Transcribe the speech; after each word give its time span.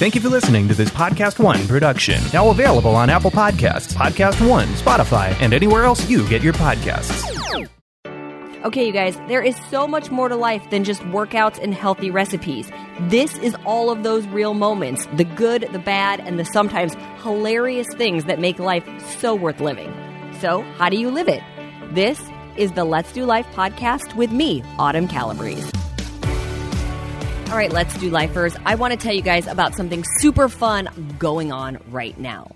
Thank 0.00 0.14
you 0.14 0.22
for 0.22 0.30
listening 0.30 0.66
to 0.68 0.72
this 0.72 0.88
Podcast 0.88 1.38
One 1.38 1.68
production. 1.68 2.22
Now 2.32 2.48
available 2.48 2.96
on 2.96 3.10
Apple 3.10 3.30
Podcasts, 3.30 3.92
Podcast 3.92 4.48
One, 4.48 4.66
Spotify, 4.68 5.38
and 5.42 5.52
anywhere 5.52 5.84
else 5.84 6.08
you 6.08 6.26
get 6.26 6.40
your 6.40 6.54
podcasts. 6.54 7.22
Okay, 8.64 8.86
you 8.86 8.92
guys, 8.92 9.18
there 9.28 9.42
is 9.42 9.54
so 9.68 9.86
much 9.86 10.10
more 10.10 10.30
to 10.30 10.36
life 10.36 10.70
than 10.70 10.84
just 10.84 11.02
workouts 11.02 11.62
and 11.62 11.74
healthy 11.74 12.10
recipes. 12.10 12.70
This 13.10 13.36
is 13.40 13.54
all 13.66 13.90
of 13.90 14.02
those 14.02 14.26
real 14.28 14.54
moments 14.54 15.06
the 15.18 15.24
good, 15.24 15.68
the 15.70 15.78
bad, 15.78 16.20
and 16.20 16.38
the 16.38 16.46
sometimes 16.46 16.94
hilarious 17.22 17.88
things 17.96 18.24
that 18.24 18.40
make 18.40 18.58
life 18.58 18.88
so 19.18 19.34
worth 19.34 19.60
living. 19.60 19.92
So, 20.40 20.62
how 20.78 20.88
do 20.88 20.96
you 20.96 21.10
live 21.10 21.28
it? 21.28 21.42
This 21.92 22.22
is 22.56 22.72
the 22.72 22.84
Let's 22.84 23.12
Do 23.12 23.26
Life 23.26 23.48
podcast 23.48 24.16
with 24.16 24.32
me, 24.32 24.64
Autumn 24.78 25.08
Calabrese. 25.08 25.70
All 27.50 27.56
right, 27.56 27.72
Let's 27.72 27.98
Do 27.98 28.10
Lifers. 28.10 28.54
I 28.64 28.76
want 28.76 28.92
to 28.92 28.96
tell 28.96 29.12
you 29.12 29.22
guys 29.22 29.48
about 29.48 29.74
something 29.74 30.04
super 30.20 30.48
fun 30.48 30.88
going 31.18 31.50
on 31.50 31.78
right 31.90 32.16
now. 32.16 32.52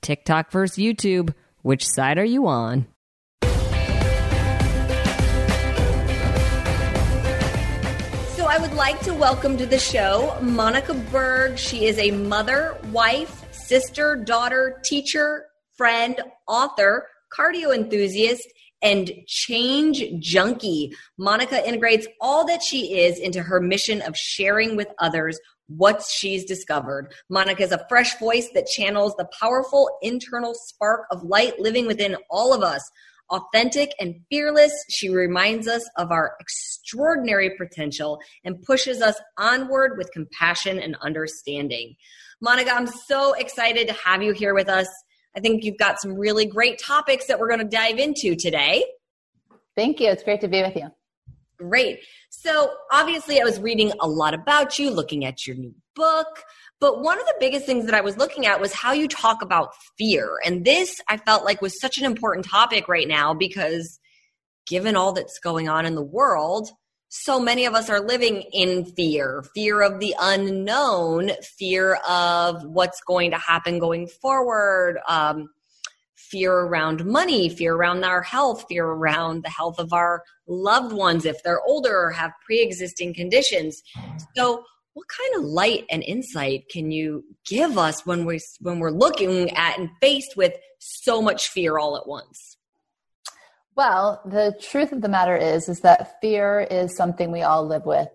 TikTok 0.01 0.51
versus 0.51 0.77
YouTube. 0.77 1.33
Which 1.63 1.85
side 1.85 2.17
are 2.17 2.25
you 2.25 2.47
on? 2.47 2.87
So, 8.33 8.47
I 8.47 8.57
would 8.59 8.73
like 8.73 8.99
to 9.01 9.13
welcome 9.13 9.57
to 9.57 9.67
the 9.67 9.77
show 9.77 10.35
Monica 10.41 10.95
Berg. 10.95 11.59
She 11.59 11.85
is 11.85 11.99
a 11.99 12.09
mother, 12.09 12.75
wife, 12.91 13.45
sister, 13.53 14.15
daughter, 14.15 14.81
teacher, 14.83 15.45
friend, 15.77 16.19
author, 16.47 17.07
cardio 17.31 17.75
enthusiast, 17.75 18.47
and 18.81 19.11
change 19.27 20.03
junkie. 20.17 20.91
Monica 21.19 21.63
integrates 21.67 22.07
all 22.19 22.43
that 22.47 22.63
she 22.63 23.01
is 23.01 23.19
into 23.19 23.43
her 23.43 23.61
mission 23.61 24.01
of 24.01 24.17
sharing 24.17 24.75
with 24.75 24.87
others 24.97 25.39
what 25.77 26.03
she's 26.03 26.45
discovered. 26.45 27.13
Monica 27.29 27.63
is 27.63 27.71
a 27.71 27.85
fresh 27.89 28.17
voice 28.19 28.49
that 28.53 28.67
channels 28.67 29.15
the 29.17 29.27
powerful 29.39 29.89
internal 30.01 30.53
spark 30.53 31.05
of 31.11 31.23
light 31.23 31.59
living 31.59 31.87
within 31.87 32.17
all 32.29 32.53
of 32.53 32.61
us. 32.61 32.81
Authentic 33.29 33.93
and 33.99 34.15
fearless, 34.29 34.73
she 34.89 35.09
reminds 35.09 35.67
us 35.67 35.89
of 35.97 36.11
our 36.11 36.35
extraordinary 36.41 37.51
potential 37.57 38.19
and 38.43 38.61
pushes 38.61 39.01
us 39.01 39.15
onward 39.37 39.97
with 39.97 40.11
compassion 40.11 40.79
and 40.79 40.97
understanding. 41.01 41.95
Monica, 42.41 42.73
I'm 42.73 42.87
so 42.87 43.33
excited 43.33 43.87
to 43.87 43.93
have 43.93 44.21
you 44.21 44.33
here 44.33 44.53
with 44.53 44.67
us. 44.67 44.87
I 45.35 45.39
think 45.39 45.63
you've 45.63 45.77
got 45.77 46.01
some 46.01 46.15
really 46.15 46.45
great 46.45 46.77
topics 46.79 47.27
that 47.27 47.39
we're 47.39 47.47
going 47.47 47.59
to 47.61 47.65
dive 47.65 47.99
into 47.99 48.35
today. 48.35 48.83
Thank 49.77 50.01
you. 50.01 50.09
It's 50.09 50.23
great 50.23 50.41
to 50.41 50.49
be 50.49 50.61
with 50.61 50.75
you. 50.75 50.89
Great. 51.69 51.99
So, 52.29 52.73
obviously, 52.91 53.39
I 53.39 53.43
was 53.43 53.59
reading 53.59 53.91
a 53.99 54.07
lot 54.07 54.33
about 54.33 54.79
you, 54.79 54.89
looking 54.89 55.25
at 55.25 55.45
your 55.45 55.55
new 55.55 55.73
book. 55.95 56.43
But 56.79 57.01
one 57.01 57.19
of 57.19 57.25
the 57.27 57.35
biggest 57.39 57.67
things 57.67 57.85
that 57.85 57.93
I 57.93 58.01
was 58.01 58.17
looking 58.17 58.47
at 58.47 58.59
was 58.59 58.73
how 58.73 58.91
you 58.91 59.07
talk 59.07 59.43
about 59.43 59.75
fear. 59.97 60.39
And 60.43 60.65
this 60.65 60.99
I 61.07 61.17
felt 61.17 61.45
like 61.45 61.61
was 61.61 61.79
such 61.79 61.99
an 61.99 62.05
important 62.05 62.47
topic 62.47 62.87
right 62.87 63.07
now 63.07 63.35
because 63.35 63.99
given 64.65 64.95
all 64.95 65.13
that's 65.13 65.37
going 65.39 65.69
on 65.69 65.85
in 65.85 65.93
the 65.93 66.01
world, 66.01 66.71
so 67.09 67.39
many 67.39 67.65
of 67.65 67.75
us 67.75 67.89
are 67.89 67.99
living 67.99 68.41
in 68.53 68.85
fear 68.85 69.43
fear 69.53 69.81
of 69.81 69.99
the 69.99 70.15
unknown, 70.19 71.31
fear 71.59 71.95
of 72.09 72.63
what's 72.63 73.01
going 73.01 73.31
to 73.31 73.37
happen 73.37 73.77
going 73.77 74.07
forward. 74.07 74.97
Um, 75.07 75.49
fear 76.31 76.53
around 76.53 77.05
money, 77.05 77.49
fear 77.49 77.75
around 77.75 78.03
our 78.05 78.21
health, 78.21 78.65
fear 78.69 78.85
around 78.85 79.43
the 79.43 79.49
health 79.49 79.77
of 79.77 79.91
our 79.91 80.23
loved 80.47 80.93
ones 80.93 81.25
if 81.25 81.43
they're 81.43 81.61
older 81.67 82.05
or 82.05 82.11
have 82.11 82.31
pre 82.45 82.61
existing 82.61 83.13
conditions. 83.13 83.81
So, 84.35 84.63
what 84.93 85.07
kind 85.07 85.43
of 85.43 85.49
light 85.49 85.85
and 85.89 86.03
insight 86.03 86.63
can 86.69 86.91
you 86.91 87.23
give 87.45 87.77
us 87.77 88.05
when 88.05 88.25
we 88.25 88.39
when 88.59 88.79
we're 88.79 88.91
looking 88.91 89.51
at 89.51 89.77
and 89.77 89.89
faced 90.01 90.35
with 90.35 90.53
so 90.79 91.21
much 91.21 91.49
fear 91.49 91.77
all 91.77 91.97
at 91.97 92.07
once? 92.07 92.57
Well, 93.75 94.21
the 94.25 94.53
truth 94.61 94.91
of 94.91 95.01
the 95.01 95.09
matter 95.09 95.35
is 95.35 95.69
is 95.69 95.79
that 95.81 96.19
fear 96.21 96.67
is 96.69 96.95
something 96.95 97.31
we 97.31 97.41
all 97.41 97.65
live 97.65 97.85
with 97.85 98.09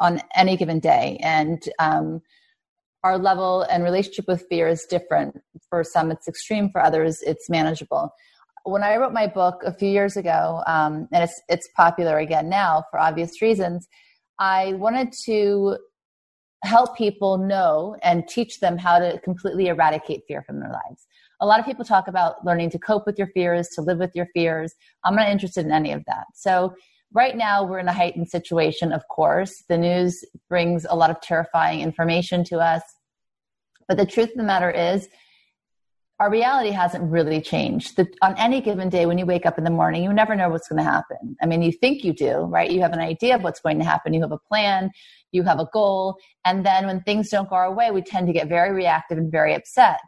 on 0.00 0.20
any 0.34 0.56
given 0.56 0.80
day, 0.80 1.18
and 1.22 1.62
um, 1.78 2.22
our 3.04 3.18
level 3.18 3.62
and 3.62 3.84
relationship 3.84 4.26
with 4.26 4.46
fear 4.48 4.68
is 4.68 4.84
different. 4.84 5.38
For 5.70 5.84
some, 5.84 6.10
it's 6.10 6.28
extreme. 6.28 6.70
For 6.70 6.80
others, 6.82 7.22
it's 7.22 7.48
manageable. 7.48 8.10
When 8.64 8.82
I 8.82 8.96
wrote 8.96 9.12
my 9.12 9.26
book 9.26 9.62
a 9.64 9.72
few 9.72 9.88
years 9.88 10.16
ago, 10.16 10.62
um, 10.66 11.08
and 11.12 11.24
it's 11.24 11.40
it's 11.48 11.68
popular 11.76 12.18
again 12.18 12.48
now 12.48 12.84
for 12.90 12.98
obvious 12.98 13.40
reasons, 13.40 13.88
I 14.38 14.74
wanted 14.74 15.12
to 15.24 15.78
help 16.64 16.96
people 16.96 17.38
know 17.38 17.96
and 18.02 18.26
teach 18.26 18.60
them 18.60 18.76
how 18.76 18.98
to 18.98 19.18
completely 19.20 19.68
eradicate 19.68 20.22
fear 20.26 20.42
from 20.42 20.58
their 20.58 20.70
lives. 20.70 21.06
A 21.40 21.46
lot 21.46 21.60
of 21.60 21.66
people 21.66 21.84
talk 21.84 22.08
about 22.08 22.44
learning 22.44 22.70
to 22.70 22.78
cope 22.78 23.06
with 23.06 23.16
your 23.16 23.28
fears, 23.28 23.68
to 23.70 23.80
live 23.80 23.98
with 23.98 24.10
your 24.14 24.26
fears. 24.34 24.74
I'm 25.04 25.14
not 25.14 25.28
interested 25.28 25.64
in 25.64 25.72
any 25.72 25.92
of 25.92 26.04
that. 26.06 26.26
So 26.34 26.74
right 27.12 27.36
now 27.36 27.64
we're 27.64 27.78
in 27.78 27.88
a 27.88 27.92
heightened 27.92 28.28
situation 28.28 28.92
of 28.92 29.06
course 29.08 29.64
the 29.68 29.78
news 29.78 30.24
brings 30.48 30.86
a 30.88 30.96
lot 30.96 31.10
of 31.10 31.20
terrifying 31.20 31.80
information 31.80 32.44
to 32.44 32.58
us 32.58 32.82
but 33.86 33.96
the 33.96 34.06
truth 34.06 34.30
of 34.30 34.36
the 34.36 34.42
matter 34.42 34.70
is 34.70 35.08
our 36.20 36.30
reality 36.30 36.70
hasn't 36.70 37.04
really 37.10 37.40
changed. 37.40 37.96
The, 37.96 38.12
on 38.22 38.36
any 38.38 38.60
given 38.60 38.88
day, 38.88 39.06
when 39.06 39.18
you 39.18 39.26
wake 39.26 39.46
up 39.46 39.56
in 39.56 39.62
the 39.62 39.70
morning, 39.70 40.02
you 40.02 40.12
never 40.12 40.34
know 40.34 40.48
what's 40.48 40.66
going 40.66 40.78
to 40.78 40.90
happen. 40.90 41.36
I 41.40 41.46
mean, 41.46 41.62
you 41.62 41.70
think 41.70 42.02
you 42.02 42.12
do, 42.12 42.40
right? 42.40 42.70
You 42.70 42.80
have 42.80 42.92
an 42.92 42.98
idea 42.98 43.36
of 43.36 43.44
what's 43.44 43.60
going 43.60 43.78
to 43.78 43.84
happen. 43.84 44.12
You 44.12 44.22
have 44.22 44.32
a 44.32 44.38
plan, 44.38 44.90
you 45.30 45.44
have 45.44 45.60
a 45.60 45.68
goal. 45.72 46.16
And 46.44 46.66
then 46.66 46.86
when 46.86 47.02
things 47.02 47.28
don't 47.28 47.48
go 47.48 47.54
our 47.54 47.72
way, 47.72 47.92
we 47.92 48.02
tend 48.02 48.26
to 48.26 48.32
get 48.32 48.48
very 48.48 48.72
reactive 48.72 49.16
and 49.16 49.30
very 49.30 49.54
upset. 49.54 50.00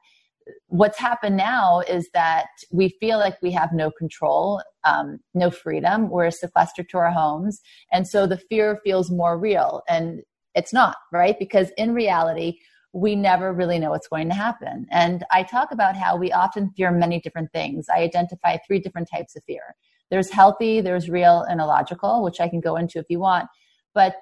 What's 0.67 0.99
happened 0.99 1.37
now 1.37 1.81
is 1.81 2.09
that 2.15 2.47
we 2.71 2.91
feel 3.01 3.19
like 3.19 3.37
we 3.43 3.53
have 3.53 3.73
no 3.73 3.91
control, 3.91 4.63
um, 4.85 5.19
no 5.35 5.51
freedom. 5.51 6.11
We're 6.11 6.31
sequestered 6.31 6.89
to 6.91 6.99
our 6.99 7.11
homes. 7.11 7.61
And 7.93 8.07
so 8.07 8.27
the 8.27 8.39
fear 8.39 8.81
feels 8.85 9.11
more 9.11 9.39
real. 9.39 9.83
And 9.89 10.23
it's 10.55 10.73
not, 10.73 10.97
right? 11.13 11.39
Because 11.39 11.71
in 11.77 11.95
reality, 11.95 12.59
we 12.93 13.15
never 13.15 13.53
really 13.53 13.79
know 13.79 13.91
what's 13.91 14.09
going 14.09 14.29
to 14.29 14.35
happen. 14.35 14.87
And 14.91 15.25
I 15.31 15.45
talk 15.45 15.71
about 15.71 15.97
how 15.97 16.17
we 16.17 16.33
often 16.33 16.71
fear 16.77 16.91
many 16.91 17.21
different 17.21 17.53
things. 17.53 17.87
I 17.89 17.99
identify 18.01 18.59
three 18.67 18.81
different 18.81 19.09
types 19.11 19.37
of 19.37 19.45
fear 19.45 19.77
there's 20.11 20.31
healthy, 20.31 20.81
there's 20.81 21.09
real, 21.09 21.43
and 21.43 21.61
illogical, 21.61 22.25
which 22.25 22.41
I 22.41 22.49
can 22.49 22.61
go 22.61 22.77
into 22.77 22.99
if 22.99 23.07
you 23.09 23.21
want. 23.21 23.49
But 23.95 24.15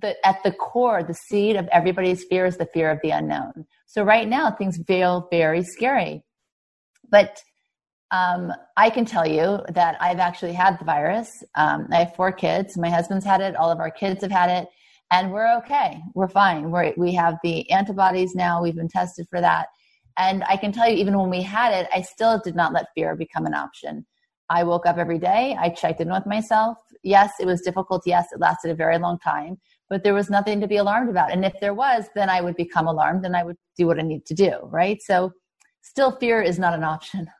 the, 0.00 0.14
at 0.26 0.42
the 0.44 0.52
core, 0.52 1.02
the 1.02 1.14
seed 1.14 1.56
of 1.56 1.68
everybody's 1.68 2.24
fear 2.24 2.46
is 2.46 2.56
the 2.56 2.68
fear 2.72 2.90
of 2.90 2.98
the 3.02 3.10
unknown. 3.10 3.66
So 3.86 4.02
right 4.02 4.28
now, 4.28 4.50
things 4.50 4.78
feel 4.86 5.28
very 5.30 5.62
scary. 5.62 6.22
But 7.10 7.38
um, 8.10 8.52
I 8.76 8.90
can 8.90 9.04
tell 9.04 9.26
you 9.26 9.60
that 9.68 9.96
I've 10.00 10.18
actually 10.18 10.52
had 10.52 10.78
the 10.78 10.84
virus. 10.84 11.30
Um, 11.54 11.88
I 11.92 11.96
have 12.04 12.16
four 12.16 12.32
kids. 12.32 12.76
My 12.76 12.90
husband's 12.90 13.24
had 13.24 13.40
it. 13.40 13.56
All 13.56 13.70
of 13.70 13.80
our 13.80 13.90
kids 13.90 14.22
have 14.22 14.30
had 14.30 14.50
it 14.50 14.68
and 15.10 15.32
we're 15.32 15.56
okay. 15.58 16.02
We're 16.14 16.28
fine. 16.28 16.70
We're, 16.70 16.92
we 16.96 17.14
have 17.14 17.38
the 17.42 17.70
antibodies 17.70 18.34
now. 18.34 18.62
We've 18.62 18.76
been 18.76 18.88
tested 18.88 19.26
for 19.30 19.40
that. 19.40 19.68
And 20.18 20.44
I 20.44 20.56
can 20.56 20.72
tell 20.72 20.88
you, 20.88 20.96
even 20.96 21.16
when 21.16 21.30
we 21.30 21.42
had 21.42 21.72
it, 21.72 21.88
I 21.94 22.02
still 22.02 22.40
did 22.42 22.56
not 22.56 22.72
let 22.72 22.86
fear 22.94 23.16
become 23.16 23.46
an 23.46 23.54
option. 23.54 24.04
I 24.50 24.64
woke 24.64 24.86
up 24.86 24.98
every 24.98 25.18
day. 25.18 25.56
I 25.58 25.70
checked 25.70 26.00
in 26.00 26.10
with 26.10 26.26
myself. 26.26 26.78
Yes, 27.02 27.32
it 27.40 27.46
was 27.46 27.60
difficult. 27.60 28.02
Yes, 28.04 28.26
it 28.32 28.40
lasted 28.40 28.70
a 28.70 28.74
very 28.74 28.98
long 28.98 29.18
time, 29.18 29.58
but 29.88 30.04
there 30.04 30.14
was 30.14 30.30
nothing 30.30 30.60
to 30.60 30.68
be 30.68 30.76
alarmed 30.76 31.10
about. 31.10 31.32
And 31.32 31.44
if 31.44 31.54
there 31.60 31.74
was, 31.74 32.04
then 32.14 32.28
I 32.28 32.40
would 32.40 32.56
become 32.56 32.86
alarmed 32.86 33.24
and 33.24 33.36
I 33.36 33.44
would 33.44 33.56
do 33.76 33.86
what 33.86 33.98
I 33.98 34.02
need 34.02 34.26
to 34.26 34.34
do. 34.34 34.52
Right. 34.62 35.00
So 35.02 35.32
still 35.82 36.12
fear 36.12 36.42
is 36.42 36.58
not 36.58 36.74
an 36.74 36.84
option. 36.84 37.28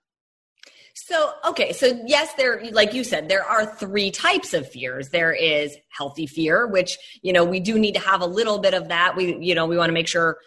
So, 1.07 1.33
okay, 1.47 1.73
so 1.73 2.03
yes, 2.07 2.35
there, 2.35 2.61
like 2.73 2.93
you 2.93 3.05
said, 3.05 3.29
there 3.29 3.45
are 3.45 3.65
three 3.65 4.11
types 4.11 4.53
of 4.53 4.69
fears. 4.69 5.11
There 5.11 5.33
is 5.33 5.77
healthy 5.97 6.27
fear, 6.27 6.67
which, 6.67 6.99
you 7.23 7.33
know, 7.33 7.45
we 7.45 7.61
do 7.61 7.79
need 7.79 7.95
to 7.95 8.01
have 8.01 8.21
a 8.21 8.27
little 8.27 8.59
bit 8.59 8.75
of 8.75 8.89
that. 8.89 9.17
We, 9.17 9.39
you 9.39 9.55
know, 9.55 9.65
we 9.65 9.79
want 9.79 9.91
to 9.91 9.95
make 9.95 10.09
sure 10.09 10.39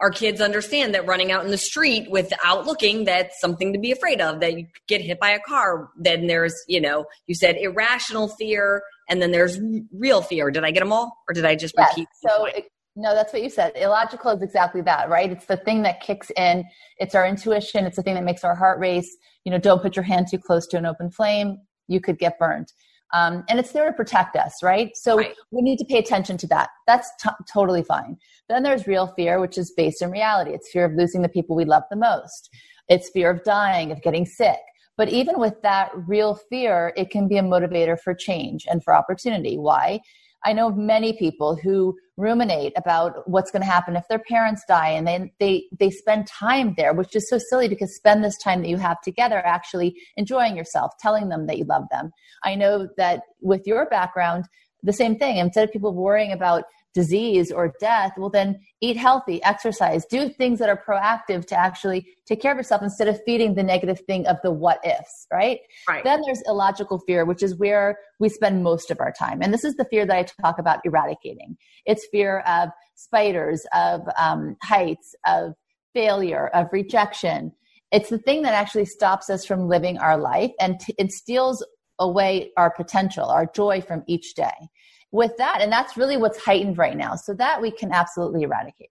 our 0.00 0.10
kids 0.10 0.40
understand 0.40 0.94
that 0.94 1.06
running 1.06 1.30
out 1.30 1.44
in 1.44 1.50
the 1.50 1.58
street 1.58 2.10
without 2.10 2.66
looking, 2.66 3.04
that's 3.04 3.38
something 3.40 3.72
to 3.72 3.78
be 3.78 3.92
afraid 3.92 4.20
of, 4.20 4.40
that 4.40 4.58
you 4.58 4.66
get 4.88 5.02
hit 5.02 5.20
by 5.20 5.30
a 5.30 5.40
car. 5.40 5.90
Then 5.98 6.26
there's, 6.26 6.54
you 6.66 6.80
know, 6.80 7.04
you 7.26 7.34
said 7.34 7.56
irrational 7.58 8.28
fear, 8.28 8.82
and 9.10 9.20
then 9.20 9.32
there's 9.32 9.60
real 9.92 10.22
fear. 10.22 10.50
Did 10.50 10.64
I 10.64 10.70
get 10.70 10.80
them 10.80 10.92
all, 10.92 11.18
or 11.28 11.34
did 11.34 11.44
I 11.44 11.56
just 11.56 11.74
yes. 11.76 11.90
repeat? 11.90 12.08
So, 12.22 12.48
no, 12.96 13.14
that's 13.14 13.32
what 13.32 13.42
you 13.42 13.50
said. 13.50 13.72
Illogical 13.76 14.30
is 14.30 14.42
exactly 14.42 14.80
that, 14.82 15.08
right? 15.10 15.30
It's 15.30 15.46
the 15.46 15.56
thing 15.56 15.82
that 15.82 16.00
kicks 16.00 16.30
in. 16.36 16.64
It's 16.98 17.14
our 17.14 17.26
intuition. 17.26 17.84
It's 17.84 17.96
the 17.96 18.02
thing 18.02 18.14
that 18.14 18.24
makes 18.24 18.44
our 18.44 18.54
heart 18.54 18.78
race. 18.78 19.16
You 19.44 19.52
know, 19.52 19.58
don't 19.58 19.82
put 19.82 19.96
your 19.96 20.04
hand 20.04 20.28
too 20.30 20.38
close 20.38 20.66
to 20.68 20.78
an 20.78 20.86
open 20.86 21.10
flame. 21.10 21.58
You 21.88 22.00
could 22.00 22.18
get 22.18 22.38
burned. 22.38 22.72
Um, 23.12 23.44
and 23.48 23.58
it's 23.58 23.72
there 23.72 23.86
to 23.86 23.92
protect 23.92 24.36
us, 24.36 24.62
right? 24.62 24.96
So 24.96 25.16
right. 25.16 25.34
we 25.50 25.62
need 25.62 25.78
to 25.78 25.84
pay 25.84 25.98
attention 25.98 26.36
to 26.38 26.46
that. 26.48 26.68
That's 26.86 27.10
t- 27.20 27.30
totally 27.52 27.82
fine. 27.82 28.16
Then 28.48 28.62
there's 28.62 28.86
real 28.86 29.08
fear, 29.08 29.40
which 29.40 29.58
is 29.58 29.72
based 29.76 30.00
in 30.00 30.12
reality. 30.12 30.52
It's 30.52 30.70
fear 30.70 30.84
of 30.84 30.92
losing 30.94 31.22
the 31.22 31.28
people 31.28 31.56
we 31.56 31.64
love 31.64 31.82
the 31.90 31.96
most. 31.96 32.48
It's 32.88 33.10
fear 33.10 33.30
of 33.30 33.42
dying, 33.42 33.90
of 33.90 34.00
getting 34.02 34.26
sick. 34.26 34.58
But 35.00 35.08
even 35.08 35.38
with 35.38 35.62
that 35.62 35.92
real 35.94 36.34
fear, 36.34 36.92
it 36.94 37.08
can 37.08 37.26
be 37.26 37.38
a 37.38 37.42
motivator 37.42 37.98
for 37.98 38.12
change 38.12 38.66
and 38.70 38.84
for 38.84 38.94
opportunity. 38.94 39.56
Why? 39.56 40.00
I 40.44 40.52
know 40.52 40.68
many 40.72 41.14
people 41.14 41.56
who 41.56 41.96
ruminate 42.18 42.74
about 42.76 43.26
what's 43.26 43.50
going 43.50 43.62
to 43.62 43.66
happen 43.66 43.96
if 43.96 44.06
their 44.10 44.18
parents 44.18 44.62
die 44.68 44.90
and 44.90 45.08
they, 45.08 45.32
they, 45.40 45.64
they 45.78 45.88
spend 45.88 46.26
time 46.26 46.74
there, 46.76 46.92
which 46.92 47.16
is 47.16 47.30
so 47.30 47.38
silly 47.38 47.66
because 47.66 47.96
spend 47.96 48.22
this 48.22 48.36
time 48.36 48.60
that 48.60 48.68
you 48.68 48.76
have 48.76 49.00
together 49.00 49.38
actually 49.38 49.96
enjoying 50.18 50.54
yourself, 50.54 50.92
telling 51.00 51.30
them 51.30 51.46
that 51.46 51.56
you 51.56 51.64
love 51.64 51.84
them. 51.90 52.10
I 52.44 52.54
know 52.54 52.86
that 52.98 53.22
with 53.40 53.66
your 53.66 53.86
background, 53.86 54.44
the 54.82 54.92
same 54.92 55.16
thing. 55.16 55.38
Instead 55.38 55.64
of 55.64 55.72
people 55.72 55.94
worrying 55.94 56.32
about 56.32 56.64
disease 56.94 57.52
or 57.52 57.72
death, 57.80 58.12
well, 58.16 58.30
then 58.30 58.60
eat 58.80 58.96
healthy, 58.96 59.42
exercise, 59.44 60.04
do 60.06 60.28
things 60.28 60.58
that 60.58 60.68
are 60.68 60.76
proactive 60.76 61.46
to 61.46 61.56
actually 61.56 62.06
take 62.26 62.40
care 62.40 62.52
of 62.52 62.58
yourself 62.58 62.82
instead 62.82 63.08
of 63.08 63.20
feeding 63.24 63.54
the 63.54 63.62
negative 63.62 64.00
thing 64.06 64.26
of 64.26 64.36
the 64.42 64.50
what 64.50 64.80
ifs, 64.84 65.26
right? 65.32 65.60
right? 65.88 66.02
Then 66.02 66.22
there's 66.26 66.42
illogical 66.46 66.98
fear, 67.06 67.24
which 67.24 67.42
is 67.42 67.56
where 67.56 67.98
we 68.18 68.28
spend 68.28 68.62
most 68.64 68.90
of 68.90 69.00
our 69.00 69.12
time. 69.12 69.40
And 69.42 69.52
this 69.54 69.64
is 69.64 69.76
the 69.76 69.84
fear 69.84 70.04
that 70.06 70.16
I 70.16 70.42
talk 70.42 70.58
about 70.58 70.80
eradicating. 70.84 71.56
It's 71.86 72.06
fear 72.10 72.40
of 72.40 72.70
spiders, 72.94 73.64
of 73.74 74.02
um, 74.18 74.56
heights, 74.62 75.14
of 75.26 75.54
failure, 75.94 76.48
of 76.48 76.66
rejection. 76.72 77.52
It's 77.92 78.10
the 78.10 78.18
thing 78.18 78.42
that 78.42 78.54
actually 78.54 78.86
stops 78.86 79.30
us 79.30 79.44
from 79.44 79.68
living 79.68 79.98
our 79.98 80.16
life 80.16 80.52
and 80.60 80.78
t- 80.80 80.94
it 80.98 81.12
steals 81.12 81.64
away 81.98 82.50
our 82.56 82.70
potential, 82.70 83.26
our 83.26 83.46
joy 83.46 83.80
from 83.80 84.02
each 84.06 84.34
day 84.34 84.68
with 85.12 85.36
that. 85.38 85.60
And 85.60 85.72
that's 85.72 85.96
really 85.96 86.16
what's 86.16 86.42
heightened 86.42 86.78
right 86.78 86.96
now. 86.96 87.16
So 87.16 87.34
that 87.34 87.60
we 87.60 87.70
can 87.70 87.92
absolutely 87.92 88.42
eradicate. 88.42 88.90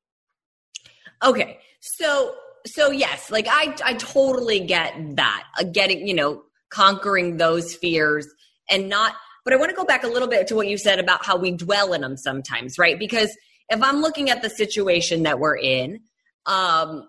Okay. 1.24 1.60
So, 1.80 2.36
so 2.66 2.92
yes, 2.92 3.32
like 3.32 3.48
I, 3.50 3.76
I 3.84 3.94
totally 3.94 4.62
get 4.62 4.94
that. 5.16 5.44
Uh, 5.60 5.64
getting, 5.64 6.08
you 6.08 6.14
know, 6.14 6.44
conquering 6.70 7.38
those 7.38 7.74
fears 7.76 8.28
and 8.70 8.90
not, 8.90 9.16
but 9.44 9.54
I 9.54 9.58
want 9.58 9.70
to 9.70 9.76
go 9.76 9.86
back 9.86 10.04
a 10.04 10.08
little 10.08 10.28
bit 10.28 10.48
to 10.48 10.56
what 10.56 10.68
you 10.68 10.78
said 10.78 11.00
about 11.00 11.26
how 11.26 11.38
we 11.38 11.52
dwell 11.52 11.94
in 11.94 12.02
them 12.02 12.18
sometimes, 12.18 12.78
right? 12.78 13.00
Because 13.00 13.36
if 13.70 13.82
I'm 13.82 14.02
looking 14.02 14.30
at 14.30 14.42
the 14.42 14.50
situation 14.50 15.24
that 15.24 15.40
we're 15.40 15.58
in, 15.58 16.02
um, 16.46 17.08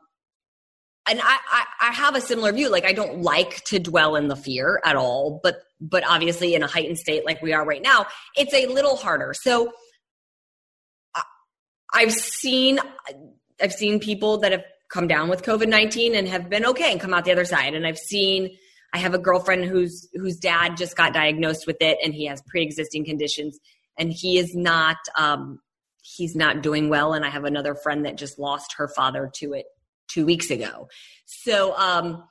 and 1.08 1.20
I, 1.20 1.38
I, 1.50 1.64
I 1.80 1.92
have 1.92 2.14
a 2.14 2.20
similar 2.20 2.52
view. 2.52 2.70
Like 2.70 2.84
I 2.84 2.92
don't 2.92 3.22
like 3.22 3.64
to 3.64 3.78
dwell 3.78 4.16
in 4.16 4.28
the 4.28 4.36
fear 4.36 4.80
at 4.84 4.96
all, 4.96 5.40
but 5.42 5.56
but 5.80 6.04
obviously 6.06 6.54
in 6.54 6.62
a 6.62 6.66
heightened 6.66 6.98
state 6.98 7.24
like 7.24 7.40
we 7.42 7.52
are 7.52 7.64
right 7.64 7.82
now, 7.82 8.06
it's 8.36 8.54
a 8.54 8.66
little 8.66 8.96
harder. 8.96 9.34
So 9.34 9.72
I've 11.92 12.12
seen 12.12 12.78
I've 13.60 13.72
seen 13.72 14.00
people 14.00 14.38
that 14.38 14.52
have 14.52 14.64
come 14.90 15.06
down 15.06 15.28
with 15.28 15.42
COVID 15.42 15.68
nineteen 15.68 16.14
and 16.14 16.28
have 16.28 16.48
been 16.48 16.64
okay 16.66 16.92
and 16.92 17.00
come 17.00 17.14
out 17.14 17.24
the 17.24 17.32
other 17.32 17.44
side. 17.44 17.74
And 17.74 17.86
I've 17.86 17.98
seen 17.98 18.56
I 18.92 18.98
have 18.98 19.14
a 19.14 19.18
girlfriend 19.18 19.64
whose 19.64 20.08
whose 20.14 20.36
dad 20.36 20.76
just 20.76 20.96
got 20.96 21.14
diagnosed 21.14 21.66
with 21.66 21.76
it 21.80 21.98
and 22.02 22.14
he 22.14 22.26
has 22.26 22.42
pre 22.48 22.62
existing 22.62 23.04
conditions 23.04 23.58
and 23.98 24.12
he 24.12 24.38
is 24.38 24.54
not 24.54 24.96
um, 25.16 25.60
he's 26.02 26.34
not 26.34 26.62
doing 26.62 26.88
well. 26.88 27.12
And 27.12 27.24
I 27.24 27.30
have 27.30 27.44
another 27.44 27.74
friend 27.74 28.04
that 28.06 28.16
just 28.16 28.38
lost 28.38 28.74
her 28.76 28.88
father 28.88 29.30
to 29.36 29.52
it 29.52 29.66
two 30.08 30.26
weeks 30.26 30.50
ago. 30.50 30.88
So, 31.26 31.76
um, 31.76 32.24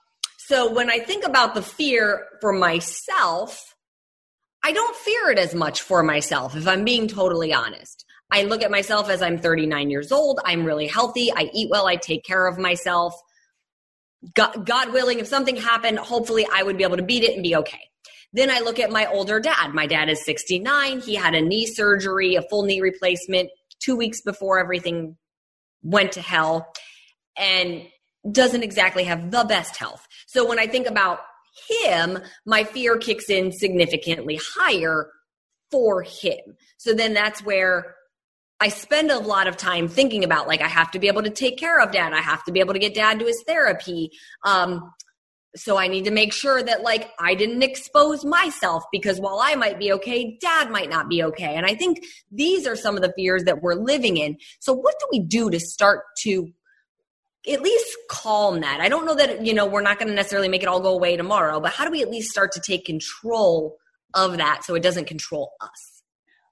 so 0.50 0.74
when 0.74 0.90
I 0.90 0.98
think 0.98 1.28
about 1.28 1.54
the 1.54 1.62
fear 1.62 2.26
for 2.42 2.52
myself, 2.52 3.76
I 4.64 4.72
don't 4.72 4.96
fear 4.96 5.30
it 5.30 5.38
as 5.38 5.54
much 5.54 5.84
for 5.84 6.02
myself, 6.02 6.56
if 6.56 6.68
I'm 6.68 6.84
being 6.84 7.08
totally 7.08 7.54
honest. 7.54 8.04
I 8.32 8.42
look 8.42 8.64
at 8.64 8.72
myself 8.72 9.12
as 9.12 9.22
I'm 9.22 9.38
39 9.38 9.92
years 9.92 10.12
old. 10.12 10.40
I'm 10.44 10.66
really 10.66 10.88
healthy. 10.88 11.32
I 11.32 11.52
eat 11.54 11.70
well. 11.70 11.86
I 11.86 11.98
take 11.98 12.24
care 12.24 12.48
of 12.48 12.58
myself. 12.58 13.14
God, 14.34 14.66
God, 14.66 14.92
willing, 14.92 15.20
if 15.20 15.28
something 15.28 15.56
happened, 15.56 16.00
hopefully 16.00 16.48
I 16.52 16.64
would 16.64 16.78
be 16.78 16.84
able 16.84 16.98
to 16.98 17.04
beat 17.04 17.24
it 17.24 17.36
and 17.36 17.44
be 17.44 17.56
okay. 17.58 17.88
Then 18.34 18.50
I 18.50 18.62
look 18.62 18.80
at 18.80 18.90
my 18.90 19.06
older 19.06 19.40
dad. 19.40 19.76
My 19.76 19.86
dad 19.86 20.10
is 20.10 20.26
69. 20.26 21.02
He 21.02 21.14
had 21.14 21.36
a 21.36 21.42
knee 21.42 21.68
surgery, 21.68 22.34
a 22.34 22.42
full 22.42 22.64
knee 22.64 22.82
replacement 22.82 23.52
two 23.80 23.96
weeks 23.96 24.22
before 24.22 24.58
everything 24.58 25.16
went 25.84 26.14
to 26.14 26.22
hell 26.22 26.74
and 27.38 27.84
doesn't 28.30 28.64
exactly 28.64 29.06
have 29.06 29.32
the 29.32 29.44
best 29.44 29.78
health. 29.78 30.08
So 30.28 30.48
when 30.48 30.60
I 30.60 30.68
think 30.68 30.88
about 30.88 31.20
him, 31.84 32.20
my 32.46 32.64
fear 32.64 32.98
kicks 32.98 33.30
in 33.30 33.52
significantly 33.52 34.40
higher 34.56 35.10
for 35.72 36.02
him. 36.02 36.40
So 36.78 36.94
then 36.94 37.14
that's 37.14 37.44
where 37.44 37.96
I 38.60 38.70
spend 38.70 39.10
a 39.10 39.20
lot 39.20 39.48
of 39.48 39.56
time 39.56 39.88
thinking 39.88 40.24
about 40.24 40.48
like 40.48 40.62
I 40.62 40.68
have 40.68 40.92
to 40.92 41.00
be 41.00 41.08
able 41.08 41.24
to 41.24 41.30
take 41.30 41.58
care 41.58 41.80
of 41.80 41.92
dad. 41.92 42.14
I 42.14 42.22
have 42.22 42.44
to 42.46 42.52
be 42.52 42.60
able 42.60 42.74
to 42.74 42.80
get 42.80 42.94
dad 42.94 43.20
to 43.20 43.26
his 43.26 43.42
therapy. 43.48 44.12
Um, 44.44 44.92
so 45.56 45.78
I 45.78 45.88
need 45.88 46.06
to 46.06 46.12
make 46.12 46.34
sure 46.34 46.62
that 46.62 46.84
like 46.84 47.10
I 47.20 47.36
didn't 47.36 47.64
expose 47.64 48.24
myself 48.24 48.84
because 48.92 49.20
while 49.20 49.40
I 49.42 49.56
might 49.56 49.80
be 49.80 49.92
okay, 49.94 50.38
dad 50.40 50.70
might 50.70 50.90
not 50.90 51.10
be 51.10 51.24
okay. 51.24 51.56
And 51.56 51.66
I 51.66 51.74
think 51.74 52.04
these 52.32 52.68
are 52.68 52.76
some 52.76 52.96
of 52.96 53.02
the 53.02 53.14
fears 53.16 53.46
that 53.46 53.62
we're 53.62 53.76
living 53.76 54.18
in. 54.18 54.38
So 54.60 54.74
what 54.74 54.96
do 55.00 55.08
we 55.12 55.20
do 55.20 55.50
to 55.50 55.60
start 55.60 56.02
to 56.20 56.52
at 57.48 57.62
least 57.62 57.98
calm 58.10 58.62
that. 58.62 58.82
I 58.82 58.90
don't 58.90 59.06
know 59.06 59.16
that, 59.16 59.46
you 59.46 59.54
know, 59.54 59.66
we're 59.66 59.82
not 59.82 59.98
going 59.98 60.10
to 60.10 60.16
necessarily 60.16 60.50
make 60.50 60.62
it 60.62 60.68
all 60.68 60.82
go 60.82 60.94
away 60.94 61.16
tomorrow, 61.16 61.60
but 61.60 61.72
how 61.72 61.86
do 61.86 61.92
we 61.92 62.02
at 62.02 62.10
least 62.10 62.32
start 62.32 62.52
to 62.54 62.62
take 62.66 62.86
control 62.86 63.78
of 64.14 64.38
that 64.38 64.64
so 64.64 64.76
it 64.76 64.84
doesn't 64.84 65.06
control 65.06 65.52
us? 65.62 66.04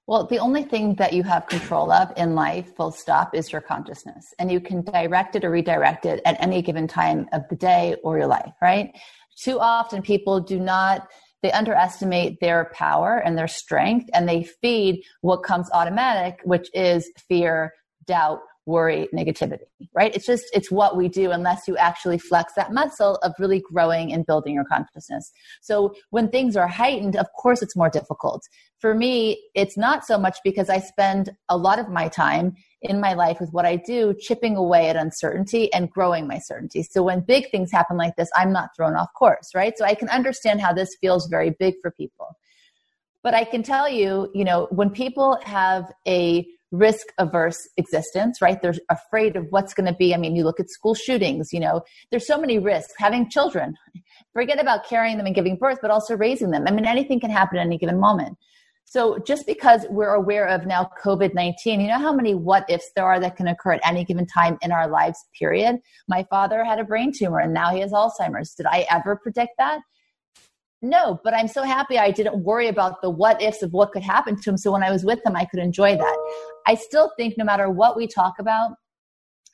Well, 0.06 0.26
the 0.26 0.38
only 0.38 0.62
thing 0.62 0.94
that 0.94 1.12
you 1.12 1.22
have 1.24 1.46
control 1.48 1.92
of 1.92 2.10
in 2.16 2.34
life, 2.34 2.74
full 2.76 2.92
stop, 2.92 3.34
is 3.34 3.52
your 3.52 3.60
consciousness. 3.60 4.24
And 4.38 4.50
you 4.50 4.58
can 4.58 4.80
direct 4.80 5.36
it 5.36 5.44
or 5.44 5.50
redirect 5.50 6.06
it 6.06 6.22
at 6.24 6.40
any 6.42 6.62
given 6.62 6.88
time 6.88 7.28
of 7.34 7.42
the 7.50 7.56
day 7.56 7.96
or 8.02 8.16
your 8.16 8.26
life, 8.26 8.54
right? 8.62 8.90
Too 9.38 9.60
often 9.60 10.00
people 10.00 10.40
do 10.40 10.58
not, 10.58 11.06
they 11.42 11.52
underestimate 11.52 12.40
their 12.40 12.70
power 12.72 13.18
and 13.18 13.36
their 13.36 13.46
strength 13.46 14.08
and 14.14 14.26
they 14.26 14.44
feed 14.44 15.02
what 15.20 15.42
comes 15.42 15.68
automatic, 15.74 16.40
which 16.44 16.70
is 16.72 17.10
fear, 17.28 17.74
doubt, 18.06 18.40
worry, 18.68 19.08
negativity, 19.14 19.64
right? 19.94 20.14
It's 20.14 20.26
just, 20.26 20.44
it's 20.52 20.70
what 20.70 20.96
we 20.96 21.08
do 21.08 21.30
unless 21.30 21.66
you 21.66 21.76
actually 21.78 22.18
flex 22.18 22.52
that 22.54 22.70
muscle 22.70 23.16
of 23.22 23.32
really 23.38 23.60
growing 23.60 24.12
and 24.12 24.26
building 24.26 24.54
your 24.54 24.64
consciousness. 24.64 25.32
So 25.62 25.94
when 26.10 26.28
things 26.28 26.54
are 26.54 26.68
heightened, 26.68 27.16
of 27.16 27.26
course 27.32 27.62
it's 27.62 27.74
more 27.74 27.88
difficult. 27.88 28.42
For 28.78 28.94
me, 28.94 29.42
it's 29.54 29.78
not 29.78 30.04
so 30.04 30.18
much 30.18 30.36
because 30.44 30.68
I 30.68 30.80
spend 30.80 31.30
a 31.48 31.56
lot 31.56 31.78
of 31.78 31.88
my 31.88 32.08
time 32.08 32.54
in 32.82 33.00
my 33.00 33.14
life 33.14 33.40
with 33.40 33.50
what 33.52 33.64
I 33.64 33.76
do, 33.76 34.14
chipping 34.20 34.54
away 34.56 34.90
at 34.90 34.96
uncertainty 34.96 35.72
and 35.72 35.90
growing 35.90 36.28
my 36.28 36.38
certainty. 36.38 36.82
So 36.82 37.02
when 37.02 37.20
big 37.20 37.50
things 37.50 37.72
happen 37.72 37.96
like 37.96 38.16
this, 38.16 38.30
I'm 38.36 38.52
not 38.52 38.70
thrown 38.76 38.94
off 38.94 39.08
course, 39.18 39.50
right? 39.54 39.72
So 39.76 39.86
I 39.86 39.94
can 39.94 40.10
understand 40.10 40.60
how 40.60 40.74
this 40.74 40.94
feels 41.00 41.26
very 41.26 41.56
big 41.58 41.74
for 41.80 41.90
people. 41.90 42.36
But 43.24 43.34
I 43.34 43.44
can 43.44 43.62
tell 43.62 43.88
you, 43.88 44.30
you 44.34 44.44
know, 44.44 44.68
when 44.70 44.90
people 44.90 45.38
have 45.44 45.90
a 46.06 46.46
risk 46.70 47.06
averse 47.18 47.68
existence, 47.76 48.40
right? 48.42 48.60
They're 48.60 48.74
afraid 48.90 49.36
of 49.36 49.46
what's 49.50 49.74
going 49.74 49.86
to 49.86 49.96
be. 49.96 50.14
I 50.14 50.18
mean, 50.18 50.36
you 50.36 50.44
look 50.44 50.60
at 50.60 50.70
school 50.70 50.94
shootings, 50.94 51.52
you 51.52 51.60
know, 51.60 51.82
there's 52.10 52.26
so 52.26 52.38
many 52.38 52.58
risks. 52.58 52.92
Having 52.98 53.30
children, 53.30 53.74
forget 54.32 54.60
about 54.60 54.88
carrying 54.88 55.16
them 55.16 55.26
and 55.26 55.34
giving 55.34 55.56
birth, 55.56 55.78
but 55.80 55.90
also 55.90 56.16
raising 56.16 56.50
them. 56.50 56.64
I 56.66 56.70
mean, 56.70 56.86
anything 56.86 57.20
can 57.20 57.30
happen 57.30 57.58
at 57.58 57.66
any 57.66 57.78
given 57.78 57.98
moment. 57.98 58.36
So 58.90 59.18
just 59.18 59.46
because 59.46 59.84
we're 59.90 60.14
aware 60.14 60.48
of 60.48 60.64
now 60.64 60.90
COVID 61.04 61.34
19, 61.34 61.80
you 61.80 61.88
know 61.88 61.98
how 61.98 62.12
many 62.12 62.34
what 62.34 62.64
ifs 62.70 62.90
there 62.96 63.04
are 63.04 63.20
that 63.20 63.36
can 63.36 63.46
occur 63.46 63.72
at 63.72 63.80
any 63.84 64.02
given 64.02 64.26
time 64.26 64.56
in 64.62 64.72
our 64.72 64.88
lives, 64.88 65.18
period? 65.38 65.76
My 66.08 66.26
father 66.30 66.64
had 66.64 66.78
a 66.78 66.84
brain 66.84 67.12
tumor 67.14 67.38
and 67.38 67.52
now 67.52 67.70
he 67.70 67.80
has 67.80 67.92
Alzheimer's. 67.92 68.54
Did 68.54 68.64
I 68.64 68.86
ever 68.90 69.16
predict 69.16 69.52
that? 69.58 69.80
No, 70.80 71.18
but 71.24 71.34
I'm 71.34 71.48
so 71.48 71.64
happy 71.64 71.98
I 71.98 72.12
didn't 72.12 72.44
worry 72.44 72.68
about 72.68 73.02
the 73.02 73.10
what 73.10 73.42
ifs 73.42 73.62
of 73.62 73.72
what 73.72 73.90
could 73.90 74.02
happen 74.02 74.36
to 74.36 74.50
him. 74.50 74.56
So 74.56 74.70
when 74.70 74.84
I 74.84 74.92
was 74.92 75.04
with 75.04 75.18
him, 75.26 75.34
I 75.34 75.44
could 75.44 75.58
enjoy 75.58 75.96
that. 75.96 76.42
I 76.66 76.76
still 76.76 77.10
think 77.16 77.34
no 77.36 77.44
matter 77.44 77.68
what 77.68 77.96
we 77.96 78.06
talk 78.06 78.34
about, 78.38 78.76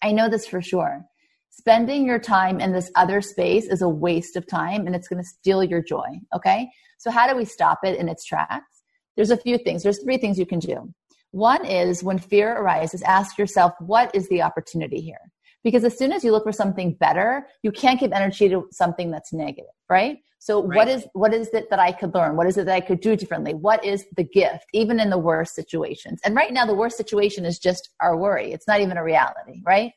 I 0.03 0.13
know 0.13 0.29
this 0.29 0.47
for 0.47 0.61
sure. 0.61 1.03
Spending 1.49 2.05
your 2.05 2.19
time 2.19 2.61
in 2.61 2.73
this 2.73 2.91
other 2.95 3.23
space 3.23 3.67
is 3.67 3.81
a 3.81 3.89
waste 3.89 4.37
of 4.37 4.47
time 4.47 4.87
and 4.87 4.95
it's 4.95 5.09
going 5.09 5.23
to 5.23 5.29
steal 5.29 5.65
your 5.65 5.83
joy. 5.83 6.09
Okay. 6.35 6.69
So 6.99 7.11
how 7.11 7.27
do 7.29 7.37
we 7.37 7.45
stop 7.45 7.79
it 7.85 7.99
in 7.99 8.09
its 8.09 8.25
tracks? 8.25 8.83
There's 9.17 9.31
a 9.31 9.37
few 9.37 9.57
things. 9.57 9.83
There's 9.83 10.03
three 10.03 10.19
things 10.19 10.39
you 10.39 10.47
can 10.47 10.59
do. 10.59 10.93
One 11.31 11.65
is 11.65 12.03
when 12.03 12.19
fear 12.19 12.53
arises, 12.53 13.03
ask 13.03 13.39
yourself, 13.39 13.73
what 13.81 14.15
is 14.15 14.29
the 14.29 14.43
opportunity 14.43 15.01
here? 15.01 15.33
Because 15.65 15.83
as 15.83 15.97
soon 15.99 16.13
as 16.13 16.23
you 16.23 16.31
look 16.31 16.45
for 16.45 16.53
something 16.53 16.95
better, 16.95 17.47
you 17.63 17.73
can't 17.73 17.99
give 17.99 18.13
energy 18.13 18.49
to 18.51 18.69
something 18.71 19.11
that's 19.11 19.33
negative, 19.33 19.73
right? 19.89 20.19
So 20.39 20.63
right. 20.63 20.77
what 20.77 20.89
is 20.89 21.07
what 21.15 21.33
is 21.33 21.49
it 21.49 21.71
that 21.71 21.79
I 21.79 21.91
could 21.91 22.15
learn? 22.15 22.37
What 22.37 22.47
is 22.47 22.59
it 22.59 22.67
that 22.67 22.75
I 22.75 22.81
could 22.81 23.01
do 23.01 23.17
differently? 23.17 23.55
What 23.55 23.83
is 23.83 24.05
the 24.17 24.25
gift, 24.25 24.67
even 24.75 25.01
in 25.01 25.09
the 25.09 25.19
worst 25.19 25.55
situations? 25.55 26.21
And 26.23 26.37
right 26.37 26.53
now, 26.53 26.67
the 26.67 26.75
worst 26.75 26.99
situation 26.99 27.47
is 27.47 27.59
just 27.59 27.89
our 28.01 28.15
worry. 28.15 28.53
It's 28.53 28.69
not 28.69 28.83
even 28.83 28.99
a 28.99 29.03
reality, 29.03 29.63
right? 29.65 29.93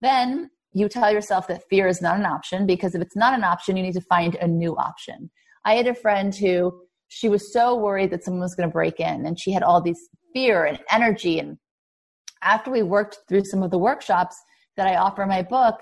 Then 0.00 0.50
you 0.72 0.88
tell 0.88 1.12
yourself 1.12 1.46
that 1.48 1.68
fear 1.68 1.86
is 1.86 2.00
not 2.00 2.18
an 2.18 2.24
option 2.24 2.66
because 2.66 2.94
if 2.94 3.02
it's 3.02 3.14
not 3.14 3.34
an 3.34 3.44
option, 3.44 3.76
you 3.76 3.82
need 3.82 3.92
to 3.92 4.00
find 4.00 4.36
a 4.36 4.48
new 4.48 4.74
option. 4.76 5.30
I 5.66 5.74
had 5.74 5.86
a 5.86 5.94
friend 5.94 6.34
who 6.34 6.80
she 7.08 7.28
was 7.28 7.52
so 7.52 7.76
worried 7.76 8.10
that 8.10 8.24
someone 8.24 8.40
was 8.40 8.54
going 8.54 8.68
to 8.68 8.72
break 8.72 9.00
in 9.00 9.26
and 9.26 9.38
she 9.38 9.52
had 9.52 9.62
all 9.62 9.80
these 9.80 10.08
fear 10.32 10.64
and 10.64 10.80
energy 10.90 11.38
and 11.38 11.58
after 12.42 12.70
we 12.70 12.82
worked 12.82 13.18
through 13.28 13.44
some 13.44 13.62
of 13.62 13.70
the 13.70 13.78
workshops 13.78 14.36
that 14.76 14.86
I 14.86 14.96
offer 14.96 15.22
in 15.22 15.28
my 15.28 15.42
book, 15.42 15.80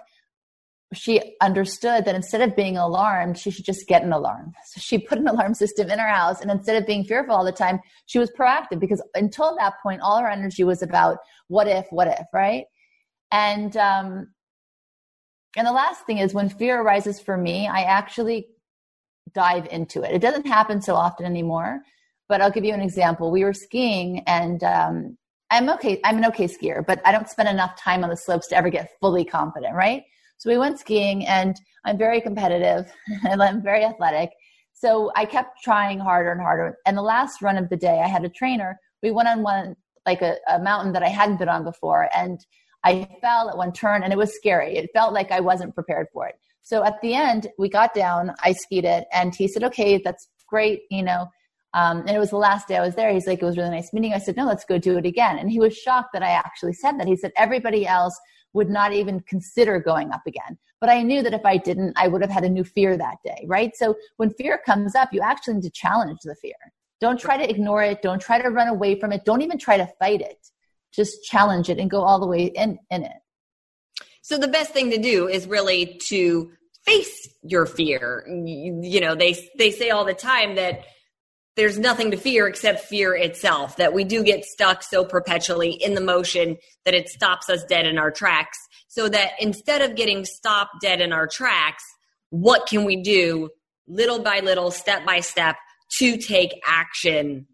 she 0.94 1.36
understood 1.40 2.04
that 2.04 2.14
instead 2.14 2.42
of 2.42 2.54
being 2.54 2.76
alarmed, 2.76 3.38
she 3.38 3.50
should 3.50 3.64
just 3.64 3.86
get 3.86 4.02
an 4.02 4.12
alarm. 4.12 4.52
So 4.66 4.80
she 4.80 4.98
put 4.98 5.18
an 5.18 5.28
alarm 5.34 5.54
system 5.54 5.90
in 5.90 5.98
her 5.98 6.08
house. 6.08 6.40
And 6.40 6.50
instead 6.50 6.80
of 6.80 6.86
being 6.86 7.04
fearful 7.04 7.34
all 7.34 7.44
the 7.44 7.52
time, 7.52 7.80
she 8.06 8.18
was 8.18 8.30
proactive 8.30 8.78
because 8.78 9.02
until 9.14 9.56
that 9.56 9.74
point, 9.82 10.00
all 10.02 10.18
her 10.18 10.28
energy 10.28 10.64
was 10.64 10.82
about 10.82 11.18
what 11.48 11.66
if, 11.66 11.86
what 11.90 12.08
if, 12.08 12.26
right? 12.32 12.64
And, 13.30 13.76
um, 13.76 14.28
and 15.56 15.66
the 15.66 15.72
last 15.72 16.04
thing 16.06 16.18
is 16.18 16.34
when 16.34 16.48
fear 16.48 16.80
arises 16.80 17.20
for 17.20 17.36
me, 17.36 17.66
I 17.68 17.82
actually 17.82 18.46
dive 19.32 19.66
into 19.70 20.02
it. 20.02 20.12
It 20.12 20.20
doesn't 20.20 20.46
happen 20.46 20.82
so 20.82 20.94
often 20.94 21.24
anymore, 21.24 21.80
but 22.28 22.40
I'll 22.40 22.50
give 22.50 22.64
you 22.64 22.74
an 22.74 22.80
example. 22.80 23.30
We 23.30 23.44
were 23.44 23.54
skiing 23.54 24.20
and, 24.26 24.62
um, 24.62 25.18
I'm 25.52 25.68
okay. 25.68 26.00
I'm 26.02 26.16
an 26.16 26.24
okay 26.26 26.48
skier, 26.48 26.84
but 26.84 27.02
I 27.04 27.12
don't 27.12 27.28
spend 27.28 27.46
enough 27.46 27.76
time 27.76 28.02
on 28.04 28.08
the 28.08 28.16
slopes 28.16 28.48
to 28.48 28.56
ever 28.56 28.70
get 28.70 28.88
fully 29.02 29.22
confident, 29.22 29.74
right? 29.74 30.02
So 30.38 30.48
we 30.48 30.56
went 30.56 30.80
skiing 30.80 31.26
and 31.26 31.54
I'm 31.84 31.98
very 31.98 32.22
competitive 32.22 32.90
and 33.28 33.42
I'm 33.42 33.62
very 33.62 33.84
athletic. 33.84 34.30
So 34.72 35.12
I 35.14 35.26
kept 35.26 35.62
trying 35.62 35.98
harder 35.98 36.32
and 36.32 36.40
harder. 36.40 36.78
And 36.86 36.96
the 36.96 37.02
last 37.02 37.42
run 37.42 37.58
of 37.58 37.68
the 37.68 37.76
day, 37.76 38.00
I 38.02 38.08
had 38.08 38.24
a 38.24 38.30
trainer. 38.30 38.78
We 39.02 39.10
went 39.10 39.28
on 39.28 39.42
one, 39.42 39.76
like 40.06 40.22
a, 40.22 40.36
a 40.48 40.58
mountain 40.58 40.94
that 40.94 41.02
I 41.02 41.08
hadn't 41.08 41.36
been 41.36 41.50
on 41.50 41.64
before. 41.64 42.08
And 42.16 42.40
I 42.82 43.06
fell 43.20 43.50
at 43.50 43.58
one 43.58 43.74
turn 43.74 44.04
and 44.04 44.12
it 44.12 44.18
was 44.18 44.34
scary. 44.34 44.78
It 44.78 44.88
felt 44.94 45.12
like 45.12 45.30
I 45.30 45.40
wasn't 45.40 45.74
prepared 45.74 46.06
for 46.14 46.26
it. 46.26 46.36
So 46.62 46.82
at 46.82 46.98
the 47.02 47.12
end, 47.12 47.48
we 47.58 47.68
got 47.68 47.92
down, 47.92 48.32
I 48.42 48.52
skied 48.52 48.86
it, 48.86 49.04
and 49.12 49.34
he 49.34 49.48
said, 49.48 49.64
okay, 49.64 50.00
that's 50.02 50.28
great, 50.48 50.84
you 50.90 51.02
know. 51.02 51.26
Um, 51.74 52.00
and 52.00 52.10
it 52.10 52.18
was 52.18 52.30
the 52.30 52.36
last 52.36 52.68
day 52.68 52.76
I 52.76 52.82
was 52.82 52.94
there. 52.94 53.12
He's 53.12 53.26
like, 53.26 53.40
it 53.40 53.44
was 53.44 53.56
really 53.56 53.70
nice 53.70 53.92
meeting. 53.92 54.12
I 54.12 54.18
said, 54.18 54.36
no, 54.36 54.46
let's 54.46 54.64
go 54.64 54.78
do 54.78 54.98
it 54.98 55.06
again. 55.06 55.38
And 55.38 55.50
he 55.50 55.58
was 55.58 55.76
shocked 55.76 56.12
that 56.12 56.22
I 56.22 56.30
actually 56.30 56.74
said 56.74 56.98
that. 56.98 57.06
He 57.06 57.16
said, 57.16 57.32
everybody 57.36 57.86
else 57.86 58.18
would 58.52 58.68
not 58.68 58.92
even 58.92 59.20
consider 59.20 59.80
going 59.80 60.12
up 60.12 60.22
again. 60.26 60.58
But 60.80 60.90
I 60.90 61.02
knew 61.02 61.22
that 61.22 61.32
if 61.32 61.46
I 61.46 61.56
didn't, 61.56 61.94
I 61.96 62.08
would 62.08 62.20
have 62.20 62.30
had 62.30 62.44
a 62.44 62.48
new 62.48 62.64
fear 62.64 62.96
that 62.96 63.16
day, 63.24 63.44
right? 63.46 63.74
So 63.74 63.94
when 64.16 64.30
fear 64.30 64.60
comes 64.66 64.94
up, 64.94 65.12
you 65.12 65.22
actually 65.22 65.54
need 65.54 65.62
to 65.62 65.70
challenge 65.70 66.18
the 66.24 66.34
fear. 66.34 66.54
Don't 67.00 67.18
try 67.18 67.36
to 67.36 67.48
ignore 67.48 67.82
it. 67.82 68.02
Don't 68.02 68.20
try 68.20 68.40
to 68.40 68.48
run 68.50 68.68
away 68.68 68.98
from 68.98 69.12
it. 69.12 69.24
Don't 69.24 69.42
even 69.42 69.58
try 69.58 69.76
to 69.76 69.88
fight 69.98 70.20
it. 70.20 70.48
Just 70.92 71.24
challenge 71.24 71.70
it 71.70 71.78
and 71.78 71.90
go 71.90 72.02
all 72.02 72.20
the 72.20 72.26
way 72.26 72.46
in, 72.46 72.78
in 72.90 73.04
it. 73.04 73.16
So 74.20 74.38
the 74.38 74.48
best 74.48 74.72
thing 74.72 74.90
to 74.90 74.98
do 74.98 75.28
is 75.28 75.46
really 75.46 76.00
to 76.08 76.52
face 76.84 77.28
your 77.42 77.66
fear. 77.66 78.24
You 78.28 79.00
know, 79.00 79.14
they 79.14 79.50
they 79.58 79.70
say 79.70 79.90
all 79.90 80.04
the 80.04 80.14
time 80.14 80.54
that 80.56 80.84
there's 81.56 81.78
nothing 81.78 82.10
to 82.10 82.16
fear 82.16 82.46
except 82.48 82.80
fear 82.80 83.14
itself 83.14 83.76
that 83.76 83.92
we 83.92 84.04
do 84.04 84.22
get 84.22 84.44
stuck 84.44 84.82
so 84.82 85.04
perpetually 85.04 85.72
in 85.72 85.94
the 85.94 86.00
motion 86.00 86.56
that 86.84 86.94
it 86.94 87.08
stops 87.08 87.50
us 87.50 87.62
dead 87.64 87.86
in 87.86 87.98
our 87.98 88.10
tracks. 88.10 88.58
So 88.88 89.08
that 89.08 89.32
instead 89.38 89.82
of 89.82 89.96
getting 89.96 90.24
stopped 90.24 90.80
dead 90.80 91.00
in 91.00 91.12
our 91.12 91.26
tracks 91.26 91.84
what 92.32 92.66
can 92.66 92.84
we 92.84 93.02
do 93.02 93.50
little 93.86 94.22
by 94.22 94.40
little 94.40 94.70
step 94.70 95.04
by 95.04 95.20
step 95.20 95.56
to 95.98 96.16
take 96.16 96.58
action 96.66 97.46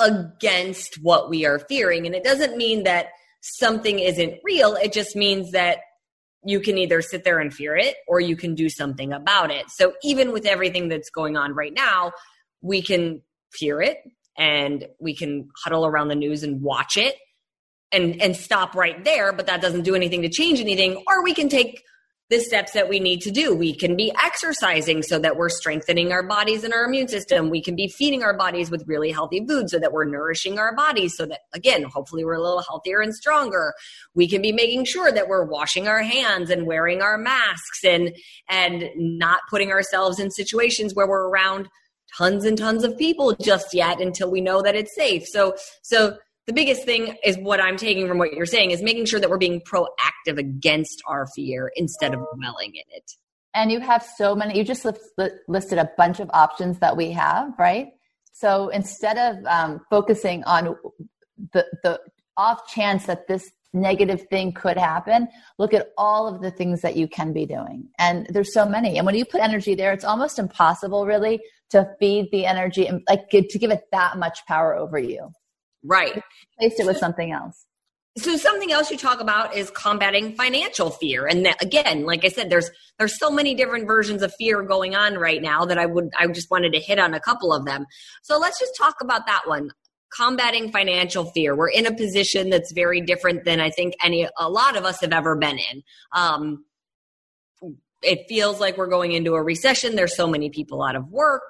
against 0.00 0.98
what 1.00 1.30
we 1.30 1.46
are 1.46 1.60
fearing? 1.60 2.06
And 2.06 2.14
it 2.14 2.24
doesn't 2.24 2.56
mean 2.56 2.82
that 2.82 3.06
something 3.40 4.00
isn't 4.00 4.40
real. 4.42 4.74
It 4.74 4.92
just 4.92 5.14
means 5.14 5.52
that 5.52 5.78
you 6.44 6.58
can 6.58 6.76
either 6.76 7.02
sit 7.02 7.22
there 7.22 7.38
and 7.38 7.54
fear 7.54 7.76
it 7.76 7.94
or 8.08 8.18
you 8.18 8.34
can 8.34 8.56
do 8.56 8.68
something 8.68 9.12
about 9.12 9.52
it. 9.52 9.70
So 9.70 9.92
even 10.02 10.32
with 10.32 10.44
everything 10.44 10.88
that's 10.88 11.10
going 11.10 11.36
on 11.36 11.54
right 11.54 11.72
now 11.72 12.10
we 12.62 12.82
can 12.82 13.22
fear 13.52 13.80
it 13.80 13.98
and 14.38 14.86
we 15.00 15.14
can 15.14 15.48
huddle 15.64 15.86
around 15.86 16.08
the 16.08 16.14
news 16.14 16.42
and 16.42 16.62
watch 16.62 16.96
it 16.96 17.16
and 17.92 18.20
and 18.22 18.36
stop 18.36 18.74
right 18.74 19.04
there 19.04 19.32
but 19.32 19.46
that 19.46 19.60
doesn't 19.60 19.82
do 19.82 19.94
anything 19.94 20.22
to 20.22 20.28
change 20.28 20.60
anything. 20.60 21.02
Or 21.06 21.22
we 21.22 21.34
can 21.34 21.48
take 21.48 21.82
the 22.30 22.38
steps 22.38 22.72
that 22.72 22.88
we 22.88 23.00
need 23.00 23.20
to 23.22 23.30
do. 23.32 23.52
We 23.52 23.74
can 23.74 23.96
be 23.96 24.12
exercising 24.22 25.02
so 25.02 25.18
that 25.18 25.36
we're 25.36 25.48
strengthening 25.48 26.12
our 26.12 26.22
bodies 26.22 26.62
and 26.62 26.72
our 26.72 26.84
immune 26.84 27.08
system. 27.08 27.50
We 27.50 27.60
can 27.60 27.74
be 27.74 27.88
feeding 27.88 28.22
our 28.22 28.36
bodies 28.36 28.70
with 28.70 28.86
really 28.86 29.10
healthy 29.10 29.44
food 29.44 29.68
so 29.68 29.80
that 29.80 29.92
we're 29.92 30.04
nourishing 30.04 30.56
our 30.56 30.72
bodies 30.74 31.16
so 31.16 31.26
that 31.26 31.40
again 31.52 31.82
hopefully 31.82 32.24
we're 32.24 32.34
a 32.34 32.40
little 32.40 32.62
healthier 32.62 33.00
and 33.00 33.12
stronger. 33.12 33.74
We 34.14 34.28
can 34.28 34.40
be 34.40 34.52
making 34.52 34.84
sure 34.84 35.10
that 35.10 35.26
we're 35.26 35.44
washing 35.44 35.88
our 35.88 36.02
hands 36.02 36.50
and 36.50 36.66
wearing 36.66 37.02
our 37.02 37.18
masks 37.18 37.84
and 37.84 38.14
and 38.48 38.84
not 38.94 39.40
putting 39.50 39.72
ourselves 39.72 40.20
in 40.20 40.30
situations 40.30 40.94
where 40.94 41.08
we're 41.08 41.28
around 41.28 41.68
tons 42.16 42.44
and 42.44 42.56
tons 42.56 42.84
of 42.84 42.96
people 42.96 43.34
just 43.40 43.74
yet 43.74 44.00
until 44.00 44.30
we 44.30 44.40
know 44.40 44.62
that 44.62 44.74
it's 44.74 44.94
safe. 44.94 45.26
So, 45.26 45.54
so 45.82 46.16
the 46.46 46.52
biggest 46.52 46.84
thing 46.84 47.16
is 47.24 47.38
what 47.38 47.60
I'm 47.60 47.76
taking 47.76 48.08
from 48.08 48.18
what 48.18 48.32
you're 48.32 48.46
saying 48.46 48.72
is 48.72 48.82
making 48.82 49.06
sure 49.06 49.20
that 49.20 49.30
we're 49.30 49.38
being 49.38 49.60
proactive 49.60 50.38
against 50.38 51.02
our 51.06 51.26
fear 51.34 51.70
instead 51.76 52.14
of 52.14 52.20
dwelling 52.36 52.74
in 52.74 52.84
it. 52.90 53.12
And 53.54 53.70
you 53.70 53.80
have 53.80 54.06
so 54.16 54.34
many, 54.34 54.56
you 54.56 54.64
just 54.64 54.86
listed 55.48 55.78
a 55.78 55.90
bunch 55.96 56.20
of 56.20 56.30
options 56.32 56.78
that 56.78 56.96
we 56.96 57.10
have, 57.12 57.52
right? 57.58 57.88
So 58.32 58.68
instead 58.68 59.18
of 59.18 59.44
um, 59.46 59.80
focusing 59.90 60.44
on 60.44 60.76
the, 61.52 61.66
the 61.82 62.00
off 62.36 62.66
chance 62.68 63.06
that 63.06 63.26
this 63.26 63.50
negative 63.72 64.26
thing 64.28 64.52
could 64.52 64.76
happen, 64.76 65.28
look 65.58 65.74
at 65.74 65.90
all 65.96 66.26
of 66.26 66.42
the 66.42 66.50
things 66.50 66.80
that 66.80 66.96
you 66.96 67.06
can 67.08 67.32
be 67.32 67.46
doing. 67.46 67.88
And 67.98 68.26
there's 68.30 68.52
so 68.52 68.66
many. 68.66 68.96
And 68.96 69.06
when 69.06 69.14
you 69.14 69.24
put 69.24 69.40
energy 69.40 69.74
there, 69.74 69.92
it's 69.92 70.04
almost 70.04 70.38
impossible 70.38 71.06
really 71.06 71.40
to 71.70 71.88
feed 71.98 72.28
the 72.32 72.46
energy 72.46 72.86
and 72.86 73.02
like 73.08 73.28
to 73.30 73.58
give 73.58 73.70
it 73.70 73.82
that 73.92 74.18
much 74.18 74.40
power 74.46 74.74
over 74.74 74.98
you. 74.98 75.30
Right. 75.82 76.22
Replace 76.58 76.80
it 76.80 76.86
with 76.86 76.98
something 76.98 77.32
else. 77.32 77.66
So 78.18 78.36
something 78.36 78.72
else 78.72 78.90
you 78.90 78.98
talk 78.98 79.20
about 79.20 79.56
is 79.56 79.70
combating 79.70 80.34
financial 80.34 80.90
fear. 80.90 81.26
And 81.26 81.46
that, 81.46 81.62
again, 81.62 82.04
like 82.04 82.24
I 82.24 82.28
said, 82.28 82.50
there's 82.50 82.70
there's 82.98 83.18
so 83.18 83.30
many 83.30 83.54
different 83.54 83.86
versions 83.86 84.22
of 84.22 84.34
fear 84.34 84.62
going 84.62 84.96
on 84.96 85.14
right 85.14 85.40
now 85.40 85.64
that 85.64 85.78
I 85.78 85.86
would 85.86 86.10
I 86.18 86.26
just 86.26 86.50
wanted 86.50 86.72
to 86.72 86.80
hit 86.80 86.98
on 86.98 87.14
a 87.14 87.20
couple 87.20 87.52
of 87.52 87.64
them. 87.64 87.86
So 88.22 88.36
let's 88.38 88.58
just 88.58 88.76
talk 88.76 88.96
about 89.00 89.26
that 89.26 89.42
one. 89.46 89.70
Combating 90.14 90.72
financial 90.72 91.26
fear. 91.26 91.54
We're 91.54 91.70
in 91.70 91.86
a 91.86 91.94
position 91.94 92.50
that's 92.50 92.72
very 92.72 93.00
different 93.00 93.44
than 93.44 93.60
I 93.60 93.70
think 93.70 93.94
any 94.02 94.28
a 94.38 94.50
lot 94.50 94.76
of 94.76 94.84
us 94.84 95.00
have 95.02 95.12
ever 95.12 95.36
been 95.36 95.58
in. 95.58 95.82
Um, 96.12 96.64
it 98.02 98.26
feels 98.28 98.60
like 98.60 98.76
we're 98.76 98.86
going 98.86 99.12
into 99.12 99.34
a 99.34 99.42
recession. 99.42 99.96
There's 99.96 100.16
so 100.16 100.26
many 100.26 100.50
people 100.50 100.82
out 100.82 100.96
of 100.96 101.08
work. 101.08 101.42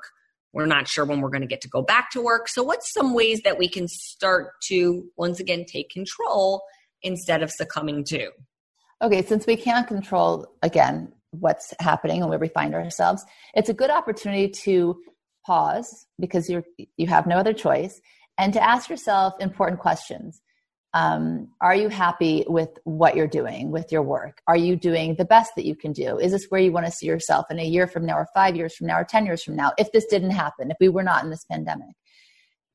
We're 0.52 0.66
not 0.66 0.88
sure 0.88 1.04
when 1.04 1.20
we're 1.20 1.30
going 1.30 1.42
to 1.42 1.46
get 1.46 1.60
to 1.62 1.68
go 1.68 1.82
back 1.82 2.10
to 2.10 2.20
work. 2.20 2.48
So, 2.48 2.62
what's 2.62 2.92
some 2.92 3.14
ways 3.14 3.40
that 3.44 3.58
we 3.58 3.68
can 3.68 3.86
start 3.86 4.52
to 4.64 5.04
once 5.16 5.38
again 5.38 5.64
take 5.64 5.90
control 5.90 6.62
instead 7.02 7.42
of 7.42 7.50
succumbing 7.50 8.04
to? 8.06 8.30
Okay, 9.02 9.24
since 9.24 9.46
we 9.46 9.56
can't 9.56 9.86
control 9.86 10.46
again 10.62 11.12
what's 11.30 11.72
happening 11.78 12.20
and 12.20 12.28
where 12.28 12.38
we 12.38 12.48
find 12.48 12.74
ourselves, 12.74 13.24
it's 13.54 13.68
a 13.68 13.74
good 13.74 13.90
opportunity 13.90 14.48
to 14.48 15.00
pause 15.46 16.06
because 16.18 16.50
you're 16.50 16.64
you 16.96 17.06
have 17.06 17.26
no 17.26 17.36
other 17.36 17.54
choice 17.54 18.00
and 18.36 18.52
to 18.52 18.62
ask 18.62 18.90
yourself 18.90 19.34
important 19.40 19.80
questions 19.80 20.42
um, 20.92 21.48
are 21.60 21.74
you 21.74 21.88
happy 21.88 22.44
with 22.48 22.70
what 22.84 23.14
you're 23.14 23.28
doing 23.28 23.70
with 23.70 23.92
your 23.92 24.02
work? 24.02 24.42
Are 24.48 24.56
you 24.56 24.74
doing 24.74 25.14
the 25.14 25.24
best 25.24 25.52
that 25.56 25.64
you 25.64 25.76
can 25.76 25.92
do? 25.92 26.18
Is 26.18 26.32
this 26.32 26.46
where 26.48 26.60
you 26.60 26.72
want 26.72 26.86
to 26.86 26.92
see 26.92 27.06
yourself 27.06 27.46
in 27.50 27.60
a 27.60 27.64
year 27.64 27.86
from 27.86 28.06
now 28.06 28.16
or 28.16 28.26
five 28.34 28.56
years 28.56 28.74
from 28.74 28.88
now 28.88 28.98
or 28.98 29.04
10 29.04 29.24
years 29.24 29.42
from 29.42 29.56
now 29.56 29.72
if 29.78 29.92
this 29.92 30.06
didn't 30.06 30.30
happen 30.30 30.70
if 30.70 30.76
we 30.80 30.88
were 30.88 31.04
not 31.04 31.22
in 31.22 31.30
this 31.30 31.44
pandemic? 31.44 31.94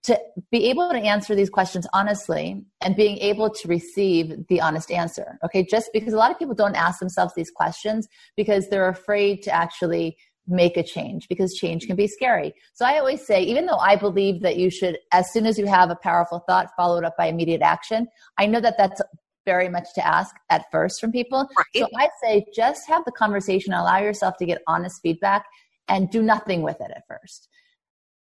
To 0.03 0.19
be 0.51 0.69
able 0.69 0.89
to 0.91 0.97
answer 0.97 1.35
these 1.35 1.49
questions 1.49 1.87
honestly 1.91 2.63
and 2.81 2.95
being 2.95 3.17
able 3.17 3.49
to 3.49 3.67
receive 3.67 4.47
the 4.47 4.61
honest 4.61 4.91
answer 4.91 5.37
okay? 5.43 5.65
Just 5.65 5.89
because 5.93 6.13
a 6.13 6.17
lot 6.17 6.31
of 6.31 6.39
people 6.39 6.55
don't 6.55 6.75
ask 6.75 6.99
themselves 6.99 7.33
these 7.35 7.51
questions 7.51 8.07
because 8.37 8.69
they're 8.69 8.87
afraid 8.87 9.41
to 9.43 9.51
actually 9.51 10.15
make 10.47 10.77
a 10.77 10.83
change 10.83 11.27
because 11.27 11.53
change 11.53 11.87
can 11.87 11.95
be 11.95 12.07
scary. 12.07 12.53
So 12.73 12.85
I 12.85 12.99
always 12.99 13.25
say, 13.25 13.41
even 13.43 13.65
though 13.65 13.77
I 13.77 13.95
believe 13.95 14.41
that 14.41 14.57
you 14.57 14.69
should, 14.69 14.97
as 15.11 15.31
soon 15.31 15.45
as 15.45 15.57
you 15.57 15.65
have 15.65 15.89
a 15.89 15.95
powerful 15.95 16.43
thought, 16.47 16.69
follow 16.77 16.97
it 16.97 17.03
up 17.03 17.15
by 17.17 17.27
immediate 17.27 17.61
action, 17.61 18.07
I 18.37 18.45
know 18.45 18.59
that 18.59 18.75
that's 18.77 19.01
very 19.45 19.69
much 19.69 19.87
to 19.95 20.05
ask 20.05 20.35
at 20.49 20.65
first 20.71 20.99
from 20.99 21.11
people. 21.11 21.47
Right. 21.57 21.83
So 21.83 21.87
I 21.97 22.09
say, 22.23 22.45
just 22.55 22.87
have 22.87 23.05
the 23.05 23.11
conversation, 23.11 23.73
allow 23.73 23.99
yourself 23.99 24.37
to 24.37 24.45
get 24.45 24.61
honest 24.67 25.01
feedback 25.01 25.45
and 25.87 26.09
do 26.09 26.21
nothing 26.21 26.61
with 26.61 26.81
it 26.81 26.91
at 26.95 27.03
first. 27.07 27.47